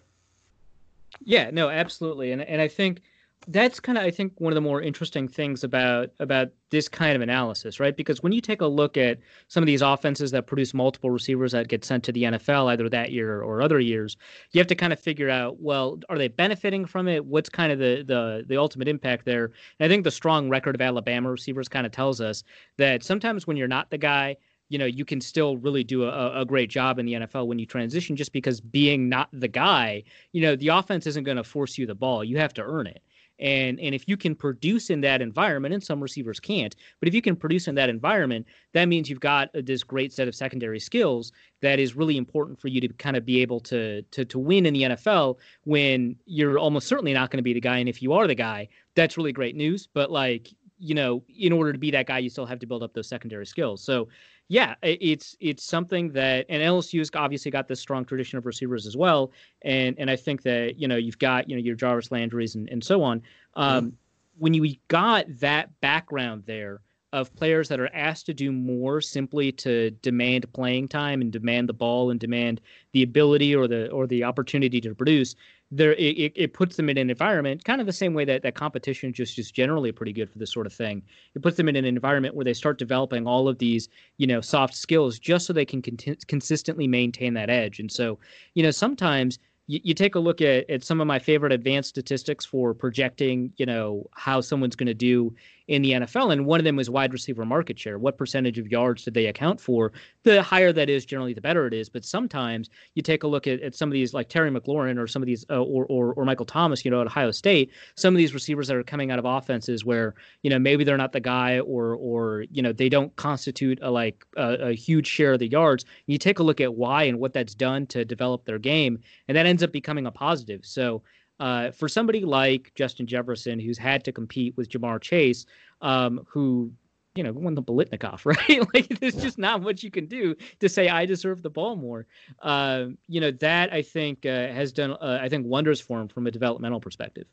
Yeah, 1.25 1.51
no, 1.51 1.71
absolutely, 1.71 2.33
and 2.33 2.43
and 2.43 2.61
I 2.61 2.69
think 2.69 3.01
that's 3.49 3.81
kind 3.81 3.97
of 3.97 4.05
I 4.05 4.11
think 4.11 4.39
one 4.39 4.53
of 4.53 4.55
the 4.55 4.61
more 4.61 4.83
interesting 4.83 5.27
things 5.27 5.65
about 5.65 6.11
about 6.19 6.49
this 6.71 6.89
kind 6.89 7.17
of 7.17 7.23
analysis, 7.23 7.81
right? 7.81 7.97
Because 7.97 8.23
when 8.23 8.33
you 8.33 8.41
take 8.41 8.61
a 8.61 8.67
look 8.67 8.97
at 8.97 9.19
some 9.49 9.63
of 9.63 9.67
these 9.67 9.81
offenses 9.83 10.31
that 10.33 10.47
produce 10.47 10.75
multiple 10.75 11.11
receivers 11.11 11.53
that 11.53 11.69
get 11.69 11.85
sent 11.85 12.05
to 12.05 12.13
the 12.13 12.25
NFL 12.25 12.71
either 12.71 12.89
that 12.89 13.13
year 13.13 13.43
or 13.43 13.63
other 13.63 13.81
years, 13.81 14.17
you 14.53 14.59
have 14.59 14.67
to 14.67 14.75
kind 14.75 14.93
of 14.93 15.01
figure 15.01 15.31
out, 15.31 15.59
well, 15.61 15.99
are 16.11 16.19
they 16.19 16.29
benefiting 16.29 16.85
from 16.85 17.09
it? 17.09 17.25
What's 17.25 17.49
kind 17.49 17.73
of 17.73 17.79
the 17.79 18.05
the 18.07 18.45
the 18.47 18.59
ultimate 18.59 18.89
impact 18.89 19.25
there? 19.25 19.47
And 19.79 19.87
I 19.87 19.89
think 19.89 20.05
the 20.05 20.11
strong 20.11 20.51
record 20.51 20.75
of 20.75 20.83
Alabama 20.83 21.31
receivers 21.31 21.69
kind 21.69 21.87
of 21.87 21.93
tells 21.93 22.21
us 22.21 22.45
that 22.77 23.03
sometimes 23.03 23.47
when 23.47 23.57
you're 23.57 23.69
not 23.69 23.91
the 23.91 23.99
guy, 23.99 24.37
you 24.69 24.79
know, 24.79 24.87
you 24.87 25.05
can 25.05 25.21
still 25.21 25.57
really 25.57 25.83
do 25.83 26.05
a, 26.05 26.41
a 26.41 26.45
great 26.45 26.69
job 26.69 26.99
in 26.99 27.07
the 27.07 27.15
NFL 27.15 27.47
when 27.47 27.59
you 27.59 27.67
transition 27.67 28.17
just 28.17 28.33
because 28.33 28.61
being 28.61 29.09
not 29.09 29.29
the 29.33 29.49
guy, 29.49 30.05
you 30.33 30.43
know, 30.43 30.57
the 30.57 30.69
offense 30.69 31.07
isn't 31.07 31.25
going 31.25 31.39
to 31.39 31.45
force 31.45 31.79
you 31.79 31.87
the 31.87 31.95
ball. 31.95 32.23
You 32.23 32.39
have 32.39 32.55
to 32.55 32.63
earn 32.63 32.87
it. 32.87 33.03
And 33.41 33.81
and 33.81 33.95
if 33.95 34.07
you 34.07 34.17
can 34.17 34.35
produce 34.35 34.91
in 34.91 35.01
that 35.01 35.23
environment, 35.23 35.75
and 35.75 35.83
some 35.83 36.01
receivers 36.01 36.39
can't, 36.39 36.77
but 37.01 37.09
if 37.09 37.15
you 37.15 37.23
can 37.23 37.35
produce 37.35 37.69
in 37.69 37.75
that 37.77 37.89
environment, 37.89 38.47
that 38.73 38.85
means 38.87 39.09
you've 39.09 39.21
got 39.21 39.49
uh, 39.55 39.63
this 39.65 39.83
great 39.83 40.13
set 40.13 40.29
of 40.29 40.35
secondary 40.35 40.79
skills 40.79 41.33
that 41.63 41.79
is 41.79 41.97
really 41.97 42.17
important 42.17 42.61
for 42.61 42.69
you 42.69 42.81
to 42.81 42.89
kind 42.89 43.17
of 43.17 43.25
be 43.25 43.41
able 43.41 43.61
to 43.61 44.03
to 44.03 44.25
to 44.25 44.39
win 44.39 44.67
in 44.67 44.75
the 44.75 44.83
NFL 44.83 45.39
when 45.65 46.17
you're 46.27 46.59
almost 46.59 46.87
certainly 46.87 47.13
not 47.13 47.31
going 47.31 47.39
to 47.39 47.43
be 47.43 47.55
the 47.55 47.61
guy. 47.61 47.79
And 47.79 47.89
if 47.89 48.03
you 48.03 48.13
are 48.13 48.27
the 48.27 48.35
guy, 48.35 48.69
that's 48.95 49.17
really 49.17 49.33
great 49.33 49.57
news. 49.57 49.89
But 49.93 50.11
like 50.11 50.51
you 50.79 50.95
know, 50.95 51.23
in 51.29 51.53
order 51.53 51.73
to 51.73 51.79
be 51.79 51.91
that 51.91 52.07
guy, 52.07 52.19
you 52.19 52.31
still 52.31 52.47
have 52.47 52.59
to 52.59 52.67
build 52.67 52.83
up 52.83 52.95
those 52.95 53.09
secondary 53.09 53.47
skills. 53.47 53.83
So 53.83 54.09
yeah, 54.51 54.75
it's 54.83 55.37
it's 55.39 55.63
something 55.63 56.11
that 56.11 56.45
and 56.49 56.61
LSU's 56.61 57.09
obviously 57.15 57.53
got 57.53 57.69
this 57.69 57.79
strong 57.79 58.05
tradition 58.05 58.37
of 58.37 58.45
receivers 58.45 58.85
as 58.85 58.97
well, 58.97 59.31
and 59.63 59.97
and 59.97 60.11
I 60.11 60.17
think 60.17 60.43
that 60.43 60.77
you 60.77 60.89
know 60.89 60.97
you've 60.97 61.21
got 61.21 61.49
you 61.49 61.55
know 61.55 61.63
your 61.63 61.77
Jarvis 61.77 62.11
Landry's 62.11 62.57
and, 62.57 62.69
and 62.69 62.83
so 62.83 63.01
on. 63.05 63.23
Um, 63.55 63.85
mm-hmm. 63.85 63.95
When 64.39 64.55
you 64.55 64.75
got 64.89 65.27
that 65.39 65.81
background 65.81 66.43
there 66.47 66.81
of 67.13 67.33
players 67.37 67.69
that 67.69 67.79
are 67.79 67.95
asked 67.95 68.27
to 68.27 68.35
do 68.35 68.51
more 68.51 69.01
simply 69.01 69.53
to 69.53 69.93
demand 70.03 70.53
playing 70.53 70.89
time 70.89 71.21
and 71.21 71.31
demand 71.31 71.69
the 71.69 71.73
ball 71.73 72.11
and 72.11 72.19
demand 72.19 72.61
the 72.91 73.05
ability 73.05 73.55
or 73.55 73.69
the 73.69 73.89
or 73.91 74.09
the 74.09 74.25
opportunity 74.25 74.81
to 74.81 74.97
produce, 74.97 75.37
there 75.71 75.93
it, 75.95 76.33
it 76.35 76.53
puts 76.53 76.77
them 76.77 76.89
in 76.89 76.99
an 76.99 77.11
environment 77.11 77.65
kind 77.65 77.81
of 77.81 77.87
the 77.87 77.93
same 77.93 78.13
way 78.13 78.25
that, 78.25 78.43
that 78.43 78.55
competition 78.55 79.13
just 79.13 79.39
is 79.39 79.51
generally 79.51 79.93
pretty 79.93 80.13
good 80.13 80.31
for 80.31 80.39
this 80.39 80.53
sort 80.53 80.67
of 80.67 80.73
thing. 80.73 81.03
It 81.35 81.43
puts 81.43 81.57
them 81.57 81.69
in 81.69 81.77
an 81.77 81.85
environment 81.85 82.35
where 82.35 82.45
they 82.45 82.55
start 82.55 82.79
developing 82.79 83.27
all 83.27 83.49
of 83.49 83.59
these 83.59 83.89
you 84.17 84.27
know 84.27 84.41
soft 84.41 84.75
skills 84.75 85.19
just 85.19 85.47
so 85.47 85.53
they 85.53 85.65
can 85.65 85.83
consistently 86.27 86.89
maintain 86.89 87.35
that 87.35 87.51
edge. 87.51 87.79
And 87.79 87.91
so 87.91 88.19
you 88.55 88.63
know 88.63 88.73
sometimes 88.73 89.39
you, 89.69 89.81
you 89.85 89.95
take 89.95 90.17
a 90.17 90.21
look 90.21 90.41
at, 90.41 90.69
at 90.69 90.83
some 90.83 91.01
of 91.01 91.07
my 91.07 91.21
favorite 91.21 91.53
advanced 91.53 91.91
statistics 91.91 92.45
for 92.45 92.75
projecting 92.75 93.53
you 93.57 93.67
know 93.67 94.07
how 94.15 94.41
someone's 94.41 94.77
going 94.77 94.89
to 94.89 94.95
do 94.95 95.35
in 95.69 95.83
the 95.83 95.93
NFL. 95.93 96.33
And 96.33 96.47
one 96.47 96.61
of 96.61 96.65
them 96.65 96.77
was 96.77 96.91
wide 96.91 97.13
receiver 97.13 97.45
market 97.45 97.79
share. 97.79 97.99
What 97.99 98.19
percentage 98.19 98.59
of 98.59 98.69
yards 98.69 99.05
did 99.05 99.15
they 99.15 99.27
account 99.27 99.61
for? 99.61 99.93
The 100.23 100.43
higher 100.43 100.73
that 100.73 100.91
is, 100.91 101.05
generally, 101.05 101.35
the 101.35 101.41
better 101.41 101.67
it 101.67 101.75
is. 101.75 101.89
But 101.89 102.05
sometimes 102.05 102.71
you 102.95 103.03
take 103.03 103.23
a 103.23 103.27
look 103.27 103.47
at, 103.47 103.61
at 103.61 103.75
some 103.75 103.89
of 103.89 103.93
these, 103.93 104.15
like 104.15 104.29
Terry 104.29 104.51
McLaurin 104.51 104.99
or 104.99 105.07
some 105.07 105.23
of 105.23 105.27
these, 105.27 105.45
uh, 105.51 105.63
or, 105.63 105.87
or, 105.87 106.15
or 106.15 106.25
Michael 106.25 106.47
Thomas, 106.47 106.85
you 106.85 106.91
know, 106.91 107.01
at 107.01 107.07
Ohio 107.07 107.31
State, 107.31 107.73
some 107.97 108.15
of 108.15 108.19
these 108.19 108.35
receivers 108.35 108.69
that 108.69 108.77
are 108.77 108.83
coming 108.83 109.11
out 109.11 109.19
of 109.19 109.25
offenses 109.25 109.85
where, 109.85 110.15
you 110.43 110.51
know, 110.51 110.59
maybe 110.59 110.85
they're 110.85 110.97
not 110.97 111.13
the 111.13 111.21
guy 111.21 111.61
or, 111.61 111.95
or 111.95 112.45
you 112.51 112.63
know, 112.63 112.73
they 112.73 112.89
don't 112.89 113.15
constitute 113.17 113.79
a, 113.83 113.91
like 113.91 114.25
a, 114.37 114.69
a 114.69 114.73
huge 114.73 115.07
share 115.07 115.35
of 115.35 115.39
the 115.39 115.49
yards. 115.49 115.85
You 116.07 116.19
take 116.19 116.39
a 116.39 116.43
look 116.43 116.61
at 116.61 116.75
why 116.75 117.05
and 117.05 117.19
what 117.19 117.33
that's 117.33 117.55
done 117.55 117.87
to 117.89 118.05
develop 118.05 118.45
their 118.45 118.59
game, 118.59 118.99
and 119.29 119.37
that 119.37 119.47
ends 119.47 119.63
up 119.63 119.73
becoming 119.73 120.07
a 120.07 120.11
positive. 120.11 120.65
So, 120.65 121.03
uh, 121.41 121.71
for 121.71 121.89
somebody 121.89 122.25
like 122.25 122.71
Justin 122.75 123.07
Jefferson, 123.07 123.59
who's 123.59 123.79
had 123.79 124.05
to 124.05 124.13
compete 124.13 124.57
with 124.57 124.69
Ja'Marr 124.69 125.01
Chase, 125.01 125.47
um, 125.81 126.25
who 126.29 126.71
you 127.15 127.25
know 127.25 127.33
won 127.33 127.55
the 127.55 127.63
Biletnikoff, 127.63 128.25
right? 128.25 128.75
like 128.75 129.01
there's 129.01 129.17
just 129.17 129.39
not 129.39 129.63
much 129.63 129.83
you 129.83 129.91
can 129.91 130.07
do 130.07 130.37
to 130.61 130.69
say 130.69 130.89
I 130.89 131.07
deserve 131.07 131.43
the 131.43 131.51
ball 131.51 131.75
more. 131.77 132.07
Uh, 132.43 132.89
you 133.09 133.21
know 133.21 133.31
that 133.33 133.73
I 133.73 133.83
think 133.83 134.27
uh, 134.27 134.49
has 134.49 134.71
done 134.71 134.93
uh, 134.93 135.19
I 135.21 135.29
think 135.29 135.47
wonders 135.47 135.81
for 135.81 136.01
him 136.01 136.09
from 136.09 136.27
a 136.27 136.31
developmental 136.31 136.81
perspective. 136.81 137.27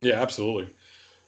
Yeah, 0.00 0.20
absolutely. 0.20 0.74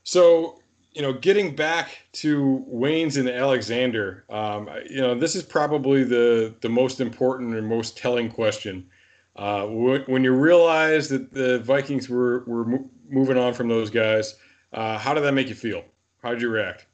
So 0.02 0.60
you 0.92 1.02
know, 1.02 1.12
getting 1.12 1.54
back 1.54 2.00
to 2.12 2.64
Waynes 2.68 3.16
and 3.16 3.28
Alexander, 3.28 4.24
um, 4.28 4.68
you 4.88 5.00
know, 5.00 5.14
this 5.14 5.36
is 5.36 5.42
probably 5.42 6.02
the 6.02 6.54
the 6.62 6.68
most 6.70 7.00
important 7.00 7.54
and 7.54 7.68
most 7.68 7.96
telling 7.96 8.30
question 8.30 8.88
uh, 9.36 9.66
when 9.66 10.24
you 10.24 10.32
realize 10.32 11.08
that 11.08 11.32
the 11.32 11.60
Vikings 11.60 12.08
were 12.08 12.44
were 12.46 12.64
mo- 12.64 12.90
moving 13.08 13.38
on 13.38 13.54
from 13.54 13.68
those 13.68 13.90
guys, 13.90 14.36
uh, 14.72 14.98
how 14.98 15.14
did 15.14 15.22
that 15.22 15.32
make 15.32 15.48
you 15.48 15.54
feel? 15.54 15.84
How 16.22 16.30
did 16.30 16.42
you 16.42 16.50
react? 16.50 16.86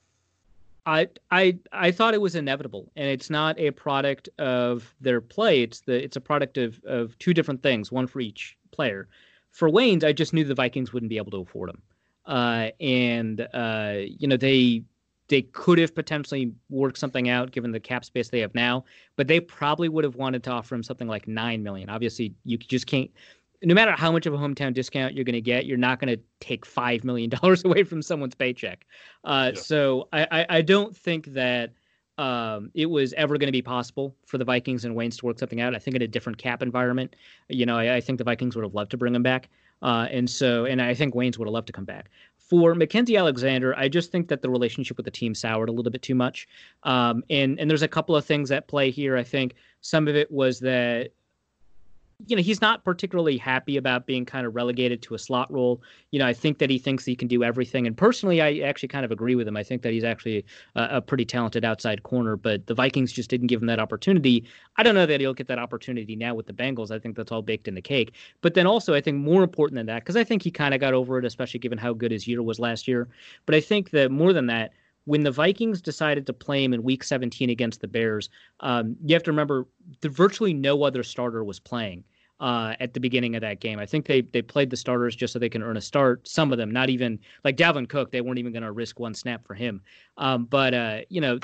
I 0.87 1.09
I 1.31 1.59
I 1.73 1.91
thought 1.91 2.15
it 2.15 2.21
was 2.21 2.37
inevitable, 2.37 2.91
and 2.95 3.09
it's 3.09 3.29
not 3.29 3.59
a 3.59 3.73
product 3.73 4.29
of 4.39 4.95
their 5.01 5.21
play. 5.21 5.63
It's 5.63 5.81
the 5.81 6.03
it's 6.03 6.17
a 6.17 6.21
product 6.21 6.59
of 6.59 6.81
of 6.85 7.19
two 7.19 7.35
different 7.35 7.63
things, 7.63 7.91
one 7.91 8.07
for 8.07 8.21
each 8.21 8.57
player. 8.71 9.09
For 9.51 9.69
Waynes, 9.69 10.05
I 10.05 10.13
just 10.13 10.33
knew 10.33 10.45
the 10.45 10.55
Vikings 10.55 10.93
wouldn't 10.93 11.11
be 11.11 11.17
able 11.17 11.33
to 11.33 11.39
afford 11.39 11.71
him, 11.71 11.83
uh, 12.27 12.69
and 12.79 13.41
uh, 13.53 13.95
you 14.05 14.29
know 14.29 14.37
they 14.37 14.85
they 15.29 15.43
could 15.43 15.79
have 15.79 15.95
potentially 15.95 16.53
worked 16.71 16.99
something 16.99 17.29
out 17.29 17.51
given 17.51 17.73
the 17.73 17.81
cap 17.81 18.05
space 18.05 18.29
they 18.29 18.41
have 18.41 18.55
now, 18.55 18.85
but 19.17 19.27
they 19.27 19.41
probably 19.41 19.89
would 19.89 20.05
have 20.05 20.17
wanted 20.17 20.43
to 20.45 20.51
offer 20.51 20.75
him 20.75 20.83
something 20.83 21.09
like 21.09 21.27
nine 21.27 21.63
million. 21.63 21.89
Obviously, 21.89 22.35
you 22.45 22.59
just 22.59 22.87
can't. 22.87 23.11
No 23.63 23.75
matter 23.75 23.93
how 23.93 24.13
much 24.13 24.27
of 24.27 24.35
a 24.35 24.37
hometown 24.37 24.75
discount 24.75 25.15
you're 25.15 25.25
going 25.25 25.33
to 25.33 25.41
get, 25.41 25.65
you're 25.65 25.79
not 25.79 25.99
going 25.99 26.15
to 26.15 26.23
take 26.41 26.67
five 26.67 27.05
million 27.05 27.31
dollars 27.41 27.65
away 27.65 27.83
from 27.83 28.03
someone's 28.03 28.35
paycheck. 28.35 28.87
Uh, 29.25 29.53
yeah. 29.55 29.61
So 29.61 30.09
I, 30.13 30.27
I, 30.31 30.47
I 30.59 30.63
don't 30.63 30.97
think 30.97 31.27
that 31.33 31.73
um, 32.19 32.71
it 32.75 32.87
was 32.87 33.13
ever 33.15 33.37
going 33.37 33.49
to 33.49 33.53
be 33.53 33.63
possible 33.63 34.15
for 34.27 34.39
the 34.39 34.45
Vikings 34.45 34.85
and 34.85 34.97
Waynes 34.97 35.19
to 35.19 35.27
work 35.27 35.39
something 35.39 35.61
out. 35.61 35.75
I 35.75 35.79
think 35.79 35.97
in 35.97 36.03
a 36.03 36.09
different 36.09 36.39
cap 36.39 36.63
environment, 36.63 37.17
you 37.49 37.67
know, 37.67 37.77
I, 37.77 37.97
I 37.97 38.01
think 38.01 38.19
the 38.19 38.25
Vikings 38.25 38.57
would 38.57 38.63
have 38.63 38.75
loved 38.75 38.91
to 38.93 38.97
bring 38.97 39.15
him 39.15 39.23
back. 39.23 39.49
Uh, 39.83 40.09
and 40.11 40.29
so, 40.29 40.65
and 40.65 40.81
I 40.81 40.95
think 40.95 41.15
Waynes 41.15 41.39
would 41.39 41.47
have 41.47 41.53
loved 41.53 41.67
to 41.67 41.73
come 41.73 41.85
back. 41.85 42.11
For 42.49 42.75
Mackensie 42.75 43.19
Alexander, 43.19 43.77
I 43.77 43.89
just 43.89 44.13
think 44.13 44.29
that 44.29 44.41
the 44.41 44.49
relationship 44.49 44.97
with 44.97 45.05
the 45.05 45.11
team 45.11 45.35
soured 45.35 45.69
a 45.69 45.73
little 45.73 45.91
bit 45.91 46.03
too 46.03 46.15
much. 46.15 46.47
Um, 46.85 47.25
and 47.29 47.59
and 47.59 47.69
there's 47.69 47.83
a 47.83 47.89
couple 47.89 48.15
of 48.15 48.25
things 48.25 48.51
at 48.53 48.69
play 48.69 48.91
here. 48.91 49.17
I 49.17 49.25
think 49.25 49.55
some 49.81 50.07
of 50.07 50.15
it 50.15 50.31
was 50.31 50.61
that 50.61 51.11
you 52.25 52.35
know, 52.35 52.43
he's 52.43 52.63
not 52.63 52.83
particularly 52.83 53.37
happy 53.37 53.77
about 53.77 54.07
being 54.07 54.25
kind 54.25 54.47
of 54.47 54.55
relegated 54.55 55.03
to 55.03 55.15
a 55.15 55.19
slot 55.19 55.53
role. 55.53 55.83
You 56.13 56.19
know, 56.19 56.27
I 56.27 56.33
think 56.33 56.59
that 56.59 56.71
he 56.71 56.79
thinks 56.79 57.05
he 57.05 57.15
can 57.15 57.29
do 57.29 57.45
everything. 57.45 57.87
And 57.87 57.95
personally, 57.95 58.41
I 58.41 58.61
actually 58.61 58.89
kind 58.89 59.05
of 59.05 59.11
agree 59.11 59.35
with 59.35 59.47
him. 59.47 59.57
I 59.57 59.63
think 59.63 59.83
that 59.83 59.93
he's 59.93 60.05
actually 60.05 60.45
a, 60.77 60.89
a, 60.93 61.01
pretty 61.03 61.27
talented 61.27 61.63
outside 61.63 62.05
corner, 62.05 62.37
but 62.37 62.67
the 62.67 62.75
Vikings 62.75 63.13
just 63.13 63.29
didn't 63.29 63.49
give 63.49 63.61
him 63.61 63.67
that 63.67 63.79
opportunity. 63.79 64.49
I 64.79 64.83
don't 64.83 64.95
know 64.95 65.05
that 65.05 65.21
he'll 65.21 65.35
get 65.35 65.49
that 65.49 65.59
opportunity 65.59 66.17
now 66.17 66.35
with 66.35 66.47
the 66.47 66.55
Bengals. 66.55 66.91
I 66.91 66.99
think 66.99 67.17
that's 67.17 67.33
all 67.33 67.43
baked 67.43 67.69
in 67.69 67.75
the 67.75 67.83
cake. 67.83 68.15
But 68.41 68.55
then 68.55 68.67
also, 68.67 68.95
I 68.95 69.03
think 69.03 69.19
more 69.19 69.43
important 69.43 69.77
than 69.77 69.87
that, 69.87 70.03
because 70.03 70.17
I 70.17 70.25
think 70.25 70.43
he 70.43 70.51
kind 70.51 70.73
of 70.73 70.81
got 70.81 70.95
over 70.95 71.19
it, 71.19 71.27
especially 71.27 71.61
given 71.61 71.77
how 71.77 71.93
good 71.93 72.13
his 72.13 72.27
year 72.27 72.43
was 72.43 72.59
last 72.59 72.89
year. 72.89 73.09
But 73.45 73.55
I 73.55 73.61
think 73.61 73.91
that 73.91 74.11
more 74.11 74.33
than 74.33 74.47
that, 74.47 74.73
when 75.07 75.23
the 75.23 75.31
Vikings 75.31 75.81
decided 75.81 76.27
to 76.27 76.33
play 76.33 76.63
him 76.63 76.75
in 76.75 76.83
Week 76.83 77.03
17 77.03 77.49
against 77.49 77.81
the 77.81 77.89
Bears, 77.89 78.29
um, 78.61 78.97
you 79.05 79.15
have 79.15 79.23
to 79.23 79.31
remember 79.31 79.67
virtually 80.03 80.53
no 80.53 80.83
other 80.83 81.03
starter 81.03 81.43
was 81.45 81.59
playing 81.61 82.05
uh, 82.41 82.75
at 82.81 82.93
the 82.93 83.01
beginning 83.01 83.35
of 83.37 83.41
that 83.41 83.61
game. 83.61 83.79
I 83.79 83.87
think 83.87 84.07
they 84.07 84.21
they 84.21 84.43
played 84.43 84.69
the 84.69 84.77
starters 84.77 85.17
just 85.17 85.33
so 85.33 85.39
they 85.39 85.49
can 85.49 85.63
earn 85.63 85.77
a 85.77 85.81
start. 85.81 86.27
Some 86.27 86.53
of 86.53 86.59
them, 86.59 86.71
not 86.71 86.91
even 86.91 87.19
like 87.45 87.57
Dalvin 87.57 87.89
Cook, 87.89 88.11
they 88.11 88.21
weren't 88.21 88.39
even 88.39 88.53
going 88.53 88.65
to 88.65 88.73
risk 88.73 88.99
one 88.99 89.15
snap 89.15 89.47
for 89.47 89.55
him. 89.55 89.81
Um, 90.19 90.45
but 90.45 90.75
uh, 90.75 91.01
you 91.09 91.21
know, 91.21 91.39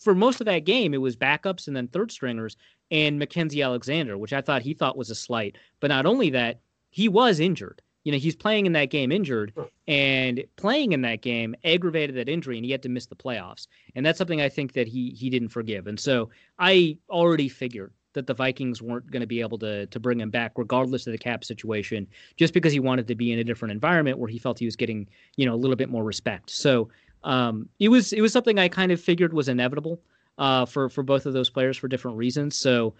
for 0.00 0.14
most 0.14 0.40
of 0.40 0.46
that 0.46 0.64
game, 0.64 0.94
it 0.94 0.98
was 0.98 1.16
backups 1.16 1.66
and 1.66 1.76
then 1.76 1.88
third 1.88 2.12
stringers 2.12 2.56
and 2.90 3.20
Mackensie 3.20 3.64
Alexander, 3.64 4.16
which 4.16 4.32
I 4.32 4.40
thought 4.40 4.62
he 4.62 4.74
thought 4.74 4.96
was 4.96 5.10
a 5.10 5.14
slight. 5.14 5.58
But 5.80 5.88
not 5.88 6.06
only 6.06 6.30
that, 6.30 6.60
he 6.90 7.08
was 7.08 7.40
injured 7.40 7.82
you 8.08 8.12
know, 8.12 8.18
he's 8.18 8.34
playing 8.34 8.64
in 8.64 8.72
that 8.72 8.88
game 8.88 9.12
injured, 9.12 9.52
and 9.86 10.42
playing 10.56 10.92
in 10.92 11.02
that 11.02 11.20
game 11.20 11.54
aggravated 11.62 12.16
that 12.16 12.26
injury, 12.26 12.56
and 12.56 12.64
he 12.64 12.72
had 12.72 12.82
to 12.84 12.88
miss 12.88 13.04
the 13.04 13.14
playoffs. 13.14 13.66
And 13.94 14.06
that's 14.06 14.16
something 14.16 14.40
I 14.40 14.48
think 14.48 14.72
that 14.72 14.88
he 14.88 15.10
he 15.10 15.28
didn't 15.28 15.50
forgive. 15.50 15.86
And 15.86 16.00
so 16.00 16.30
I 16.58 16.96
already 17.10 17.50
figured 17.50 17.92
that 18.14 18.26
the 18.26 18.32
Vikings 18.32 18.80
weren't 18.80 19.10
going 19.10 19.20
to 19.20 19.26
be 19.26 19.42
able 19.42 19.58
to 19.58 19.84
to 19.84 20.00
bring 20.00 20.18
him 20.22 20.30
back, 20.30 20.52
regardless 20.56 21.06
of 21.06 21.12
the 21.12 21.18
cap 21.18 21.44
situation, 21.44 22.06
just 22.38 22.54
because 22.54 22.72
he 22.72 22.80
wanted 22.80 23.06
to 23.08 23.14
be 23.14 23.30
in 23.30 23.40
a 23.40 23.44
different 23.44 23.72
environment 23.72 24.16
where 24.16 24.30
he 24.30 24.38
felt 24.38 24.58
he 24.58 24.64
was 24.64 24.74
getting 24.74 25.06
you 25.36 25.44
know 25.44 25.52
a 25.52 25.60
little 25.60 25.76
bit 25.76 25.90
more 25.90 26.02
respect. 26.02 26.48
So 26.48 26.88
um, 27.24 27.68
it 27.78 27.90
was 27.90 28.14
it 28.14 28.22
was 28.22 28.32
something 28.32 28.58
I 28.58 28.68
kind 28.68 28.90
of 28.90 29.02
figured 29.02 29.34
was 29.34 29.50
inevitable 29.50 30.00
uh, 30.38 30.64
for 30.64 30.88
for 30.88 31.02
both 31.02 31.26
of 31.26 31.34
those 31.34 31.50
players 31.50 31.76
for 31.76 31.88
different 31.88 32.16
reasons. 32.16 32.56
So 32.56 32.94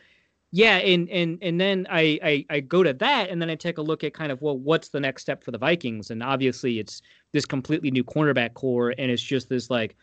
yeah, 0.51 0.77
and 0.77 1.11
and 1.11 1.39
and 1.43 1.61
then 1.61 1.87
I, 1.91 2.19
I 2.23 2.47
I 2.49 2.61
go 2.61 2.83
to 2.83 2.95
that, 2.95 3.29
and 3.29 3.41
then 3.41 3.51
I 3.51 3.55
take 3.55 3.77
a 3.79 3.83
look 3.83 4.03
at 4.03 4.15
kind 4.15 4.33
of 4.33 4.41
well, 4.41 4.57
what's 4.57 4.89
the 4.89 5.01
next 5.01 5.23
step 5.23 5.45
for 5.45 5.51
the 5.51 5.59
Vikings? 5.59 6.11
And 6.11 6.23
obviously, 6.23 6.79
it's 6.79 7.03
this 7.33 7.45
completely 7.45 7.91
new 7.91 8.03
cornerback 8.03 8.55
corps, 8.55 8.95
and 8.97 9.11
it's 9.11 9.23
just 9.23 9.51
this 9.51 9.69
like 9.69 9.95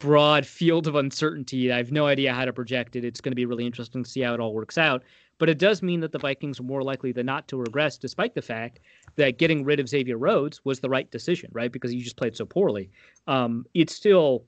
broad 0.00 0.44
field 0.58 0.88
of 0.88 0.96
uncertainty. 0.96 1.72
I 1.72 1.76
have 1.76 1.92
no 1.92 2.06
idea 2.06 2.34
how 2.34 2.44
to 2.44 2.52
project 2.52 2.96
it. 2.96 3.04
It's 3.04 3.20
going 3.20 3.30
to 3.30 3.36
be 3.36 3.46
really 3.46 3.66
interesting 3.66 4.02
to 4.02 4.10
see 4.10 4.22
how 4.22 4.34
it 4.34 4.40
all 4.40 4.52
works 4.52 4.78
out. 4.78 5.04
But 5.38 5.48
it 5.48 5.58
does 5.58 5.80
mean 5.80 6.00
that 6.00 6.12
the 6.12 6.18
Vikings 6.18 6.60
are 6.60 6.64
more 6.64 6.82
likely 6.82 7.12
than 7.12 7.24
not 7.24 7.48
to 7.48 7.56
regress, 7.56 7.96
despite 7.96 8.34
the 8.34 8.42
fact 8.42 8.80
that 9.16 9.38
getting 9.38 9.64
rid 9.64 9.80
of 9.80 9.88
Xavier 9.88 10.18
Rhodes 10.18 10.62
was 10.64 10.80
the 10.80 10.90
right 10.90 11.10
decision, 11.10 11.50
right? 11.54 11.72
Because 11.72 11.92
he 11.92 12.02
just 12.02 12.18
played 12.18 12.36
so 12.36 12.44
poorly. 12.44 12.90
Um, 13.26 13.64
it's 13.72 13.94
still 13.94 14.44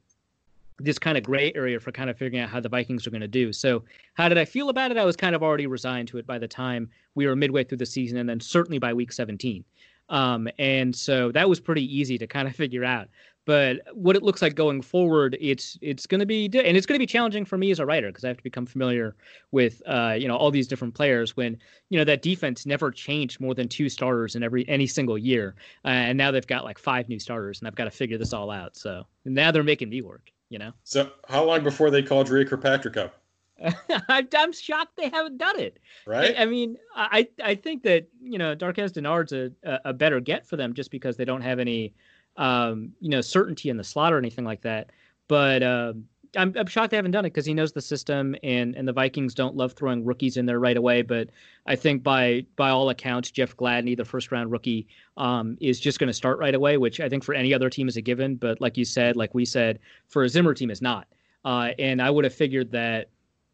this 0.79 0.99
kind 0.99 1.17
of 1.17 1.25
gray 1.25 1.53
area 1.55 1.79
for 1.79 1.93
kind 1.93 2.11
of 2.11 2.17
figuring 2.17 2.43
out 2.43 2.51
how 2.51 2.61
the 2.61 2.69
Vikings 2.69 3.07
are 3.07 3.11
going 3.11 3.21
to 3.21 3.29
do. 3.29 3.53
So, 3.53 3.85
how 4.15 4.29
did 4.29 4.39
I 4.39 4.45
feel 4.45 4.69
about 4.69 4.91
it? 4.91 4.97
I 4.97 5.05
was 5.05 5.17
kind 5.17 5.35
of 5.35 5.43
already 5.43 5.67
resigned 5.67 6.09
to 6.09 6.19
it 6.19 6.27
by 6.27 6.39
the 6.39 6.49
time 6.49 6.89
we 7.15 7.27
were 7.27 7.37
midway 7.37 7.65
through 7.65 7.79
the 7.79 7.87
season, 7.87 8.19
and 8.19 8.29
then 8.29 8.41
certainly 8.41 8.79
by 8.79 8.93
week 8.93 9.13
17. 9.13 9.65
Um, 10.09 10.49
and 10.59 10.95
so 10.95 11.33
that 11.33 11.49
was 11.49 11.59
pretty 11.59 11.85
easy 11.85 12.19
to 12.19 12.27
kind 12.27 12.47
of 12.47 12.55
figure 12.63 12.85
out. 12.85 13.09
But 13.45 13.81
what 13.93 14.15
it 14.15 14.23
looks 14.23 14.41
like 14.41 14.55
going 14.55 14.83
forward, 14.83 15.37
it's 15.41 15.77
it's 15.81 16.07
going 16.07 16.21
to 16.21 16.27
be 16.27 16.45
and 16.45 16.77
it's 16.77 16.87
going 16.87 16.95
to 16.95 17.03
be 17.03 17.07
challenging 17.07 17.45
for 17.45 17.59
me 17.59 17.73
as 17.73 17.81
a 17.81 17.87
writer 17.87 18.07
because 18.07 18.25
I 18.25 18.29
have 18.29 18.37
to 18.37 18.43
become 18.43 18.67
familiar 18.67 19.17
with 19.51 19.83
uh, 19.85 20.15
you 20.17 20.29
know 20.29 20.37
all 20.37 20.53
these 20.53 20.69
different 20.69 20.95
players. 20.95 21.37
When 21.37 21.59
you 21.91 21.99
know 21.99 22.05
that 22.05 22.23
defense 22.23 22.67
never 22.67 22.93
changed 22.93 23.41
more 23.41 23.53
than 23.53 23.67
two 23.67 23.89
starters 23.89 24.37
in 24.37 24.45
every 24.45 24.69
any 24.69 24.87
single 24.87 25.19
year, 25.19 25.57
uh, 25.85 25.89
and 25.89 26.17
now 26.17 26.31
they've 26.31 26.47
got 26.47 26.63
like 26.63 26.79
five 26.79 27.09
new 27.09 27.19
starters, 27.19 27.59
and 27.59 27.67
I've 27.67 27.75
got 27.75 27.85
to 27.85 27.91
figure 27.91 28.17
this 28.17 28.33
all 28.33 28.49
out. 28.49 28.77
So 28.77 29.09
now 29.25 29.51
they're 29.51 29.65
making 29.65 29.89
me 29.89 30.03
work 30.03 30.31
you 30.53 30.59
know. 30.59 30.73
So 30.85 31.11
how 31.29 31.45
long 31.45 31.65
before 31.65 31.91
they 31.91 32.03
call 32.03 32.25
Dre 32.25 32.45
Kirkpatrick 32.45 32.99
up? 32.99 33.15
I'm 34.09 34.53
shocked 34.53 34.97
they 34.97 35.09
haven't 35.09 35.39
done 35.39 35.59
it. 35.59 35.79
Right. 36.07 36.37
I, 36.37 36.43
I, 36.43 36.45
mean, 36.47 36.77
I 36.95 37.29
I 37.43 37.55
think 37.55 37.83
that 37.85 38.09
you 38.21 38.39
know 38.39 38.55
Darqueze 38.55 38.93
Dennard's 38.93 39.33
a, 39.33 39.81
a 39.85 39.93
better 39.93 40.21
get 40.21 40.47
for 40.47 40.57
them 40.57 40.75
just 40.75 40.91
because 40.91 41.17
they 41.17 41.25
don't 41.25 41.43
have 41.43 41.59
any, 41.59 41.95
um, 42.37 42.93
you 43.01 43.09
know, 43.09 43.21
certainty 43.21 43.71
in 43.71 43.77
the 43.77 43.85
slot 43.85 44.13
or 44.13 44.19
anything 44.19 44.45
like 44.45 44.63
that. 44.63 44.91
But 45.29 45.63
um, 45.63 46.07
I'm, 46.37 46.55
I'm 46.57 46.67
shocked 46.67 46.91
they 46.91 46.97
haven't 46.97 47.11
done 47.11 47.25
it 47.25 47.31
because 47.31 47.45
he 47.45 47.55
knows 47.55 47.73
the 47.73 47.81
system 47.81 48.35
and 48.43 48.75
and 48.75 48.89
the 48.89 48.93
Vikings 48.93 49.35
don't 49.35 49.57
love 49.57 49.73
throwing 49.73 50.05
rookies 50.05 50.37
in 50.37 50.47
there 50.47 50.59
right 50.59 50.77
away. 50.77 51.03
But 51.03 51.29
I 51.67 51.77
think 51.77 52.03
by 52.03 52.47
by 52.57 52.71
all 52.71 52.89
accounts, 52.91 53.31
Jeff 53.31 53.57
Gladney, 53.57 53.97
the 53.97 54.05
first 54.05 54.33
round 54.33 54.51
rookie, 54.51 54.87
um, 55.17 55.59
is 55.61 55.79
just 55.79 55.99
going 55.99 56.09
to 56.09 56.15
start 56.15 56.39
right 56.39 56.55
away, 56.55 56.79
which 56.79 57.01
I 57.01 57.09
think 57.09 57.25
for 57.25 57.35
any 57.35 57.53
other 57.53 57.69
team 57.69 57.89
is 57.89 57.97
a 57.97 58.01
given. 58.01 58.37
But 58.37 58.61
like 58.61 58.77
you 58.77 58.85
said, 58.85 59.17
like 59.17 59.35
we 59.35 59.45
said, 59.45 59.79
for 60.09 60.25
a 60.25 60.29
Zimmer 60.29 60.55
team 60.55 60.71
is 60.71 60.81
not. 60.81 61.07
Uh, 61.45 61.71
and 61.79 62.01
I 62.01 62.09
would 62.09 62.25
have 62.25 62.35
figured 62.35 62.71
that 62.73 63.11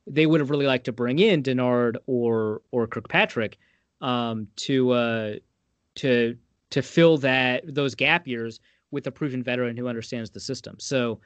they 0.07 0.27
would 0.27 0.41
have 0.41 0.51
really 0.51 0.67
liked 0.67 0.85
to 0.85 0.93
bring 0.93 1.19
in 1.19 1.43
Dennard 1.43 1.97
or 2.07 2.63
or 2.71 2.87
Kirkpatrick 2.87 3.59
um, 4.01 4.47
to 4.57 4.91
uh, 4.93 5.35
to 5.97 6.37
to 6.71 6.83
fill 6.83 7.19
that 7.19 7.75
those 7.75 7.95
gap 7.95 8.27
years 8.27 8.61
with 8.91 9.07
a 9.07 9.11
proven 9.11 9.43
veteran 9.43 9.77
who 9.77 9.89
understands 9.89 10.31
the 10.31 10.41
system. 10.41 10.77
So 10.79 11.21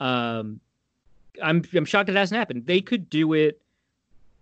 um, 0.00 0.60
I'm 1.42 1.62
I'm 1.74 1.84
shocked 1.84 2.08
it 2.08 2.16
hasn't 2.16 2.38
happened. 2.38 2.66
They 2.66 2.80
could 2.80 3.08
do 3.10 3.32
it 3.32 3.60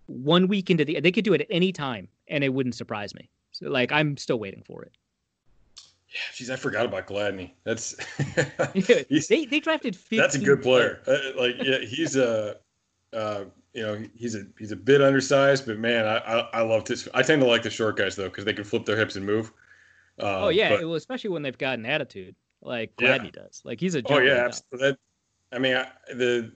one 0.07 0.47
week 0.47 0.69
into 0.69 0.85
the. 0.85 0.99
They 0.99 1.11
could 1.11 1.25
do 1.25 1.33
it 1.33 1.41
at 1.41 1.47
any 1.49 1.71
time, 1.71 2.07
and 2.27 2.43
it 2.43 2.49
wouldn't 2.49 2.75
surprise 2.75 3.13
me. 3.15 3.29
So 3.51 3.69
like 3.69 3.91
I'm 3.91 4.17
still 4.17 4.39
waiting 4.39 4.63
for 4.65 4.83
it. 4.83 4.93
Yeah, 6.09 6.21
geez, 6.33 6.49
I 6.49 6.55
forgot 6.55 6.85
about 6.85 7.07
Gladney. 7.07 7.51
That's 7.63 7.95
they 9.29 9.45
they 9.45 9.59
drafted. 9.59 9.97
That's 10.11 10.35
a 10.35 10.39
good 10.39 10.61
player. 10.61 11.01
Uh, 11.07 11.17
like 11.37 11.55
yeah, 11.61 11.79
he's 11.79 12.15
a. 12.15 12.57
Uh, 13.13 13.45
you 13.75 13.83
know 13.83 14.01
he's 14.15 14.35
a 14.35 14.45
he's 14.57 14.71
a 14.71 14.75
bit 14.75 15.01
undersized, 15.01 15.65
but 15.65 15.77
man, 15.77 16.05
I 16.05 16.17
I, 16.17 16.39
I 16.53 16.61
love 16.61 16.85
this. 16.85 17.07
I 17.13 17.21
tend 17.21 17.41
to 17.41 17.47
like 17.47 17.61
the 17.61 17.69
short 17.69 17.97
guys 17.97 18.15
though 18.15 18.29
because 18.29 18.45
they 18.45 18.53
can 18.53 18.63
flip 18.63 18.85
their 18.85 18.97
hips 18.97 19.17
and 19.17 19.25
move. 19.25 19.51
Uh, 20.17 20.45
oh 20.45 20.49
yeah, 20.49 20.69
but, 20.69 20.81
well, 20.81 20.95
especially 20.95 21.29
when 21.29 21.41
they've 21.41 21.57
got 21.57 21.77
an 21.77 21.85
attitude 21.85 22.35
like 22.61 22.95
Gladney 22.95 23.25
yeah. 23.35 23.43
does. 23.43 23.61
Like 23.65 23.81
he's 23.81 23.95
a 23.95 24.01
oh 24.05 24.19
yeah, 24.19 24.45
absolutely. 24.45 24.91
That, 24.91 24.97
I 25.51 25.59
mean 25.59 25.75
I, 25.75 25.87
the 26.13 26.53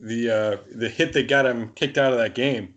the 0.00 0.30
uh, 0.30 0.56
the 0.74 0.88
hit 0.88 1.12
that 1.14 1.28
got 1.28 1.46
him 1.46 1.70
kicked 1.70 1.98
out 1.98 2.12
of 2.12 2.18
that 2.18 2.34
game. 2.34 2.74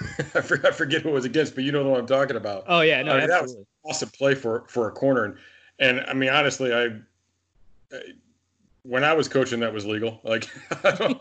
I, 0.34 0.40
forget, 0.40 0.66
I 0.66 0.70
forget 0.74 1.02
who 1.02 1.10
it 1.10 1.12
was 1.12 1.24
against, 1.24 1.54
but 1.54 1.64
you 1.64 1.72
know 1.72 1.86
what 1.88 2.00
I'm 2.00 2.06
talking 2.06 2.36
about. 2.36 2.64
Oh 2.68 2.80
yeah, 2.80 3.02
no, 3.02 3.12
I 3.12 3.20
mean, 3.20 3.28
that 3.28 3.42
was 3.42 3.56
awesome 3.84 4.08
play 4.10 4.34
for 4.34 4.64
for 4.68 4.88
a 4.88 4.92
corner, 4.92 5.24
and, 5.24 5.36
and 5.78 6.00
I 6.06 6.14
mean 6.14 6.30
honestly, 6.30 6.72
I, 6.72 6.86
I 7.94 8.00
when 8.82 9.04
I 9.04 9.12
was 9.12 9.28
coaching, 9.28 9.60
that 9.60 9.72
was 9.72 9.84
legal. 9.84 10.20
Like, 10.24 10.48
I 10.84 11.16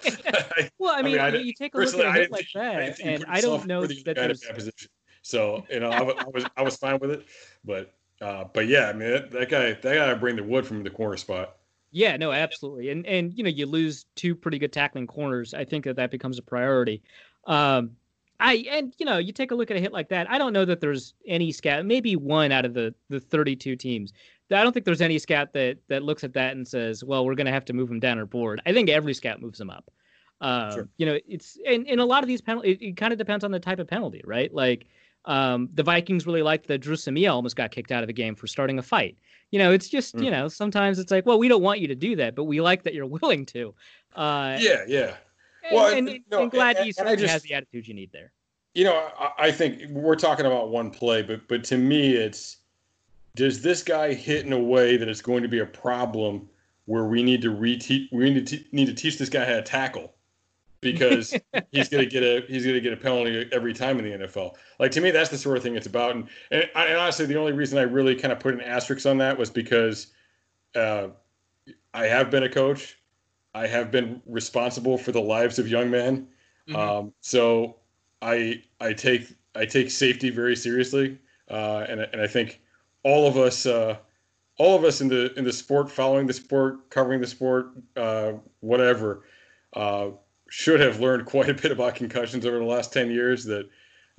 I, 0.57 0.69
well, 0.77 0.95
I 0.95 1.01
mean, 1.01 1.19
I 1.19 1.31
mean 1.31 1.45
you 1.45 1.53
take 1.53 1.73
a 1.73 1.77
look 1.77 1.93
at 1.93 2.05
a 2.05 2.11
hit 2.13 2.31
like 2.31 2.47
that, 2.53 2.99
and 3.01 3.25
I 3.27 3.41
don't 3.41 3.65
know 3.65 3.85
that 3.85 4.15
there's. 4.15 4.41
Position. 4.41 4.89
So 5.21 5.65
you 5.69 5.79
know, 5.79 5.89
I, 5.89 5.99
I, 5.99 6.25
was 6.33 6.45
I 6.57 6.61
was 6.61 6.77
fine 6.77 6.99
with 6.99 7.11
it, 7.11 7.25
but 7.65 7.93
uh, 8.21 8.45
but 8.53 8.67
yeah, 8.67 8.89
I 8.89 8.93
mean 8.93 9.11
that, 9.11 9.31
that 9.31 9.49
guy 9.49 9.73
that 9.73 9.83
guy 9.83 10.13
bring 10.13 10.35
the 10.35 10.43
wood 10.43 10.65
from 10.65 10.83
the 10.83 10.89
corner 10.89 11.17
spot. 11.17 11.57
Yeah, 11.91 12.17
no, 12.17 12.31
absolutely, 12.31 12.89
and 12.89 13.05
and 13.05 13.33
you 13.35 13.43
know 13.43 13.49
you 13.49 13.65
lose 13.65 14.05
two 14.15 14.35
pretty 14.35 14.59
good 14.59 14.71
tackling 14.71 15.07
corners. 15.07 15.53
I 15.53 15.65
think 15.65 15.85
that 15.85 15.95
that 15.95 16.11
becomes 16.11 16.37
a 16.37 16.43
priority. 16.43 17.01
Um, 17.47 17.91
I 18.39 18.65
and 18.69 18.93
you 18.97 19.05
know 19.05 19.17
you 19.17 19.33
take 19.33 19.51
a 19.51 19.55
look 19.55 19.71
at 19.71 19.77
a 19.77 19.79
hit 19.79 19.91
like 19.91 20.09
that. 20.09 20.29
I 20.29 20.37
don't 20.37 20.53
know 20.53 20.65
that 20.65 20.81
there's 20.81 21.13
any 21.25 21.51
scout, 21.51 21.85
maybe 21.85 22.15
one 22.15 22.51
out 22.51 22.65
of 22.65 22.73
the 22.73 22.93
the 23.09 23.19
32 23.19 23.75
teams. 23.75 24.13
I 24.51 24.63
don't 24.63 24.73
think 24.73 24.85
there's 24.85 25.01
any 25.01 25.19
scout 25.19 25.53
that 25.53 25.77
that 25.89 26.03
looks 26.03 26.23
at 26.23 26.33
that 26.33 26.55
and 26.55 26.67
says, 26.67 27.03
"Well, 27.03 27.25
we're 27.25 27.35
going 27.35 27.45
to 27.45 27.51
have 27.51 27.65
to 27.65 27.73
move 27.73 27.89
him 27.89 27.99
down 27.99 28.17
our 28.17 28.25
board." 28.25 28.61
I 28.65 28.73
think 28.73 28.89
every 28.89 29.13
scout 29.13 29.41
moves 29.41 29.59
him 29.59 29.69
up. 29.69 29.91
Um, 30.41 30.71
sure. 30.71 30.89
You 30.97 31.05
know, 31.05 31.19
it's 31.27 31.57
and, 31.67 31.87
and 31.87 31.99
a 31.99 32.05
lot 32.05 32.23
of 32.23 32.27
these 32.27 32.41
penalties. 32.41 32.77
It, 32.79 32.85
it 32.85 32.97
kind 32.97 33.11
of 33.11 33.19
depends 33.19 33.43
on 33.43 33.51
the 33.51 33.59
type 33.59 33.79
of 33.79 33.87
penalty, 33.87 34.21
right? 34.25 34.53
Like 34.53 34.87
um, 35.25 35.69
the 35.73 35.83
Vikings 35.83 36.25
really 36.25 36.41
liked 36.41 36.67
that 36.67 36.79
Dru 36.79 36.95
Samia 36.95 37.31
almost 37.31 37.55
got 37.55 37.71
kicked 37.71 37.91
out 37.91 38.03
of 38.03 38.07
the 38.07 38.13
game 38.13 38.35
for 38.35 38.47
starting 38.47 38.79
a 38.79 38.83
fight. 38.83 39.17
You 39.51 39.59
know, 39.59 39.71
it's 39.71 39.89
just 39.89 40.15
mm. 40.15 40.23
you 40.23 40.31
know 40.31 40.47
sometimes 40.47 40.99
it's 40.99 41.11
like, 41.11 41.25
well, 41.25 41.39
we 41.39 41.47
don't 41.47 41.61
want 41.61 41.79
you 41.79 41.87
to 41.87 41.95
do 41.95 42.15
that, 42.17 42.35
but 42.35 42.45
we 42.45 42.61
like 42.61 42.83
that 42.83 42.93
you're 42.93 43.05
willing 43.21 43.45
to. 43.47 43.73
Uh, 44.15 44.57
yeah, 44.59 44.83
yeah. 44.87 45.15
And, 45.63 45.75
well, 45.75 45.93
and, 45.93 46.09
and, 46.09 46.23
no, 46.31 46.43
and 46.43 46.51
glad 46.51 46.77
and, 46.77 46.95
certainly 46.95 47.17
just, 47.17 47.31
has 47.31 47.41
the 47.43 47.53
attitude 47.53 47.87
you 47.87 47.93
need 47.93 48.11
there. 48.11 48.31
You 48.73 48.85
know, 48.85 49.09
I, 49.19 49.47
I 49.47 49.51
think 49.51 49.89
we're 49.89 50.15
talking 50.15 50.45
about 50.45 50.69
one 50.69 50.91
play, 50.91 51.21
but 51.21 51.47
but 51.47 51.63
to 51.65 51.77
me, 51.77 52.13
it's 52.15 52.57
does 53.35 53.61
this 53.61 53.83
guy 53.83 54.13
hit 54.13 54.45
in 54.45 54.53
a 54.53 54.59
way 54.59 54.97
that 54.97 55.07
it's 55.07 55.21
going 55.21 55.43
to 55.43 55.49
be 55.49 55.59
a 55.59 55.65
problem 55.65 56.49
where 56.85 57.05
we 57.05 57.23
need 57.23 57.41
to 57.41 57.49
reteach 57.49 58.11
we 58.11 58.29
need 58.29 58.47
to, 58.47 58.63
need 58.71 58.87
to 58.87 58.93
teach 58.93 59.17
this 59.17 59.29
guy 59.29 59.45
how 59.45 59.55
to 59.55 59.61
tackle 59.61 60.13
because 60.81 61.33
he's 61.71 61.89
going 61.89 62.03
to 62.03 62.09
get 62.09 62.23
a 62.23 62.45
he's 62.47 62.63
going 62.63 62.75
to 62.75 62.81
get 62.81 62.93
a 62.93 62.97
penalty 62.97 63.49
every 63.51 63.73
time 63.73 63.99
in 63.99 64.05
the 64.05 64.25
NFL. 64.25 64.55
Like 64.79 64.91
to 64.91 65.01
me, 65.01 65.11
that's 65.11 65.29
the 65.29 65.37
sort 65.37 65.57
of 65.57 65.63
thing 65.63 65.75
it's 65.75 65.87
about. 65.87 66.15
And 66.15 66.27
and, 66.51 66.69
and 66.75 66.97
honestly, 66.97 67.25
the 67.25 67.37
only 67.37 67.51
reason 67.51 67.77
I 67.77 67.83
really 67.83 68.15
kind 68.15 68.31
of 68.31 68.39
put 68.39 68.53
an 68.53 68.61
asterisk 68.61 69.05
on 69.05 69.17
that 69.19 69.37
was 69.37 69.49
because 69.49 70.07
uh, 70.75 71.07
I 71.93 72.05
have 72.05 72.29
been 72.29 72.43
a 72.43 72.49
coach. 72.49 72.97
I 73.53 73.67
have 73.67 73.91
been 73.91 74.21
responsible 74.25 74.97
for 74.97 75.11
the 75.11 75.21
lives 75.21 75.59
of 75.59 75.67
young 75.67 75.89
men. 75.89 76.27
Mm-hmm. 76.67 76.75
Um, 76.75 77.13
so 77.21 77.77
I 78.21 78.63
I 78.79 78.93
take 78.93 79.33
I 79.55 79.65
take 79.65 79.89
safety 79.91 80.29
very 80.29 80.55
seriously, 80.55 81.17
uh, 81.49 81.85
and 81.89 82.01
and 82.01 82.21
I 82.21 82.27
think 82.27 82.61
all 83.03 83.27
of 83.27 83.37
us 83.37 83.65
uh, 83.65 83.97
all 84.57 84.75
of 84.75 84.83
us 84.83 85.01
in 85.01 85.07
the 85.07 85.33
in 85.37 85.45
the 85.45 85.53
sport, 85.53 85.89
following 85.89 86.27
the 86.27 86.33
sport, 86.33 86.89
covering 86.89 87.21
the 87.21 87.27
sport, 87.27 87.71
uh, 87.95 88.33
whatever, 88.59 89.23
uh, 89.73 90.09
should 90.49 90.79
have 90.79 90.99
learned 90.99 91.25
quite 91.25 91.49
a 91.49 91.53
bit 91.53 91.71
about 91.71 91.95
concussions 91.95 92.45
over 92.45 92.59
the 92.59 92.65
last 92.65 92.91
ten 92.93 93.09
years 93.11 93.45
that 93.45 93.69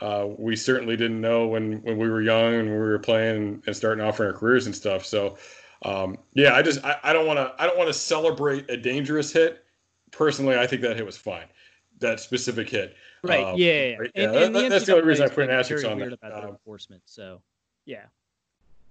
uh, 0.00 0.28
we 0.38 0.56
certainly 0.56 0.96
didn't 0.96 1.20
know 1.20 1.46
when 1.46 1.82
when 1.82 1.98
we 1.98 2.08
were 2.08 2.22
young 2.22 2.54
and 2.54 2.70
we 2.70 2.76
were 2.76 2.98
playing 2.98 3.62
and, 3.66 3.76
starting 3.76 4.04
off 4.04 4.20
our 4.20 4.32
careers 4.32 4.66
and 4.66 4.74
stuff. 4.74 5.04
So 5.04 5.36
um, 5.82 6.16
yeah, 6.34 6.54
I 6.54 6.62
just 6.62 6.80
I, 6.84 7.12
don't 7.12 7.26
want 7.26 7.38
to 7.38 7.54
I 7.58 7.66
don't 7.66 7.76
want 7.78 7.88
to 7.88 7.94
celebrate 7.94 8.70
a 8.70 8.76
dangerous 8.76 9.32
hit. 9.32 9.64
Personally, 10.10 10.58
I 10.58 10.66
think 10.66 10.82
that 10.82 10.96
hit 10.96 11.06
was 11.06 11.16
fine. 11.16 11.46
That 12.00 12.18
specific 12.18 12.68
hit. 12.68 12.96
Right. 13.22 13.44
Um, 13.44 13.58
yeah. 13.58 13.66
yeah. 13.66 13.96
And. 14.14 14.34
And 14.34 14.34
that, 14.34 14.52
the 14.52 14.68
that's 14.68 14.86
the 14.86 14.94
only 14.94 15.06
reason 15.06 15.26
I 15.26 15.28
put 15.28 15.44
an 15.44 15.50
asterisk 15.50 15.86
on 15.86 15.98
that. 15.98 16.12
About 16.14 16.44
um, 16.44 16.50
enforcement. 16.50 17.02
So 17.04 17.42
yeah. 17.84 18.04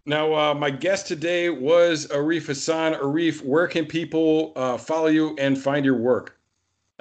Now, 0.05 0.33
uh, 0.33 0.53
my 0.55 0.69
guest 0.69 1.07
today 1.07 1.49
was 1.49 2.07
Arif 2.07 2.47
Hasan. 2.47 2.93
Arif, 2.93 3.43
where 3.43 3.67
can 3.67 3.85
people 3.85 4.53
uh, 4.55 4.77
follow 4.77 5.07
you 5.07 5.35
and 5.37 5.57
find 5.57 5.85
your 5.85 5.97
work? 5.97 6.38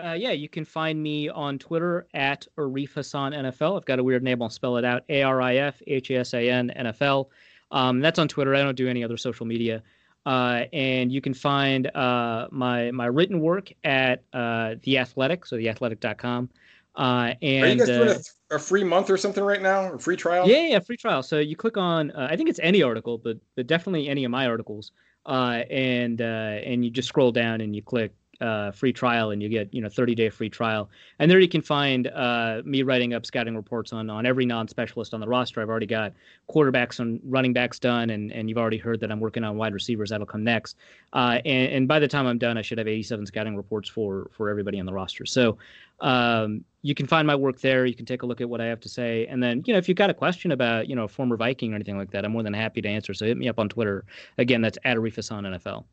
Uh, 0.03 0.13
yeah, 0.13 0.31
you 0.31 0.49
can 0.49 0.65
find 0.65 1.03
me 1.03 1.29
on 1.29 1.59
Twitter 1.59 2.07
at 2.15 2.47
Arif 2.57 2.95
Hasan 2.95 3.33
NFL. 3.33 3.77
I've 3.77 3.85
got 3.85 3.99
a 3.99 4.05
weird 4.05 4.23
name. 4.23 4.41
I'll 4.41 4.51
spell 4.51 4.77
it 4.77 4.85
out: 4.85 5.03
A 5.09 5.23
R 5.23 5.43
I 5.43 5.57
F 5.57 5.83
H 5.87 6.11
A 6.11 6.19
S 6.19 6.35
A 6.35 6.49
N 6.49 6.73
NFL. 6.77 7.29
Um, 7.71 8.01
that's 8.01 8.19
on 8.19 8.29
Twitter. 8.29 8.55
I 8.55 8.63
don't 8.63 8.77
do 8.77 8.89
any 8.89 9.03
other 9.03 9.17
social 9.17 9.45
media. 9.45 9.83
Uh, 10.25 10.65
and 10.73 11.11
you 11.11 11.21
can 11.21 11.35
find 11.35 11.89
uh, 11.97 12.49
my 12.51 12.91
my 12.91 13.07
written 13.07 13.41
work 13.41 13.73
at 13.83 14.23
uh, 14.33 14.77
the 14.83 14.99
Athletic, 14.99 15.47
so 15.47 15.57
theathletic.com. 15.57 16.49
Uh, 16.95 17.35
and 17.43 17.65
are 17.65 17.69
you 17.69 17.79
guys 17.79 17.87
doing 17.87 18.09
a, 18.51 18.57
a, 18.57 18.59
free 18.59 18.83
month 18.83 19.09
or 19.09 19.17
something 19.17 19.45
right 19.45 19.63
now, 19.63 19.93
a 19.93 19.99
free 19.99 20.17
trial? 20.17 20.49
Yeah, 20.49 20.67
yeah, 20.67 20.79
free 20.81 20.97
trial. 20.97 21.23
So 21.23 21.39
you 21.39 21.55
click 21.55 21.77
on, 21.77 22.11
uh, 22.11 22.27
I 22.29 22.37
think 22.37 22.49
it's 22.49 22.59
any 22.61 22.83
article, 22.83 23.19
but 23.19 23.39
but 23.55 23.67
definitely 23.67 24.09
any 24.09 24.25
of 24.25 24.31
my 24.31 24.47
articles, 24.47 24.93
uh, 25.27 25.63
and 25.71 26.21
uh, 26.21 26.25
and 26.65 26.85
you 26.85 26.91
just 26.91 27.09
scroll 27.09 27.33
down 27.33 27.61
and 27.61 27.75
you 27.75 27.83
click 27.83 28.13
uh, 28.41 28.71
free 28.71 28.93
trial 28.93 29.31
and 29.31 29.43
you 29.43 29.49
get 29.49 29.73
you 29.73 29.81
know 29.81 29.89
30 29.89 30.15
day 30.15 30.29
free 30.31 30.49
trial. 30.49 30.89
And 31.19 31.31
there 31.31 31.41
you 31.41 31.49
can 31.49 31.63
find 31.63 32.07
uh, 32.09 32.63
me 32.65 32.83
writing 32.83 33.15
up 33.15 33.27
scouting 33.27 33.57
reports 33.57 33.93
on 33.93 34.09
on 34.11 34.27
every 34.27 34.47
non-specialist 34.47 35.15
on 35.15 35.21
the 35.21 35.27
roster. 35.27 35.61
I've 35.61 35.69
already 35.69 35.87
got 35.87 36.13
quarterbacks 36.51 37.01
and 37.01 37.21
running 37.25 37.53
backs 37.53 37.79
done 37.79 38.11
and 38.11 38.33
and 38.33 38.49
you've 38.49 38.59
already 38.59 38.79
heard 38.79 39.01
that 39.01 39.11
i'm 39.11 39.21
working 39.21 39.45
on 39.45 39.57
wide 39.57 39.75
receivers 39.75 40.11
that'll 40.11 40.27
come 40.27 40.45
next. 40.45 40.77
Uh, 41.13 41.41
and, 41.45 41.73
and 41.73 41.89
by 41.89 41.99
the 41.99 42.09
time 42.09 42.27
i'm 42.27 42.39
done 42.39 42.57
i 42.57 42.63
should 42.63 42.79
have 42.79 42.89
87 42.89 43.27
scouting 43.27 43.57
reports 43.57 43.89
for 43.89 44.31
for 44.33 44.49
everybody 44.49 44.79
on 44.79 44.87
the 44.87 44.93
roster. 44.93 45.27
So 45.27 45.59
um, 46.01 46.65
you 46.83 46.95
can 46.95 47.09
find 47.09 47.27
my 47.27 47.35
work 47.35 47.61
there. 47.61 47.87
You 47.87 47.95
can 47.95 48.07
take 48.07 48.23
a 48.23 48.27
look 48.27 48.41
at 48.41 48.49
what 48.49 48.61
i 48.61 48.67
have 48.67 48.81
to 48.81 48.89
say. 48.89 49.27
And 49.27 49.43
then 49.43 49.63
you 49.67 49.73
know 49.73 49.79
if 49.79 49.89
you've 49.89 49.97
got 49.97 50.11
a 50.11 50.15
question 50.15 50.53
about 50.53 50.89
you 50.89 50.95
know 50.95 51.05
a 51.05 51.09
former 51.09 51.37
viking 51.37 51.73
or 51.73 51.75
anything 51.75 51.99
like 51.99 52.13
that 52.13 52.25
i'm 52.25 52.33
more 52.33 52.43
than 52.43 52.55
happy 52.55 52.81
to 52.83 52.89
answer. 52.89 53.15
So 53.15 53.27
hit 53.27 53.37
me 53.37 53.49
up 53.49 53.59
on 53.59 53.69
twitter. 53.69 54.05
Again 54.39 54.61
that's 54.61 54.79
at 54.85 54.97
Arif 54.97 55.17
Hasan 55.17 55.45
NFL 55.45 55.85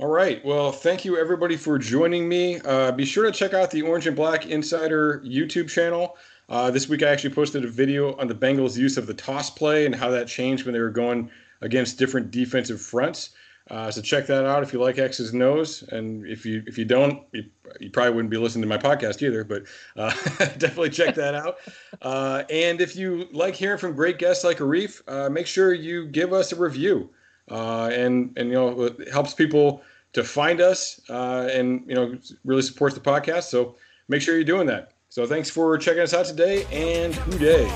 all 0.00 0.08
right. 0.08 0.44
Well, 0.44 0.72
thank 0.72 1.04
you 1.04 1.16
everybody 1.16 1.56
for 1.56 1.78
joining 1.78 2.28
me. 2.28 2.60
Uh, 2.64 2.90
be 2.90 3.04
sure 3.04 3.24
to 3.24 3.30
check 3.30 3.54
out 3.54 3.70
the 3.70 3.82
Orange 3.82 4.08
and 4.08 4.16
Black 4.16 4.46
Insider 4.46 5.22
YouTube 5.24 5.70
channel. 5.70 6.16
Uh, 6.48 6.68
this 6.72 6.88
week 6.88 7.04
I 7.04 7.10
actually 7.10 7.32
posted 7.32 7.64
a 7.64 7.68
video 7.68 8.16
on 8.16 8.26
the 8.26 8.34
Bengals' 8.34 8.76
use 8.76 8.96
of 8.96 9.06
the 9.06 9.14
toss 9.14 9.50
play 9.50 9.86
and 9.86 9.94
how 9.94 10.10
that 10.10 10.26
changed 10.26 10.64
when 10.64 10.72
they 10.72 10.80
were 10.80 10.90
going 10.90 11.30
against 11.60 11.96
different 11.96 12.32
defensive 12.32 12.82
fronts. 12.82 13.30
Uh, 13.70 13.88
so 13.88 14.02
check 14.02 14.26
that 14.26 14.44
out 14.44 14.64
if 14.64 14.72
you 14.72 14.80
like 14.80 14.98
X's 14.98 15.32
and 15.32 15.42
O's, 15.42 15.84
and 15.84 16.26
if 16.26 16.44
you 16.44 16.64
if 16.66 16.76
you 16.76 16.84
don't, 16.84 17.22
you, 17.32 17.44
you 17.78 17.88
probably 17.88 18.14
wouldn't 18.14 18.30
be 18.30 18.36
listening 18.36 18.62
to 18.62 18.68
my 18.68 18.76
podcast 18.76 19.22
either. 19.22 19.44
But 19.44 19.62
uh, 19.96 20.10
definitely 20.58 20.90
check 20.90 21.14
that 21.14 21.36
out. 21.36 21.58
Uh, 22.02 22.42
and 22.50 22.80
if 22.80 22.96
you 22.96 23.28
like 23.32 23.54
hearing 23.54 23.78
from 23.78 23.94
great 23.94 24.18
guests 24.18 24.42
like 24.42 24.58
Arif, 24.58 25.02
uh, 25.06 25.30
make 25.30 25.46
sure 25.46 25.72
you 25.72 26.06
give 26.08 26.32
us 26.32 26.52
a 26.52 26.56
review 26.56 27.10
uh, 27.50 27.90
and 27.92 28.32
and 28.36 28.48
you 28.48 28.54
know 28.54 28.82
it 28.84 29.12
helps 29.12 29.34
people 29.34 29.82
to 30.12 30.24
find 30.24 30.60
us 30.60 31.00
uh, 31.10 31.48
and 31.52 31.84
you 31.86 31.94
know 31.94 32.16
really 32.44 32.62
supports 32.62 32.94
the 32.94 33.00
podcast. 33.00 33.44
So 33.44 33.76
make 34.08 34.22
sure 34.22 34.34
you're 34.34 34.44
doing 34.44 34.66
that. 34.68 34.92
So 35.08 35.26
thanks 35.26 35.50
for 35.50 35.76
checking 35.78 36.02
us 36.02 36.14
out 36.14 36.26
today 36.26 36.64
and 36.72 37.14
Who 37.14 37.38
Dey. 37.38 37.66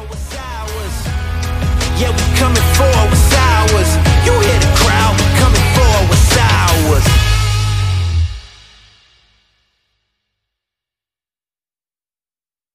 Yeah, 1.98 2.10
we 2.10 2.38
coming 2.38 2.62
for 2.78 2.86
it's. 2.94 3.90
You 4.24 4.32
hear 4.32 4.60
the 4.60 4.72
crowd 4.76 5.18
coming. 5.38 5.57